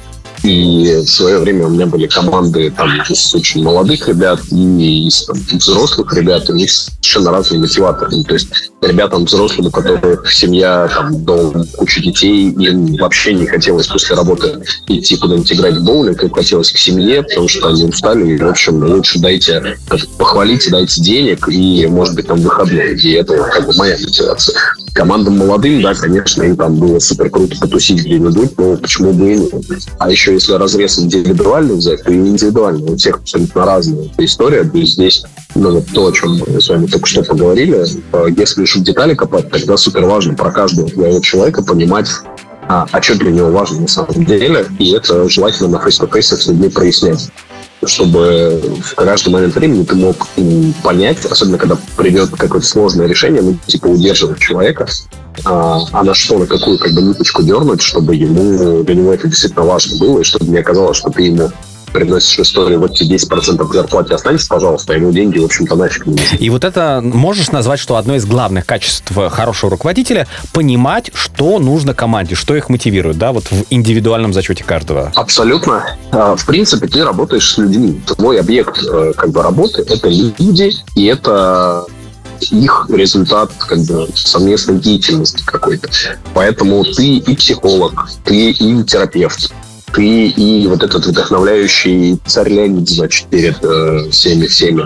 И 0.45 1.01
в 1.03 1.09
свое 1.09 1.39
время 1.39 1.65
у 1.65 1.69
меня 1.71 1.87
были 1.87 2.05
команды 2.05 2.69
там, 2.69 2.89
из 3.09 3.33
очень 3.33 3.63
молодых 3.63 4.07
ребят 4.07 4.39
и 4.51 5.07
из 5.07 5.23
там, 5.23 5.37
взрослых 5.53 6.13
ребят. 6.13 6.47
У 6.49 6.53
них 6.53 6.71
совершенно 6.71 7.31
разные 7.31 7.61
мотиваторы. 7.61 8.11
Ну, 8.11 8.23
То 8.23 8.33
есть 8.33 8.49
ребятам 8.81 9.25
взрослым, 9.25 9.67
у 9.67 9.71
которых 9.71 10.31
семья, 10.31 10.87
там, 10.93 11.23
дом, 11.23 11.65
куча 11.77 12.01
детей, 12.01 12.51
им 12.51 12.95
вообще 12.97 13.33
не 13.33 13.47
хотелось 13.47 13.87
после 13.87 14.15
работы 14.15 14.63
идти 14.87 15.17
куда-нибудь 15.17 15.51
играть 15.51 15.77
в 15.77 15.83
боулинг, 15.83 16.23
им 16.23 16.29
хотелось 16.29 16.71
к 16.71 16.77
семье, 16.77 17.23
потому 17.23 17.47
что 17.47 17.69
они 17.69 17.85
устали. 17.85 18.35
И, 18.35 18.37
в 18.37 18.47
общем, 18.47 18.83
лучше 18.83 19.17
дайте, 19.17 19.77
похвалите, 20.19 20.69
дайте 20.69 21.01
денег 21.01 21.49
и, 21.49 21.87
может 21.87 22.13
быть, 22.13 22.27
там 22.27 22.39
выходные. 22.39 22.95
И 22.95 23.13
это 23.13 23.35
как 23.35 23.65
бы 23.65 23.73
моя 23.75 23.97
мотивация. 23.97 24.55
Командам 24.95 25.37
молодым, 25.37 25.81
да, 25.81 25.93
конечно, 25.93 26.43
им 26.43 26.55
там 26.55 26.77
было 26.77 26.99
супер 26.99 27.29
круто 27.29 27.57
потусить 27.59 28.05
где-нибудь, 28.05 28.57
но 28.57 28.77
почему 28.77 29.11
бы 29.11 29.33
и 29.33 29.37
нет. 29.39 29.51
А 29.99 30.09
еще 30.09 30.31
если 30.31 30.53
разрез 30.53 30.97
индивидуальный 30.97 31.75
взять, 31.75 32.01
то 32.03 32.13
и 32.13 32.15
индивидуальный. 32.15 32.93
У 32.93 32.95
всех 32.95 33.17
абсолютно 33.17 33.65
разная 33.65 34.09
история. 34.19 34.71
И 34.73 34.85
здесь 34.85 35.25
ну, 35.53 35.71
вот 35.71 35.87
то, 35.93 36.07
о 36.07 36.11
чем 36.13 36.37
мы 36.47 36.61
с 36.61 36.69
вами 36.69 36.85
только 36.85 37.07
что 37.07 37.23
поговорили, 37.23 37.83
э, 38.13 38.27
если 38.37 38.61
лишь 38.61 38.77
в 38.77 38.83
детали 38.83 39.15
копать, 39.15 39.51
тогда 39.51 39.75
супер 39.75 40.05
важно 40.05 40.33
про 40.33 40.49
каждого 40.49 40.89
твоего 40.89 41.19
человека 41.19 41.61
понимать, 41.61 42.09
а, 42.69 42.87
а 42.89 43.01
что 43.01 43.19
для 43.19 43.31
него 43.31 43.51
важно 43.51 43.81
на 43.81 43.87
самом 43.89 44.23
деле, 44.23 44.65
и 44.79 44.93
это 44.93 45.27
желательно 45.27 45.71
на 45.71 45.79
фейс-то-фейсах 45.79 46.41
с 46.41 46.47
людьми 46.47 46.69
прояснять 46.69 47.29
чтобы 47.87 48.61
в 48.83 48.95
каждый 48.95 49.29
момент 49.29 49.55
времени 49.55 49.83
ты 49.83 49.95
мог 49.95 50.27
понять, 50.83 51.25
особенно 51.25 51.57
когда 51.57 51.77
придет 51.97 52.31
какое-то 52.31 52.65
сложное 52.65 53.07
решение, 53.07 53.41
ну, 53.41 53.57
типа 53.65 53.87
удерживать 53.87 54.39
человека, 54.39 54.87
а, 55.43 55.79
а 55.91 56.03
на 56.03 56.13
что, 56.13 56.37
на 56.37 56.47
какую 56.47 56.77
как 56.77 56.93
бы 56.93 57.01
ниточку 57.01 57.43
дернуть, 57.43 57.81
чтобы 57.81 58.15
ему, 58.15 58.83
для 58.83 58.95
него 58.95 59.13
это 59.13 59.27
действительно 59.27 59.65
важно 59.65 59.97
было, 59.99 60.19
и 60.19 60.23
чтобы 60.23 60.45
не 60.45 60.57
оказалось, 60.57 60.97
что 60.97 61.09
ты 61.09 61.23
ему 61.23 61.51
приносишь 61.95 62.39
историю, 62.39 62.79
вот 62.79 62.95
тебе 62.95 63.15
10% 63.15 63.67
к 63.67 63.73
зарплате 63.73 64.13
останется, 64.13 64.49
пожалуйста, 64.49 64.93
а 64.93 64.97
ему 64.97 65.11
деньги, 65.11 65.39
в 65.39 65.45
общем-то, 65.45 65.75
нафиг 65.75 66.05
не 66.05 66.15
нужны. 66.15 66.37
И 66.37 66.49
вот 66.49 66.65
это 66.65 66.99
можешь 67.01 67.51
назвать, 67.51 67.79
что 67.79 67.95
одно 67.95 68.15
из 68.15 68.25
главных 68.25 68.65
качеств 68.65 69.13
хорошего 69.29 69.71
руководителя– 69.71 70.27
понимать, 70.53 71.11
что 71.13 71.57
нужно 71.59 71.93
команде, 71.93 72.35
что 72.35 72.53
их 72.55 72.67
мотивирует, 72.67 73.17
да, 73.17 73.31
вот 73.31 73.45
в 73.45 73.63
индивидуальном 73.69 74.33
зачете 74.33 74.65
каждого. 74.65 75.13
Абсолютно. 75.15 75.85
А, 76.11 76.35
В 76.35 76.45
принципе, 76.45 76.87
ты 76.87 77.03
работаешь 77.03 77.53
с 77.53 77.57
людьми. 77.57 78.01
Твой 78.05 78.41
объект 78.41 78.77
э, 78.83 79.13
как 79.15 79.31
бы 79.31 79.41
работы– 79.41 79.81
это 79.87 80.09
люди, 80.09 80.73
и 80.95 81.05
это 81.05 81.85
их 82.51 82.87
результат 82.89 83.51
как 83.57 83.79
бы 83.79 84.09
совместной 84.15 84.79
деятельности 84.79 85.43
какой-то. 85.45 85.89
Поэтому 86.33 86.83
ты 86.83 87.17
и 87.17 87.35
психолог, 87.35 88.09
ты 88.25 88.51
и 88.51 88.83
терапевт, 88.83 89.53
ты 89.95 90.27
и 90.27 90.67
вот 90.67 90.83
этот 90.83 91.05
вдохновляющий 91.05 92.19
царь 92.25 92.49
Леонид, 92.49 92.89
значит, 92.89 93.27
перед 93.27 93.63
э, 93.63 94.09
всеми 94.11 94.45
всеми. 94.45 94.85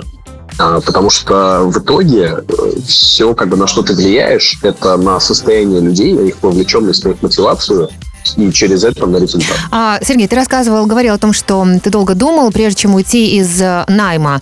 А, 0.60 0.82
потому 0.82 1.10
что 1.10 1.64
в 1.66 1.80
итоге 1.80 2.44
все, 2.86 3.34
как 3.34 3.50
бы 3.50 3.58
на 3.58 3.66
что 3.66 3.82
ты 3.82 3.94
влияешь, 3.94 4.60
это 4.62 4.98
на 4.98 5.20
состояние 5.20 5.82
людей, 5.82 6.14
на 6.14 6.22
их 6.22 6.36
вовлеченность, 6.42 7.06
на 7.06 7.10
их 7.10 7.22
мотивацию, 7.22 7.90
и 8.36 8.52
через 8.52 8.84
это 8.84 9.06
на 9.08 9.18
результат. 9.18 9.58
А, 9.72 10.00
Сергей, 10.04 10.28
ты 10.28 10.36
рассказывал, 10.36 10.86
говорил 10.86 11.16
о 11.16 11.18
том, 11.18 11.34
что 11.34 11.66
ты 11.82 11.90
долго 11.90 12.14
думал, 12.14 12.52
прежде 12.52 12.82
чем 12.82 12.94
уйти 12.94 13.38
из 13.38 13.60
э, 13.62 13.86
найма 13.88 14.42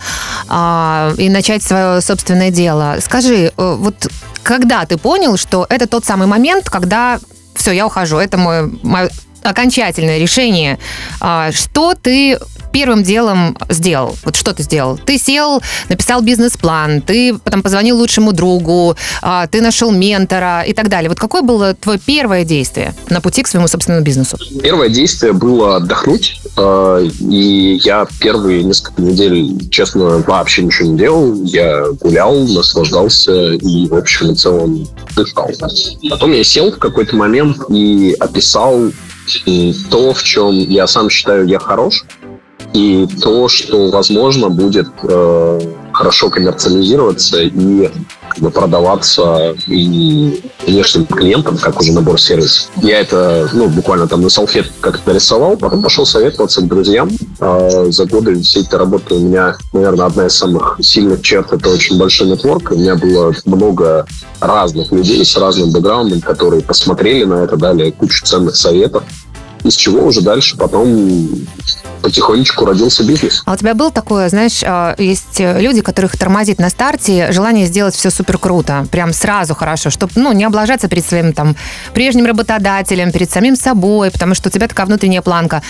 а, 0.50 1.14
и 1.18 1.30
начать 1.30 1.64
свое 1.64 2.02
собственное 2.02 2.52
дело. 2.52 2.98
Скажи, 3.00 3.54
э, 3.56 3.76
вот 3.78 4.08
когда 4.44 4.86
ты 4.86 4.98
понял, 4.98 5.38
что 5.38 5.66
это 5.70 5.88
тот 5.88 6.04
самый 6.04 6.28
момент, 6.28 6.70
когда 6.70 7.20
все, 7.54 7.72
я 7.72 7.86
ухожу, 7.86 8.18
это 8.18 8.38
мое, 8.38 8.70
мое 8.84 9.10
окончательное 9.50 10.20
решение. 10.20 10.78
А, 11.20 11.52
Что 11.52 11.94
ты 11.94 12.38
первым 12.72 13.04
делом 13.04 13.58
сделал? 13.70 14.16
Вот 14.24 14.36
что 14.36 14.54
ты 14.54 14.64
сделал? 14.64 14.98
Ты 14.98 15.18
сел, 15.18 15.62
написал 15.90 16.22
бизнес-план, 16.22 17.02
ты 17.02 17.38
потом 17.38 17.64
позвонил 17.64 17.98
лучшему 17.98 18.34
другу, 18.34 18.96
а, 19.22 19.48
ты 19.48 19.62
нашел 19.62 19.92
ментора 19.92 20.62
и 20.62 20.74
так 20.74 20.90
далее. 20.90 21.10
Вот 21.10 21.20
какое 21.20 21.42
было 21.42 21.74
твое 21.74 22.00
первое 22.00 22.44
действие 22.44 22.94
на 23.10 23.22
пути 23.22 23.42
к 23.44 23.48
своему 23.48 23.68
собственному 23.68 24.04
бизнесу? 24.06 24.38
Первое 24.62 24.90
действие 24.90 25.34
было 25.34 25.78
отдохнуть, 25.78 26.42
э, 26.56 27.08
и 27.20 27.80
я 27.84 28.06
первые 28.20 28.64
несколько 28.64 29.02
недель, 29.02 29.70
честно, 29.70 30.24
вообще 30.28 30.64
ничего 30.64 30.90
не 30.90 30.98
делал. 30.98 31.44
Я 31.46 31.86
гулял, 32.02 32.36
наслаждался 32.48 33.54
и, 33.54 33.88
в 33.88 33.96
общем 33.96 34.32
и 34.32 34.36
целом, 34.36 34.88
дышал. 35.16 35.50
Потом 36.10 36.32
я 36.34 36.44
сел 36.44 36.72
в 36.72 36.78
какой-то 36.78 37.16
момент 37.16 37.58
и 37.70 38.16
описал 38.20 38.92
то, 39.90 40.14
в 40.14 40.24
чем 40.24 40.52
я 40.52 40.88
сам 40.88 41.10
считаю 41.10 41.48
я 41.48 41.60
хорош, 41.60 42.06
и 42.74 43.08
то, 43.22 43.48
что, 43.48 43.90
возможно, 43.90 44.50
будет 44.50 44.88
э, 45.04 45.60
хорошо 45.94 46.30
коммерциализироваться 46.30 47.42
и 47.42 47.90
продаваться 48.54 49.56
и 49.68 50.42
внешним 50.66 51.06
клиентам, 51.06 51.58
как 51.58 51.80
уже 51.80 51.92
набор 51.92 52.20
сервисов. 52.20 52.70
Я 52.82 53.00
это, 53.00 53.50
ну, 53.54 53.68
буквально 53.68 54.08
там 54.08 54.22
на 54.22 54.30
салфетке 54.30 54.74
как-то 54.82 55.10
нарисовал, 55.10 55.58
потом 55.58 55.82
пошел 55.82 56.06
советоваться 56.06 56.62
к 56.62 56.68
друзьям. 56.68 57.10
А 57.40 57.86
за 57.90 58.06
годы 58.06 58.42
всей 58.42 58.64
этой 58.64 58.80
работы 58.80 59.16
у 59.16 59.20
меня, 59.20 59.58
наверное, 59.74 60.06
одна 60.06 60.28
из 60.28 60.34
самых 60.34 60.78
сильных 60.82 61.22
черт– 61.22 61.52
это 61.54 61.70
очень 61.70 61.98
большой 61.98 62.28
нетворк. 62.28 62.72
У 62.72 62.76
меня 62.76 62.96
было 62.96 63.34
много 63.46 64.06
разных 64.40 64.92
людей 64.92 65.24
с 65.26 65.36
разным 65.38 65.72
бэкграундом, 65.72 66.22
которые 66.22 66.62
посмотрели 66.62 67.24
на 67.24 67.44
это, 67.44 67.58
дали 67.58 67.92
кучу 67.92 68.26
ценных 68.26 68.56
советов 68.56 69.04
из 69.68 69.76
чего 69.76 70.06
уже 70.06 70.22
дальше 70.22 70.58
потом 70.58 71.30
потихонечку 72.02 72.66
родился 72.66 73.04
бизнес. 73.04 73.42
А 73.46 73.54
у 73.54 73.56
тебя 73.58 73.74
было 73.74 73.92
такое, 73.92 74.30
знаешь, 74.30 74.62
а, 74.64 74.96
есть 74.98 75.40
люди, 75.40 75.82
которых 75.82 76.18
тормозит 76.18 76.60
на 76.60 76.70
старте 76.70 77.32
желание 77.32 77.66
сделать 77.66 77.96
все 77.96 78.10
супер 78.10 78.38
круто, 78.38 78.88
прям 78.92 79.14
сразу 79.14 79.56
хорошо, 79.56 79.90
чтобы, 79.90 80.14
ну, 80.16 80.32
не 80.32 80.46
облажаться 80.46 80.88
перед 80.88 81.06
своим 81.06 81.34
там 81.34 81.56
прежним 81.94 82.26
работодателем, 82.26 83.12
перед 83.12 83.30
самим 83.32 83.56
собой, 83.56 84.12
потому 84.12 84.36
что 84.36 84.50
у 84.50 84.52
тебя 84.52 84.68
такая 84.68 84.86
внутренняя 84.86 85.22
планка. 85.22 85.62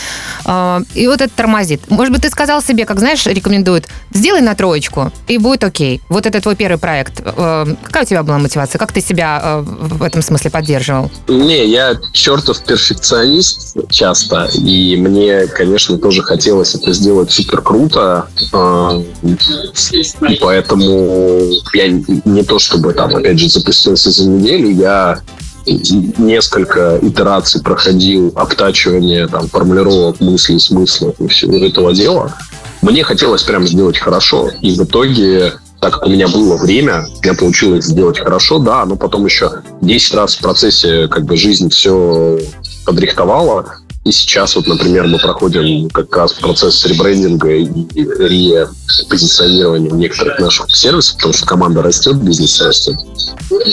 А, 0.45 0.81
И 0.93 1.07
вот 1.07 1.21
это 1.21 1.33
тормозит. 1.33 1.89
Может 1.89 2.13
быть, 2.13 2.21
ты 2.23 2.29
сказал 2.29 2.61
себе, 2.61 2.85
как, 2.85 2.99
знаешь, 2.99 3.25
рекомендуют, 3.25 3.87
сделай 4.13 4.41
на 4.41 4.53
троечку, 4.53 5.11
и 5.27 5.37
будет 5.37 5.63
окей. 5.63 6.01
Вот 6.09 6.25
это 6.25 6.41
твой 6.41 6.55
первый 6.55 6.77
проект. 6.77 7.21
А, 7.23 7.65
Какая 7.83 8.03
у 8.03 8.05
тебя 8.05 8.23
была 8.23 8.37
мотивация? 8.37 8.79
Как 8.79 8.91
ты 8.91 9.01
себя 9.01 9.63
в 9.63 10.03
этом 10.03 10.21
смысле 10.21 10.51
поддерживал? 10.51 11.09
Не, 11.27 11.65
я 11.67 11.95
чертов 12.13 12.63
перфекционист 12.63 13.77
часто, 13.89 14.49
и 14.53 14.95
мне, 14.97 15.47
конечно, 15.47 15.97
тоже 15.97 16.21
хотелось 16.23 16.75
это 16.75 16.93
сделать 16.93 17.31
супер 17.31 17.61
круто, 17.61 18.27
а, 18.53 19.01
и 19.23 20.35
поэтому 20.39 21.41
я 21.73 21.87
не 21.87 22.43
то 22.43 22.59
чтобы 22.59 22.93
там, 22.93 23.15
опять 23.15 23.39
же, 23.39 23.49
запустился 23.49 24.11
за 24.11 24.29
неделю, 24.29 24.71
я 24.71 25.21
несколько 26.17 26.97
итераций 27.01 27.61
проходил 27.61 28.31
обтачивание 28.35 29.27
там 29.27 29.47
формулировок 29.47 30.19
мыслей, 30.21 30.59
смыслов 30.59 31.15
и 31.19 31.27
всего 31.27 31.57
этого 31.57 31.93
дела. 31.93 32.33
Мне 32.81 33.03
хотелось 33.03 33.43
прям 33.43 33.67
сделать 33.67 33.97
хорошо, 33.97 34.49
и 34.61 34.71
в 34.71 34.83
итоге 34.83 35.53
так 35.79 35.93
как 35.93 36.05
у 36.05 36.09
меня 36.09 36.27
было 36.27 36.57
время, 36.57 37.05
меня 37.21 37.33
получилось 37.35 37.85
сделать 37.85 38.19
хорошо, 38.19 38.59
да, 38.59 38.85
но 38.85 38.95
потом 38.95 39.25
еще 39.25 39.61
10 39.81 40.13
раз 40.15 40.35
в 40.35 40.41
процессе 40.41 41.07
как 41.07 41.25
бы 41.25 41.37
жизнь 41.37 41.69
все 41.69 42.39
подрихтовала. 42.85 43.77
И 44.07 44.11
сейчас 44.13 44.55
вот, 44.55 44.67
например, 44.67 45.05
мы 45.07 45.19
проходим 45.19 45.89
как 45.89 46.15
раз 46.15 46.31
процесс 46.31 46.85
ребрендинга 46.85 47.49
и 47.49 47.67
репозиционирования 47.93 49.91
некоторых 49.91 50.39
наших 50.39 50.73
сервисов, 50.73 51.17
потому 51.17 51.33
что 51.33 51.45
команда 51.45 51.81
растет, 51.81 52.15
бизнес 52.15 52.61
растет. 52.61 52.95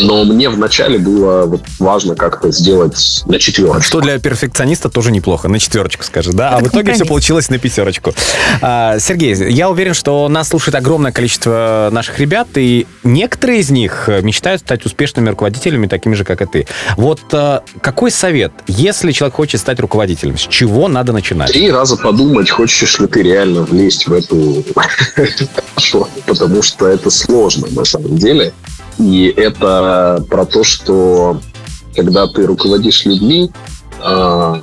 Но 0.02 0.24
мне 0.24 0.48
вначале 0.48 0.98
было 0.98 1.46
вот 1.46 1.60
важно 1.78 2.16
как-то 2.16 2.50
сделать 2.50 3.22
на 3.26 3.38
четверочку. 3.38 3.82
Что 3.82 4.00
для 4.00 4.18
перфекциониста 4.18 4.88
тоже 4.88 5.12
неплохо. 5.12 5.48
На 5.48 5.60
четверочку, 5.60 6.02
скажи, 6.02 6.32
да? 6.32 6.50
А 6.50 6.58
в 6.58 6.66
итоге 6.66 6.94
все 6.94 7.04
получилось 7.04 7.48
на 7.48 7.58
пятерочку. 7.58 8.12
А, 8.60 8.98
Сергей, 8.98 9.34
я 9.52 9.70
уверен, 9.70 9.94
что 9.94 10.28
нас 10.28 10.48
слушает 10.48 10.74
огромное 10.74 11.12
количество 11.12 11.90
наших 11.92 12.18
ребят, 12.18 12.48
и 12.56 12.88
некоторые 13.04 13.60
из 13.60 13.70
них 13.70 14.08
мечтают 14.22 14.62
стать 14.62 14.84
успешными 14.84 15.28
руководителями, 15.28 15.86
такими 15.86 16.14
же, 16.14 16.24
как 16.24 16.42
и 16.42 16.46
ты. 16.46 16.66
Вот 16.96 17.20
э, 17.32 17.60
какой 17.80 18.10
совет, 18.10 18.52
если 18.66 19.12
человек 19.12 19.36
хочет 19.36 19.60
стать 19.60 19.78
руководителем, 19.80 20.23
с 20.32 20.40
чего 20.48 20.88
надо 20.88 21.12
начинать? 21.12 21.52
Три 21.52 21.70
раза 21.70 21.96
подумать, 21.96 22.50
хочешь 22.50 22.98
ли 22.98 23.06
ты 23.06 23.22
реально 23.22 23.62
влезть 23.62 24.06
в 24.06 24.12
эту 24.12 24.64
потому 26.26 26.62
что 26.62 26.86
это 26.86 27.10
сложно 27.10 27.66
на 27.70 27.84
самом 27.84 28.16
деле. 28.16 28.52
И 28.98 29.32
это 29.36 30.24
про 30.30 30.46
то, 30.46 30.64
что 30.64 31.40
когда 31.94 32.26
ты 32.26 32.46
руководишь 32.46 33.04
людьми, 33.04 33.50
а, 34.00 34.62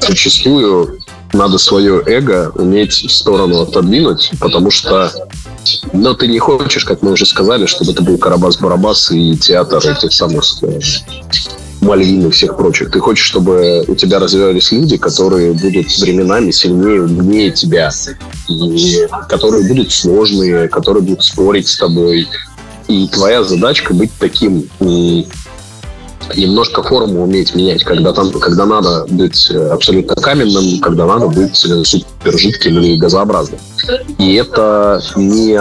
зачастую 0.00 0.98
надо 1.32 1.58
свое 1.58 2.02
эго 2.06 2.50
уметь 2.54 2.92
в 2.92 3.10
сторону 3.10 3.60
отодвинуть, 3.60 4.32
потому 4.40 4.70
что 4.70 5.12
но 5.92 6.14
ты 6.14 6.26
не 6.26 6.38
хочешь, 6.38 6.84
как 6.84 7.02
мы 7.02 7.12
уже 7.12 7.26
сказали, 7.26 7.66
чтобы 7.66 7.92
это 7.92 8.02
был 8.02 8.16
Карабас-Барабас 8.16 9.12
и 9.12 9.36
театр 9.36 9.78
этих 9.86 10.12
самых 10.12 10.44
Мальвин 11.80 12.26
и 12.26 12.30
всех 12.30 12.56
прочих. 12.56 12.90
Ты 12.90 13.00
хочешь, 13.00 13.24
чтобы 13.24 13.84
у 13.88 13.94
тебя 13.94 14.18
развивались 14.18 14.70
люди, 14.72 14.96
которые 14.96 15.52
будут 15.52 15.86
временами 15.98 16.50
сильнее, 16.50 17.02
умнее 17.02 17.50
тебя, 17.50 17.90
и 18.48 19.06
которые 19.28 19.66
будут 19.66 19.90
сложные, 19.90 20.68
которые 20.68 21.02
будут 21.02 21.24
спорить 21.24 21.68
с 21.68 21.78
тобой. 21.78 22.28
И 22.88 23.08
твоя 23.08 23.42
задачка 23.44 23.94
быть 23.94 24.10
таким 24.18 24.68
немножко 26.36 26.82
форму 26.82 27.22
уметь 27.22 27.54
менять, 27.54 27.84
когда 27.84 28.12
там, 28.12 28.30
когда 28.32 28.66
надо 28.66 29.06
быть 29.08 29.50
э, 29.50 29.68
абсолютно 29.68 30.14
каменным, 30.14 30.80
когда 30.80 31.06
надо 31.06 31.28
быть 31.28 31.64
э, 31.64 31.84
супер 31.84 32.38
жидким 32.38 32.78
или 32.78 32.96
газообразным. 32.96 33.58
И 34.18 34.34
это 34.34 35.02
не 35.16 35.58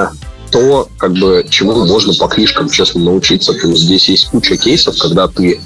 то, 0.51 0.87
как 0.97 1.13
бы, 1.13 1.45
чему 1.49 1.85
можно 1.85 2.13
по 2.13 2.27
книжкам, 2.27 2.69
честно, 2.69 3.01
научиться. 3.01 3.53
Есть 3.53 3.81
здесь 3.81 4.09
есть 4.09 4.29
куча 4.29 4.57
кейсов, 4.57 4.97
когда 4.97 5.27
ты 5.27 5.59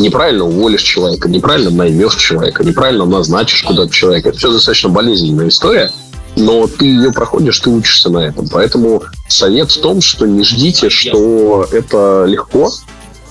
неправильно 0.00 0.44
уволишь 0.44 0.82
человека, 0.82 1.28
неправильно 1.28 1.70
наймешь 1.70 2.16
человека, 2.16 2.64
неправильно 2.64 3.04
назначишь 3.04 3.62
куда-то 3.62 3.92
человека. 3.92 4.30
Это 4.30 4.38
все 4.38 4.52
достаточно 4.52 4.88
болезненная 4.88 5.48
история, 5.48 5.90
но 6.36 6.66
ты 6.66 6.86
ее 6.86 7.12
проходишь, 7.12 7.60
ты 7.60 7.70
учишься 7.70 8.10
на 8.10 8.18
этом. 8.18 8.48
Поэтому 8.48 9.02
совет 9.28 9.70
в 9.70 9.80
том, 9.80 10.00
что 10.00 10.26
не 10.26 10.44
ждите, 10.44 10.88
что 10.88 11.66
это 11.70 12.24
легко, 12.26 12.70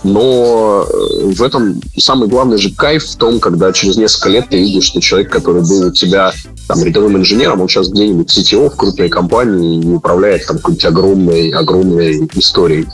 но 0.03 0.85
э, 0.87 1.25
в 1.33 1.43
этом 1.43 1.81
самый 1.97 2.29
главный 2.29 2.57
же 2.57 2.73
кайф 2.73 3.03
в 3.03 3.15
том, 3.17 3.39
когда 3.39 3.71
через 3.73 3.97
несколько 3.97 4.29
лет 4.29 4.49
ты 4.49 4.57
видишь, 4.57 4.85
что 4.85 5.01
человек, 5.01 5.31
который 5.31 5.61
был 5.61 5.87
у 5.87 5.91
тебя 5.91 6.31
там 6.67 6.83
рядовым 6.83 7.17
инженером, 7.17 7.61
он 7.61 7.67
сейчас 7.67 7.89
где-нибудь 7.89 8.29
CTO 8.29 8.69
в 8.69 8.75
крупной 8.75 9.09
компании 9.09 9.83
и 9.83 9.87
управляет 9.87 10.45
там 10.45 10.57
какой-нибудь 10.57 10.85
огромной, 10.85 11.49
огромной 11.49 12.29
историей. 12.35 12.87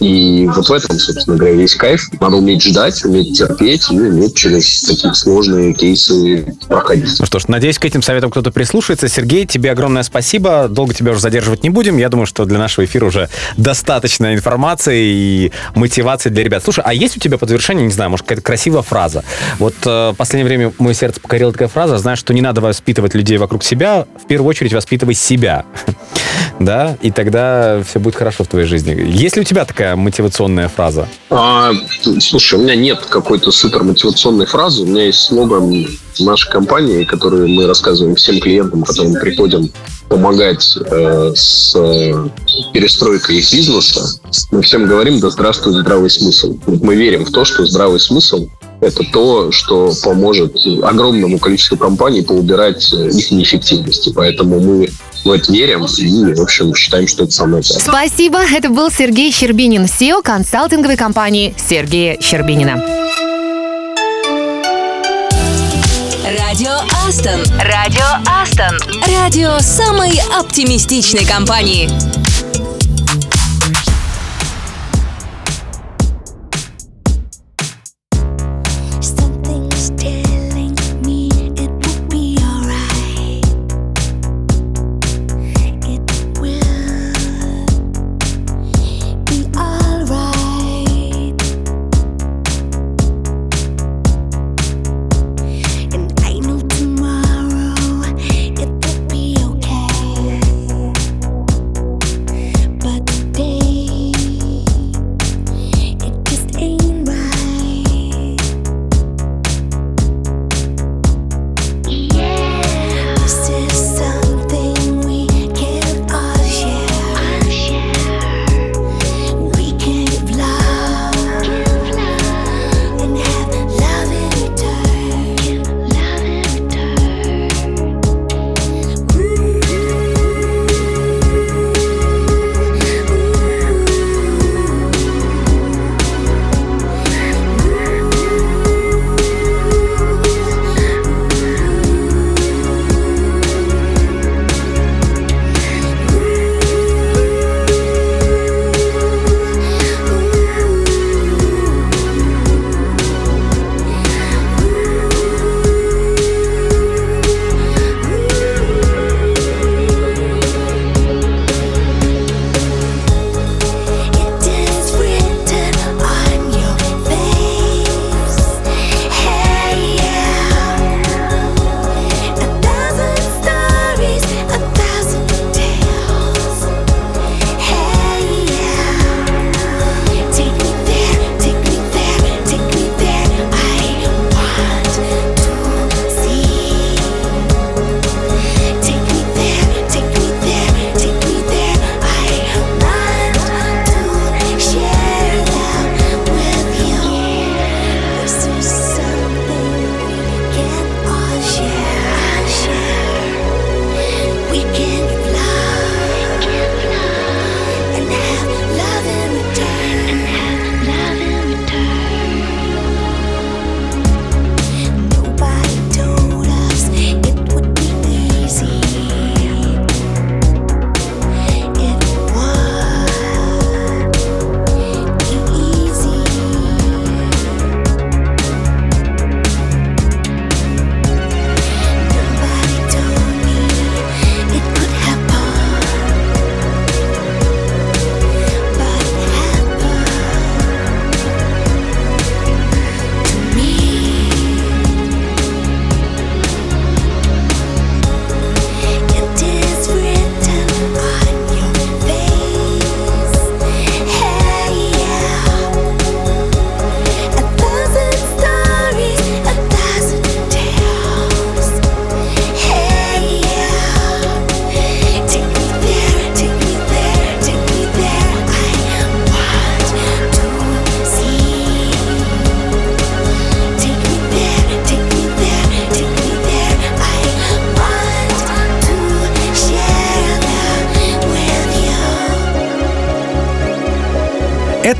И 0.00 0.48
вот 0.54 0.68
в 0.68 0.72
этом, 0.72 0.98
собственно 0.98 1.36
говоря, 1.36 1.54
весь 1.54 1.74
кайф. 1.74 2.08
Надо 2.20 2.36
уметь 2.36 2.62
ждать, 2.62 3.04
уметь 3.04 3.36
терпеть 3.36 3.90
и 3.90 3.98
уметь 3.98 4.36
через 4.36 4.82
такие 4.82 5.14
сложные 5.14 5.74
кейсы 5.74 6.56
проходить. 6.68 7.18
Ну 7.18 7.26
что 7.26 7.38
ж, 7.38 7.48
надеюсь, 7.48 7.78
к 7.78 7.84
этим 7.84 8.02
советам 8.02 8.30
кто-то 8.30 8.50
прислушается. 8.50 9.08
Сергей, 9.08 9.46
тебе 9.46 9.72
огромное 9.72 10.02
спасибо. 10.02 10.68
Долго 10.68 10.94
тебя 10.94 11.12
уже 11.12 11.20
задерживать 11.20 11.62
не 11.62 11.70
будем. 11.70 11.96
Я 11.98 12.08
думаю, 12.08 12.26
что 12.26 12.44
для 12.44 12.58
нашего 12.58 12.84
эфира 12.84 13.06
уже 13.06 13.28
достаточно 13.56 14.34
информации 14.34 15.04
и 15.04 15.52
мотивации 15.74 16.30
для 16.30 16.44
ребят. 16.44 16.62
Слушай, 16.62 16.84
а 16.86 16.94
есть 16.94 17.16
у 17.16 17.20
тебя 17.20 17.38
под 17.38 17.48
завершение, 17.48 17.84
не 17.84 17.92
знаю, 17.92 18.10
может, 18.10 18.26
какая-то 18.26 18.42
красивая 18.42 18.82
фраза? 18.82 19.24
Вот 19.58 19.74
э, 19.84 20.12
последнее 20.16 20.46
время 20.46 20.72
мое 20.78 20.94
сердце 20.94 21.20
покорила 21.20 21.52
такая 21.52 21.68
фраза, 21.68 21.98
знаешь, 21.98 22.18
что 22.18 22.32
не 22.32 22.40
надо 22.40 22.60
воспитывать 22.60 23.14
людей 23.14 23.38
вокруг 23.38 23.64
себя, 23.64 24.06
в 24.22 24.26
первую 24.26 24.48
очередь 24.48 24.72
воспитывай 24.72 25.14
себя. 25.14 25.64
Да, 26.60 26.96
и 27.00 27.10
тогда 27.10 27.82
все 27.86 27.98
будет 27.98 28.14
хорошо 28.14 28.44
в 28.44 28.48
твоей 28.48 28.66
жизни. 28.66 28.94
Есть 28.94 29.36
ли 29.36 29.42
у 29.42 29.44
тебя 29.44 29.64
такая 29.64 29.96
мотивационная 29.96 30.68
фраза? 30.68 31.08
А, 31.30 31.72
слушай, 32.20 32.58
у 32.58 32.62
меня 32.62 32.74
нет 32.74 33.00
какой-то 33.08 33.50
супер 33.50 33.82
мотивационной 33.82 34.46
фразы. 34.46 34.82
У 34.82 34.86
меня 34.86 35.04
есть 35.06 35.20
слоган 35.20 35.86
нашей 36.20 36.50
компании, 36.50 37.04
который 37.04 37.48
мы 37.48 37.66
рассказываем 37.66 38.14
всем 38.14 38.40
клиентам, 38.40 38.82
которым 38.82 39.14
приходим 39.14 39.70
помогать 40.08 40.76
э, 40.76 41.32
с 41.34 41.74
э, 41.74 42.28
перестройкой 42.72 43.38
их 43.38 43.52
бизнеса. 43.52 44.20
Мы 44.52 44.62
всем 44.62 44.86
говорим, 44.86 45.18
да 45.20 45.30
здравствует 45.30 45.78
здравый 45.78 46.10
смысл. 46.10 46.56
Мы 46.66 46.94
верим 46.94 47.24
в 47.24 47.32
то, 47.32 47.44
что 47.44 47.64
здравый 47.66 47.98
смысл 47.98 48.48
это 48.84 49.02
то, 49.12 49.50
что 49.50 49.92
поможет 50.02 50.56
огромному 50.82 51.38
количеству 51.38 51.76
компаний 51.76 52.22
поубирать 52.22 52.92
э, 52.92 53.08
их 53.08 53.30
неэффективности. 53.30 54.12
Поэтому 54.14 54.60
мы 54.60 54.88
в 55.24 55.30
это 55.30 55.50
верим 55.52 55.86
и, 55.86 56.34
в 56.34 56.42
общем, 56.42 56.74
считаем, 56.74 57.08
что 57.08 57.24
это 57.24 57.32
самое 57.32 57.62
главное. 57.62 57.82
Спасибо. 57.82 58.38
Это 58.38 58.68
был 58.68 58.90
Сергей 58.90 59.32
Щербинин, 59.32 59.84
SEO 59.84 60.22
консалтинговой 60.22 60.96
компании 60.96 61.54
Сергея 61.56 62.18
Щербинина. 62.20 62.82
Радио 66.38 66.72
Астон. 67.06 67.40
Радио 67.60 68.04
Астон. 68.26 68.78
Радио 69.18 69.58
самой 69.60 70.12
оптимистичной 70.38 71.24
компании. 71.24 71.90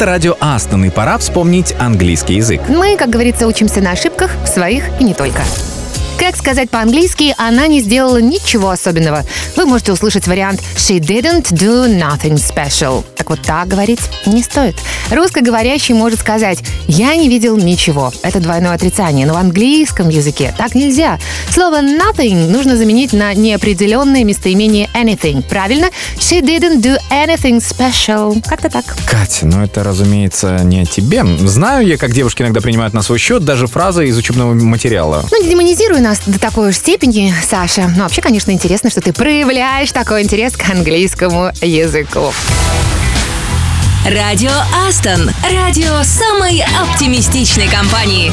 Это 0.05 0.11
радио 0.11 0.37
Астон, 0.39 0.85
и 0.85 0.91
пора 0.91 1.17
вспомнить 1.17 1.75
английский 1.79 2.35
язык. 2.35 2.61
Мы, 2.69 2.99
как 2.99 3.09
говорится, 3.09 3.47
учимся 3.47 3.81
на 3.81 3.93
ошибках, 3.93 4.31
своих 4.45 4.85
и 5.01 5.05
не 5.05 5.15
только. 5.15 5.41
Как 6.19 6.37
сказать 6.37 6.71
по-английски, 6.71 7.35
она 7.39 7.67
не 7.67 7.81
сделала 7.81 8.19
ничего 8.21 8.71
особенного. 8.71 9.25
Вы 9.57 9.67
можете 9.67 9.93
услышать 9.93 10.27
вариант 10.27 10.63
«She 10.77 10.99
didn't 10.99 11.53
do 11.53 11.87
nothing 11.87 12.35
special». 12.35 13.05
Так 13.17 13.31
вот 13.31 13.41
так 13.43 13.69
говорить 13.69 14.01
не 14.27 14.43
стоит. 14.43 14.77
Русскоговорящий 15.11 15.95
может 15.95 16.21
сказать 16.21 16.59
«Я 16.87 17.17
не 17.17 17.29
видел 17.29 17.57
ничего». 17.57 18.13
Это 18.23 18.39
двойное 18.41 18.75
отрицание, 18.75 19.27
но 19.27 19.35
в 19.35 19.39
английском 19.39 20.09
языке 20.09 20.55
так 20.57 20.75
нельзя. 20.75 21.19
Слово 21.51 21.83
«nothing» 21.83 22.51
нужно 22.51 22.77
заменить 22.77 23.13
на 23.13 23.35
неопределенное 23.35 24.25
местоимение 24.25 24.89
«anything». 24.95 25.43
Правильно? 25.43 25.89
«She 26.19 26.41
didn't 26.41 26.81
do 26.81 26.97
anything 27.11 27.61
special». 27.61 28.43
Как-то 28.47 28.71
так. 28.71 28.85
Катя, 29.07 29.47
ну 29.47 29.63
это, 29.63 29.83
разумеется, 29.83 30.61
не 30.63 30.81
о 30.81 30.85
тебе. 30.85 31.25
Знаю 31.47 31.87
я, 31.87 31.97
как 31.97 32.13
девушки 32.13 32.43
иногда 32.43 32.61
принимают 32.61 32.95
на 32.95 33.03
свой 33.03 33.19
счет 33.19 33.45
даже 33.45 33.67
фразы 33.67 34.07
из 34.07 34.17
учебного 34.17 34.55
материала. 34.55 35.25
Ну, 35.31 35.43
не 35.43 35.51
демонизируй 35.51 36.01
нас 36.05 36.21
до 36.27 36.39
такой 36.39 36.69
уж 36.69 36.77
степени, 36.77 37.35
Саша. 37.43 37.91
Но 37.97 38.03
вообще, 38.03 38.21
конечно, 38.21 38.51
интересно, 38.51 38.91
что 38.91 39.01
ты 39.01 39.13
проявляешь 39.15 39.91
такой 39.91 40.23
интерес 40.23 40.55
к 40.55 40.69
английскому 40.69 41.51
языку. 41.63 42.33
Радио 44.05 44.53
Астон. 44.87 45.31
Радио 45.51 46.03
самой 46.03 46.63
оптимистичной 46.79 47.69
компании. 47.69 48.31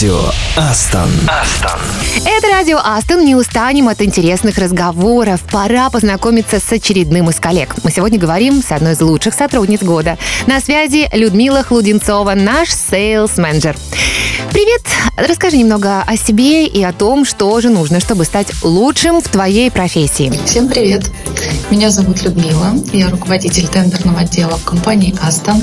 Радио 0.00 0.30
Aston. 0.56 1.10
Это 2.24 2.48
радио 2.48 2.78
Aston. 2.82 3.22
Не 3.22 3.34
устанем 3.34 3.86
от 3.86 4.00
интересных 4.00 4.56
разговоров. 4.56 5.42
Пора 5.52 5.90
познакомиться 5.90 6.58
с 6.58 6.72
очередным 6.72 7.28
из 7.28 7.38
коллег. 7.38 7.74
Мы 7.84 7.90
сегодня 7.90 8.18
говорим 8.18 8.62
с 8.62 8.72
одной 8.72 8.92
из 8.92 9.00
лучших 9.02 9.34
сотрудниц 9.34 9.82
года. 9.82 10.16
На 10.46 10.60
связи 10.60 11.06
Людмила 11.12 11.62
Хлуденцова, 11.62 12.32
наш 12.32 12.70
sales-менеджер. 12.70 13.76
Привет! 14.50 14.82
Расскажи 15.16 15.58
немного 15.58 16.02
о 16.02 16.16
себе 16.16 16.66
и 16.66 16.82
о 16.82 16.92
том, 16.92 17.24
что 17.24 17.60
же 17.60 17.68
нужно, 17.68 18.00
чтобы 18.00 18.24
стать 18.24 18.48
лучшим 18.64 19.20
в 19.20 19.28
твоей 19.28 19.70
профессии. 19.70 20.32
Всем 20.44 20.68
привет! 20.68 21.08
Меня 21.70 21.90
зовут 21.90 22.22
Людмила, 22.22 22.74
я 22.92 23.10
руководитель 23.10 23.68
тендерного 23.68 24.20
отдела 24.20 24.56
в 24.56 24.64
компании 24.64 25.14
Aston. 25.22 25.62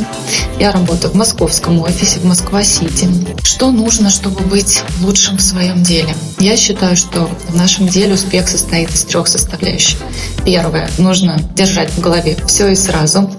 Я 0.58 0.72
работаю 0.72 1.12
в 1.12 1.16
московском 1.16 1.82
офисе 1.82 2.20
в 2.20 2.26
Москва-Сити. 2.26 3.10
Что 3.44 3.72
нужно, 3.72 4.10
чтобы 4.10 4.40
быть 4.42 4.82
лучшим 5.02 5.38
в 5.38 5.42
своем 5.42 5.84
деле? 5.84 6.16
Я 6.40 6.56
считаю, 6.56 6.96
что 6.96 7.30
в 7.50 7.56
нашем 7.56 7.88
деле 7.90 8.14
успех 8.14 8.48
состоит 8.48 8.90
из 8.90 9.04
трех 9.04 9.28
составляющих. 9.28 10.00
Первое, 10.46 10.90
нужно 10.98 11.38
держать 11.56 11.92
в 11.92 12.00
голове 12.00 12.38
все 12.48 12.70
и 12.70 12.76
сразу. 12.76 13.30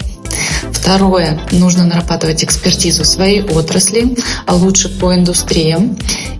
Второе, 0.71 1.39
нужно 1.51 1.85
нарабатывать 1.85 2.43
экспертизу 2.43 3.05
своей 3.05 3.43
отрасли, 3.43 4.15
а 4.45 4.55
лучше 4.55 4.89
по 4.89 5.13
индустриям. 5.13 5.97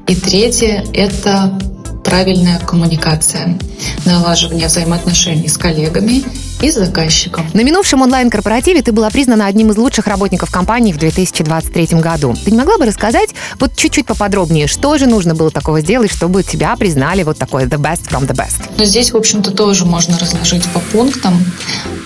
И 0.07 0.15
третье, 0.15 0.85
это 0.93 1.59
правильная 2.03 2.59
коммуникация, 2.59 3.57
налаживание 4.05 4.67
взаимоотношений 4.67 5.47
с 5.47 5.57
коллегами 5.57 6.23
и 6.61 6.71
заказчиком. 6.71 7.45
На 7.53 7.63
минувшем 7.63 8.01
онлайн-корпоративе 8.01 8.81
ты 8.81 8.91
была 8.91 9.09
признана 9.09 9.45
одним 9.45 9.71
из 9.71 9.77
лучших 9.77 10.07
работников 10.07 10.51
компании 10.51 10.93
в 10.93 10.97
2023 10.97 11.99
году. 11.99 12.35
Ты 12.43 12.51
не 12.51 12.57
могла 12.57 12.77
бы 12.77 12.85
рассказать 12.85 13.29
вот 13.59 13.75
чуть-чуть 13.75 14.05
поподробнее, 14.05 14.67
что 14.67 14.97
же 14.97 15.07
нужно 15.07 15.35
было 15.35 15.51
такого 15.51 15.81
сделать, 15.81 16.11
чтобы 16.11 16.43
тебя 16.43 16.75
признали 16.75 17.23
вот 17.23 17.37
такой 17.37 17.63
the 17.65 17.77
best 17.77 18.09
from 18.09 18.27
the 18.27 18.35
best? 18.35 18.69
Но 18.77 18.85
здесь, 18.85 19.11
в 19.11 19.17
общем-то, 19.17 19.51
тоже 19.51 19.85
можно 19.85 20.17
разложить 20.17 20.65
по 20.69 20.79
пунктам. 20.79 21.33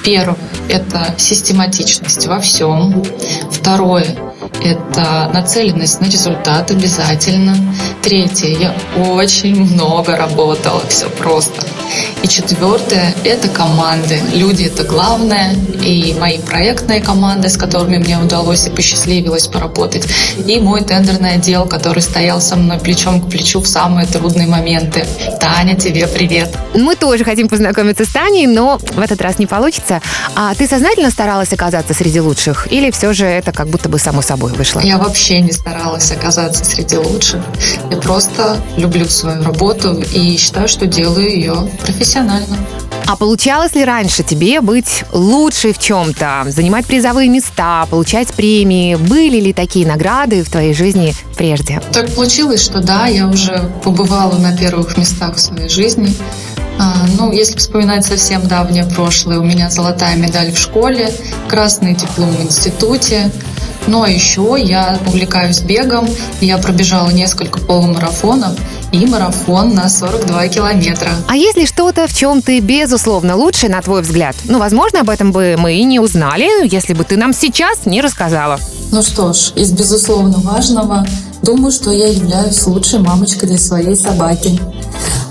Первое– 0.04 0.38
это 0.70 1.16
систематичность 1.18 2.28
во 2.28 2.40
всем. 2.40 3.04
Второе 3.52 4.16
Это 4.62 5.30
нацеленность 5.34 6.02
на 6.02 6.06
результат 6.06 6.72
обязательно. 6.72 7.56
Третье. 8.02 8.48
Я 8.48 8.76
очень 8.98 9.62
много 9.62 10.16
работала. 10.16 10.82
Все 10.88 11.10
просто. 11.10 11.66
И 12.22 12.28
четвертое– 12.28 13.14
это 13.24 13.48
команды. 13.50 14.22
Люди– 14.44 14.64
это 14.76 14.84
главное. 14.84 15.56
И 15.82 16.14
мои 16.20 16.38
проектные 16.38 17.00
команды, 17.00 17.48
с 17.48 17.56
которыми 17.56 17.98
мне 17.98 18.18
удалось 18.18 18.68
и 18.68 18.70
посчастливилось 18.70 19.48
поработать. 19.48 20.06
И 20.46 20.60
мой 20.60 20.84
тендерный 20.84 21.36
отдел, 21.36 21.66
который 21.66 22.02
стоял 22.02 22.42
со 22.42 22.58
мной 22.58 22.78
плечом 22.78 23.22
к 23.22 23.30
плечу 23.30 23.62
в 23.62 23.68
самые 23.70 24.06
трудные 24.06 24.48
моменты. 24.48 25.06
Таня, 25.40 25.78
тебе 25.78 26.08
привет. 26.08 26.54
Мы 26.76 26.98
тоже 26.98 27.24
хотим 27.24 27.48
познакомиться 27.48 28.04
с 28.04 28.10
Таней, 28.10 28.46
но 28.48 28.80
в 28.80 29.00
этот 29.00 29.22
раз 29.22 29.40
не 29.40 29.46
получится. 29.46 30.02
А 30.36 30.54
ты 30.56 30.68
сознательно 30.68 31.10
старалась 31.10 31.54
оказаться 31.54 31.94
среди 31.94 32.20
лучших? 32.20 32.68
Или 32.70 32.92
все 32.92 33.14
же 33.14 33.26
это 33.26 33.54
как 33.54 33.70
будто 33.70 33.88
бы 33.88 33.98
само 33.98 34.22
собой 34.22 34.52
вышло? 34.52 34.82
Я 34.82 34.98
вообще 34.98 35.40
не 35.40 35.54
старалась 35.54 36.12
оказаться 36.12 36.66
среди 36.66 36.98
лучших. 36.98 37.42
Я 37.90 37.96
просто 37.96 38.58
люблю 38.76 39.08
свою 39.08 39.42
работу 39.42 40.04
и 40.14 40.36
считаю, 40.36 40.68
что 40.68 40.86
делаю 40.86 41.30
ее 41.30 41.70
профессионально. 41.86 42.58
А 43.06 43.16
получалось 43.16 43.76
ли 43.76 43.84
раньше 43.84 44.24
тебе 44.24 44.62
быть 44.62 45.04
лучшей 45.12 45.74
в 45.74 45.80
чем-то, 45.80 46.46
занимать 46.48 46.86
призовые 46.86 47.30
места, 47.30 47.86
получать 47.90 48.34
премии? 48.34 48.96
Были 48.96 49.40
ли 49.40 49.54
такие 49.54 49.86
награды 49.86 50.44
в 50.44 50.50
твоей 50.50 50.74
жизни 50.74 51.14
прежде? 51.38 51.82
Так 51.92 52.14
получилось, 52.14 52.64
что 52.64 52.80
да, 52.80 53.08
я 53.08 53.28
уже 53.28 53.72
побывала 53.84 54.38
на 54.38 54.56
первых 54.56 54.98
местах 54.98 55.36
в 55.36 55.40
своей 55.40 55.70
жизни. 55.70 56.14
А, 56.80 56.96
Ну, 57.18 57.32
если 57.32 57.58
вспоминать 57.58 58.06
совсем 58.06 58.48
давнее 58.48 58.86
прошлое, 58.86 59.40
у 59.40 59.44
меня 59.44 59.70
золотая 59.70 60.16
медаль 60.16 60.52
в 60.52 60.58
школе, 60.58 61.14
красный 61.48 61.96
диплом 61.96 62.32
в 62.32 62.42
институте. 62.42 63.32
Ну, 63.88 64.02
а 64.02 64.10
еще 64.10 64.56
я 64.58 64.98
увлекаюсь 65.06 65.60
бегом. 65.60 66.08
Я 66.40 66.58
пробежала 66.58 67.10
несколько 67.10 67.60
полумарафонов 67.60 68.58
и 68.92 69.06
марафон 69.06 69.76
на 69.76 69.90
42 69.90 70.48
километра. 70.48 71.10
А 71.28 71.36
есть 71.36 71.58
ли 71.58 71.66
что-то, 71.66 72.08
в 72.08 72.14
чем 72.14 72.42
ты, 72.42 72.60
безусловно, 72.60 73.36
лучше, 73.36 73.68
на 73.68 73.82
твой 73.82 74.02
взгляд? 74.02 74.36
Ну, 74.46 74.60
возможно, 74.60 75.02
об 75.02 75.10
этом 75.10 75.32
бы 75.32 75.56
мы 75.58 75.74
и 75.74 75.84
не 75.84 76.00
узнали, 76.00 76.68
если 76.68 76.94
бы 76.94 77.04
ты 77.04 77.18
нам 77.18 77.34
сейчас 77.34 77.86
не 77.86 78.02
рассказала. 78.02 78.60
Ну 78.92 79.02
что 79.02 79.34
ж, 79.34 79.52
из 79.56 79.72
безусловно 79.72 80.38
важного, 80.38 81.06
думаю, 81.44 81.72
что 81.72 81.92
я 81.92 82.08
являюсь 82.08 82.66
лучшей 82.66 83.00
мамочкой 83.00 83.50
для 83.50 83.58
своей 83.58 83.96
собаки. 83.96 84.60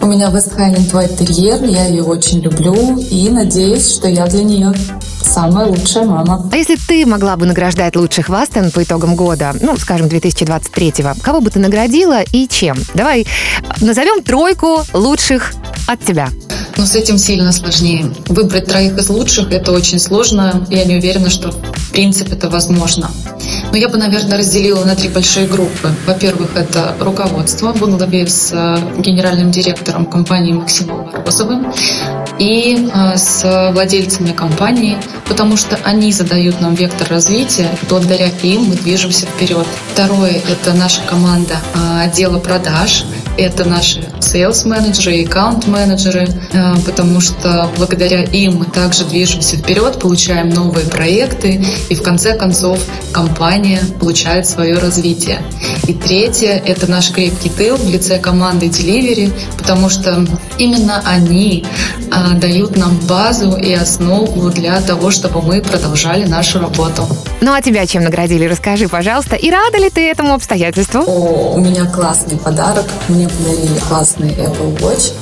У 0.00 0.06
меня 0.06 0.30
вестхайнинг 0.30 0.90
Твайт 0.90 1.16
Терьер, 1.16 1.64
я 1.64 1.86
ее 1.86 2.02
очень 2.02 2.40
люблю 2.40 2.98
и 2.98 3.28
надеюсь, 3.30 3.88
что 3.88 4.08
я 4.08 4.26
для 4.26 4.44
нее 4.44 4.74
самая 5.22 5.66
лучшая 5.66 6.04
мама. 6.04 6.48
А 6.52 6.56
если 6.56 6.76
ты 6.76 7.06
могла 7.06 7.36
бы 7.36 7.46
награждать 7.46 7.96
лучших 7.96 8.28
в 8.28 8.34
Астон 8.34 8.70
по 8.70 8.82
итогам 8.82 9.16
года, 9.16 9.54
ну, 9.60 9.76
скажем, 9.76 10.08
2023-го, 10.08 11.20
кого 11.22 11.40
бы 11.40 11.50
ты 11.50 11.58
наградила 11.58 12.22
и 12.32 12.46
чем? 12.48 12.76
Давай 12.94 13.22
э, 13.22 13.24
назовем 13.80 14.22
тройку 14.22 14.82
лучших 14.92 15.54
от 15.86 16.04
тебя. 16.04 16.28
Но 16.82 16.86
с 16.86 16.96
этим 16.96 17.16
сильно 17.16 17.52
сложнее. 17.52 18.12
Выбрать 18.26 18.66
троих 18.66 18.98
из 18.98 19.08
лучших– 19.08 19.52
это 19.52 19.70
очень 19.70 20.00
сложно. 20.00 20.66
Я 20.68 20.84
не 20.84 20.96
уверена, 20.96 21.30
что 21.30 21.52
в 21.52 21.92
принципе 21.92 22.32
это 22.32 22.50
возможно. 22.50 23.08
Но 23.70 23.76
я 23.76 23.88
бы, 23.88 23.98
наверное, 23.98 24.36
разделила 24.36 24.84
на 24.84 24.96
три 24.96 25.08
большие 25.08 25.46
группы. 25.46 25.94
Во-первых, 26.08 26.56
это 26.56 26.96
руководство 26.98 27.72
во 27.72 27.86
главе 27.86 28.26
с 28.26 28.50
э, 28.52 29.00
генеральным 29.00 29.52
директором 29.52 30.06
компании 30.06 30.54
Максимом 30.54 31.08
Морозовым 31.12 31.72
и 32.38 32.88
э, 32.92 33.16
с 33.16 33.70
владельцами 33.72 34.32
компании, 34.32 34.96
потому 35.28 35.56
что 35.56 35.78
они 35.84 36.12
задают 36.12 36.60
нам 36.60 36.74
вектор 36.74 37.08
развития, 37.08 37.68
благодаря 37.88 38.28
им 38.42 38.64
мы 38.64 38.76
движемся 38.76 39.26
вперед. 39.26 39.66
Второе– 39.92 40.40
это 40.50 40.74
наша 40.74 41.02
команда 41.02 41.56
э, 41.74 42.02
отдела 42.04 42.38
продаж, 42.38 43.04
это 43.38 43.64
наши 43.64 44.00
sales 44.20 44.66
менеджеры 44.66 45.16
и 45.16 45.24
аккаунт 45.24 45.66
менеджеры, 45.66 46.28
потому 46.84 47.20
что 47.20 47.70
благодаря 47.78 48.24
им 48.24 48.58
мы 48.58 48.66
также 48.66 49.04
движемся 49.04 49.56
вперед, 49.56 49.98
получаем 49.98 50.50
новые 50.50 50.86
проекты 50.86 51.64
и 51.88 51.94
в 51.94 52.02
конце 52.02 52.36
концов 52.36 52.78
компания 53.10 53.80
получает 53.98 54.46
свое 54.46 54.74
развитие. 54.74 55.42
И 55.86 55.94
третье– 55.94 56.62
это 56.66 56.90
наш 56.90 57.10
крепкий 57.10 57.48
тыл 57.48 57.76
в 57.76 57.88
лице 57.88 58.18
команды 58.18 58.66
Delivery, 58.66 59.32
потому 59.56 59.88
что 59.88 60.26
именно 60.58 61.02
они 61.04 61.64
дают 62.34 62.76
нам 62.76 62.98
базу 63.08 63.56
и 63.56 63.72
основу 63.72 64.50
для 64.50 64.80
того, 64.80 65.10
чтобы 65.10 65.42
мы 65.42 65.60
продолжали 65.62 66.24
нашу 66.26 66.60
работу. 66.60 67.06
Ну, 67.40 67.52
а 67.52 67.60
тебя 67.62 67.86
чем 67.86 68.04
наградили? 68.04 68.46
Расскажи, 68.46 68.88
пожалуйста. 68.88 69.36
И 69.36 69.50
рада 69.50 69.78
ли 69.78 69.90
ты 69.90 70.10
этому 70.10 70.34
обстоятельству? 70.34 71.00
О, 71.00 71.54
у 71.54 71.60
меня 71.60 71.86
классный 71.86 72.38
подарок. 72.38 72.86
Мне 73.08 73.28
подарили 73.28 73.78
классный 73.88 74.30
Apple 74.30 74.78
Watch. 74.78 75.12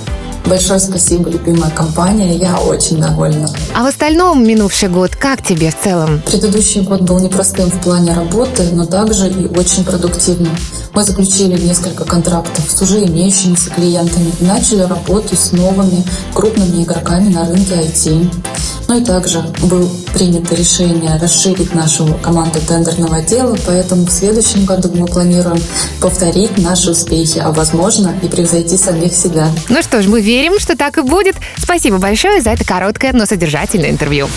Большое 0.47 0.81
спасибо, 0.81 1.31
любимая 1.31 1.71
компания. 1.71 2.37
Я 2.37 2.59
очень 2.59 3.01
довольна. 3.01 3.49
А 3.75 3.83
в 3.83 3.87
остальном 3.87 4.45
минувший 4.47 4.89
год 4.89 5.15
как 5.15 5.43
тебе 5.43 5.71
в 5.71 5.77
целом? 5.83 6.21
Предыдущий 6.27 6.81
год 6.81 7.03
был 7.03 7.19
непростым 7.21 7.71
в 7.71 7.81
плане 7.81 8.13
работы, 8.13 8.65
но 8.73 8.85
также 8.85 9.29
и 9.29 9.47
очень 9.47 9.85
продуктивным. 9.85 10.57
Мы 10.95 11.05
заключили 11.05 11.61
несколько 11.61 12.05
контрактов 12.05 12.65
с 12.69 12.83
уже 12.83 13.05
имеющимися 13.05 13.71
клиентами 13.71 14.33
начали 14.41 14.83
работу 14.83 15.37
с 15.37 15.53
новыми 15.53 16.05
крупными 16.35 16.83
игроками 16.83 17.33
на 17.33 17.47
рынке 17.47 17.75
IT. 17.75 18.29
Ну 18.89 19.01
и 19.01 19.05
также 19.05 19.41
было 19.63 19.89
принято 20.13 20.57
решение 20.57 21.17
расширить 21.23 21.73
нашу 21.75 22.19
команду 22.21 22.59
тендерного 22.67 23.19
отдела, 23.19 23.57
поэтому 23.65 24.05
в 24.05 24.11
следующем 24.11 24.65
году 24.65 24.91
мы 24.93 25.07
планируем 25.07 25.63
повторить 26.01 26.59
наши 26.59 26.91
успехи, 26.91 27.39
а 27.39 27.53
возможно 27.53 28.13
и 28.21 28.27
превзойти 28.27 28.77
самих 28.77 29.15
себя. 29.15 29.49
Ну 29.69 29.81
что 29.81 30.03
ж, 30.03 30.09
мы 30.09 30.21
верим, 30.31 30.59
что 30.59 30.77
так 30.77 30.99
и 30.99 31.03
будет. 31.03 31.37
Спасибо 31.59 31.99
большое 31.99 32.41
за 32.41 32.51
это 32.51 32.65
короткое, 32.65 33.13
но 33.13 33.27
содержательное 33.27 33.91
интервью. 33.91 34.29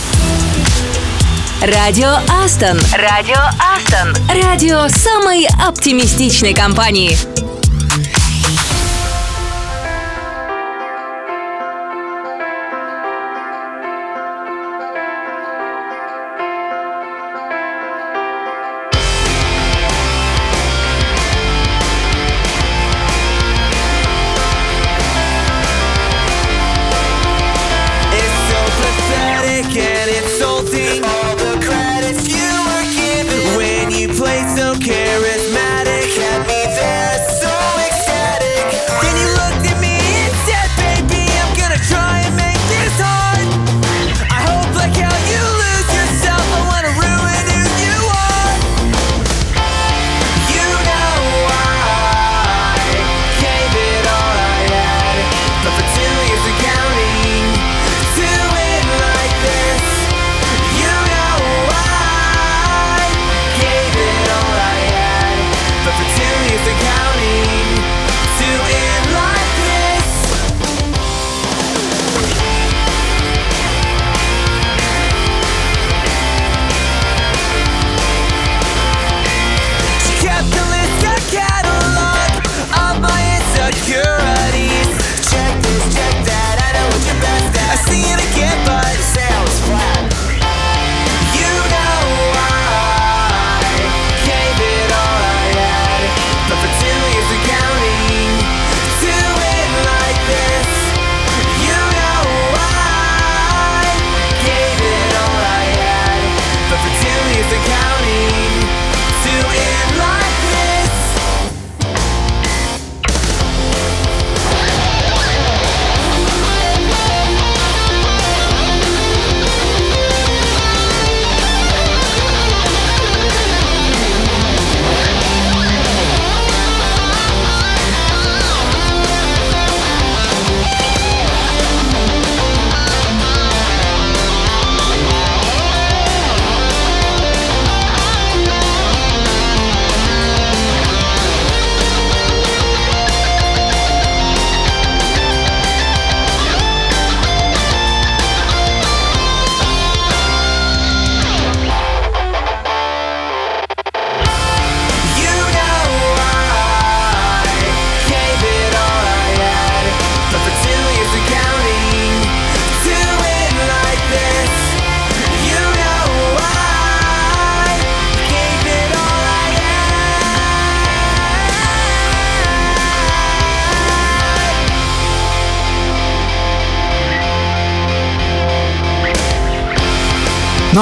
Радио 1.61 2.17
Астон. 2.43 2.79
Радио 2.93 3.37
Астон. 3.59 4.13
Радио 4.43 4.87
самой 4.89 5.47
оптимистичной 5.65 6.53
компании. 6.53 7.17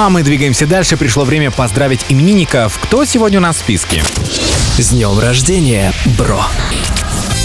Ну 0.02 0.06
а 0.06 0.10
мы 0.10 0.24
двигаемся 0.24 0.66
дальше. 0.66 0.96
Пришло 0.96 1.24
время 1.24 1.52
поздравить 1.52 2.06
именинников. 2.08 2.76
Кто 2.82 3.04
сегодня 3.04 3.38
у 3.38 3.40
нас 3.40 3.54
в 3.54 3.58
списке? 3.60 4.02
С 4.76 4.88
днем 4.88 5.16
рождения, 5.20 5.92
бро! 6.18 6.44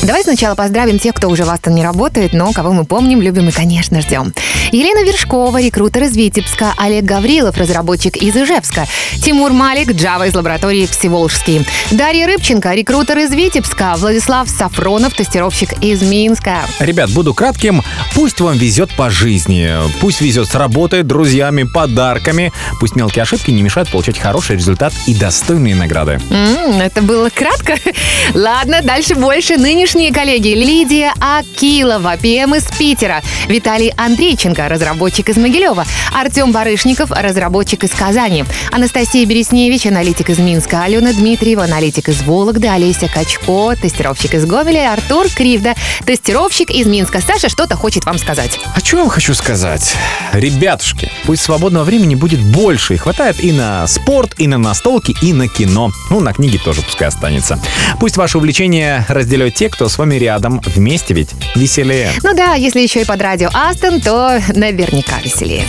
Давай 0.04 0.24
сначала 0.24 0.56
поздравим 0.56 1.00
тех, 1.00 1.16
кто 1.16 1.28
уже 1.28 1.44
в 1.44 1.50
Астон 1.50 1.76
не 1.76 1.84
работает, 1.84 2.32
но 2.32 2.54
кого 2.54 2.72
мы 2.72 2.86
помним, 2.86 3.22
любим 3.22 3.50
и, 3.50 3.52
конечно, 3.52 4.00
ждем. 4.00 4.34
Елена 4.72 5.06
Вершкова, 5.06 5.62
рекрутер 5.62 6.04
из 6.04 6.16
Витебска, 6.16 6.74
Олег 6.78 7.04
Гаврилов, 7.04 7.58
разработчик 7.58 8.16
из 8.16 8.36
Ижевска, 8.36 8.88
Тимур 9.24 9.52
Малик, 9.52 9.90
Java 9.90 10.28
из 10.28 10.34
лаборатории 10.36 10.86
Всеволжский, 10.86 11.66
Дарья 11.92 12.28
Рыбченко, 12.28 12.74
рекрутер 12.74 13.18
из 13.18 13.32
Витебска, 13.32 13.96
Владислав 13.98 14.48
Сафронов, 14.50 15.14
тестировщик 15.14 15.74
из 15.84 16.02
Минска. 16.02 16.60
Ребят, 16.80 17.10
буду 17.10 17.34
кратким. 17.34 17.84
Пусть 18.14 18.40
вам 18.40 18.58
везет 18.58 18.92
по 18.96 19.10
жизни. 19.10 19.70
Пусть 20.00 20.22
везет 20.22 20.48
с 20.48 20.56
работой, 20.56 21.04
друзьями, 21.04 21.64
подарками. 21.64 22.54
Пусть 22.80 22.96
мелкие 22.96 23.24
ошибки 23.24 23.52
не 23.52 23.62
мешают 23.62 23.90
получать 23.90 24.20
хороший 24.20 24.56
результат 24.56 24.94
и 25.06 25.14
достойные 25.14 25.76
награды. 25.76 26.22
М, 26.30 26.80
это 26.80 27.02
было 27.02 27.30
кратко. 27.30 27.76
Ладно, 28.34 28.82
дальше 28.84 29.16
больше. 29.16 29.57
Нынешние 29.58 30.14
коллеги 30.14 30.50
Лидия 30.50 31.14
Акилова, 31.20 32.16
ПМ 32.18 32.54
из 32.54 32.66
Питера, 32.78 33.24
Виталий 33.48 33.92
Андрейченко, 33.98 34.70
разработчик 34.70 35.30
из 35.30 35.38
Могилева, 35.38 35.84
Артем 36.14 36.52
Барышников, 36.52 37.10
разработчик 37.10 37.84
из 37.84 37.90
Казани, 37.90 38.46
Анастасия 38.72 39.26
Бересневич, 39.26 39.88
аналитик 39.88 40.30
из 40.30 40.38
Минска, 40.38 40.84
Алена 40.84 41.12
Дмитриева, 41.12 41.64
аналитик 41.64 42.08
из 42.10 42.22
Вологды, 42.22 42.68
Олеся 42.68 43.10
Качко, 43.12 43.76
тестировщик 43.76 44.36
из 44.36 44.46
Гомеля, 44.46 44.94
Артур 44.94 45.28
Кривда, 45.28 45.74
тестировщик 46.06 46.70
из 46.70 46.86
Минска. 46.86 47.20
Саша 47.20 47.50
что-то 47.50 47.76
хочет 47.76 48.06
вам 48.06 48.20
сказать. 48.20 48.60
А 48.76 48.80
что 48.80 48.98
я 48.98 49.04
вам 49.04 49.10
хочу 49.10 49.34
сказать? 49.34 49.96
Ребятушки, 50.34 51.12
пусть 51.26 51.42
свободного 51.42 51.84
времени 51.84 52.14
будет 52.14 52.42
больше. 52.42 52.94
И 52.94 52.98
хватает 52.98 53.44
и 53.44 53.52
на 53.52 53.88
спорт, 53.88 54.36
и 54.38 54.46
на 54.46 54.60
настолки, 54.60 55.16
и 55.24 55.34
на 55.34 55.48
кино. 55.48 55.92
Ну, 56.12 56.20
на 56.20 56.32
книги 56.32 56.58
тоже 56.58 56.84
пускай 56.84 57.08
останется. 57.08 57.60
Пусть 58.00 58.18
ваши 58.18 58.38
увлечения 58.38 59.04
разделяют 59.10 59.47
те, 59.50 59.70
кто 59.70 59.88
с 59.90 59.98
вами 59.98 60.16
рядом. 60.16 60.62
Вместе 60.66 61.14
ведь 61.14 61.30
веселее. 61.56 62.12
Ну 62.24 62.34
да, 62.36 62.54
если 62.56 62.82
еще 62.82 63.02
и 63.02 63.06
под 63.06 63.22
радио 63.22 63.50
Астон, 63.54 64.02
то 64.02 64.42
наверняка 64.56 65.20
веселее. 65.24 65.66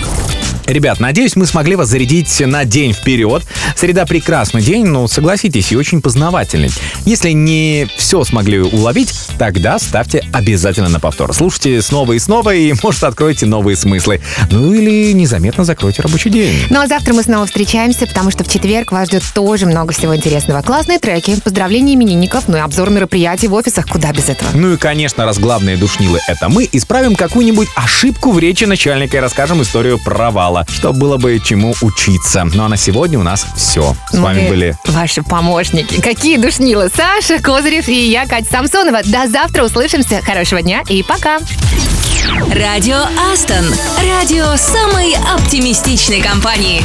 Ребят, 0.68 1.00
надеюсь, 1.00 1.34
мы 1.34 1.46
смогли 1.46 1.76
вас 1.76 1.88
зарядить 1.88 2.40
на 2.40 2.66
день 2.66 2.92
вперед. 2.92 3.42
Среда 3.74 4.04
прекрасный 4.04 4.60
день, 4.60 4.84
но 4.84 5.08
согласитесь, 5.08 5.72
и 5.72 5.76
очень 5.76 6.02
познавательный. 6.02 6.70
Если 7.06 7.30
не 7.30 7.88
все 7.96 8.22
смогли 8.22 8.60
уловить, 8.60 9.14
тогда 9.38 9.78
ставьте 9.78 10.22
обязательно 10.30 10.90
на 10.90 11.00
повтор. 11.00 11.32
Слушайте 11.32 11.80
снова 11.80 12.12
и 12.12 12.18
снова, 12.18 12.54
и, 12.54 12.74
может, 12.82 13.02
откроете 13.04 13.46
новые 13.46 13.78
смыслы. 13.78 14.20
Ну 14.50 14.74
или 14.74 15.12
незаметно 15.12 15.64
закройте 15.64 16.02
рабочий 16.02 16.28
день. 16.28 16.54
Ну 16.68 16.82
а 16.82 16.86
завтра 16.86 17.14
мы 17.14 17.22
снова 17.22 17.46
встречаемся, 17.46 18.06
потому 18.06 18.30
что 18.30 18.44
в 18.44 18.48
четверг 18.52 18.92
вас 18.92 19.08
ждет 19.08 19.22
тоже 19.34 19.64
много 19.64 19.94
всего 19.94 20.14
интересного. 20.14 20.60
Классные 20.60 20.98
треки, 20.98 21.40
поздравления 21.40 21.94
именинников, 21.94 22.46
ну 22.46 22.58
и 22.58 22.60
обзор 22.60 22.90
мероприятий 22.90 23.48
в 23.48 23.54
офисах, 23.54 23.88
куда 23.88 24.12
без 24.12 24.28
этого. 24.28 24.50
Ну 24.52 24.74
и, 24.74 24.76
конечно, 24.76 25.24
раз 25.24 25.38
главные 25.38 25.78
душнилы— 25.78 26.20
это 26.28 26.50
мы, 26.50 26.68
исправим 26.70 27.16
какую-нибудь 27.16 27.68
ошибку 27.74 28.32
в 28.32 28.38
речи 28.38 28.64
начальника 28.64 29.16
и 29.16 29.20
расскажем 29.20 29.62
историю 29.62 29.98
провала, 29.98 30.57
что 30.68 30.92
было 30.92 31.16
бы 31.16 31.38
чему 31.40 31.74
учиться. 31.82 32.44
Ну 32.44 32.64
а 32.64 32.68
на 32.68 32.76
сегодня 32.76 33.18
у 33.18 33.22
нас 33.22 33.46
все. 33.56 33.94
С 34.10 34.18
вами 34.18 34.42
Мы 34.42 34.48
были 34.48 34.76
Ваши 34.86 35.22
помощники. 35.22 36.00
Какие 36.00 36.36
душнилы. 36.36 36.90
Саша 36.94 37.42
Козырев 37.42 37.88
и 37.88 38.10
я, 38.10 38.26
Катя 38.26 38.48
Самсонова. 38.50 39.00
До 39.04 39.28
завтра 39.28 39.64
услышимся. 39.64 40.20
Хорошего 40.22 40.62
дня 40.62 40.82
и 40.88 41.02
пока. 41.02 41.38
Радио 42.52 43.04
Астон. 43.32 43.64
Радио 44.02 44.56
самой 44.56 45.14
оптимистичной 45.34 46.20
компании. 46.20 46.82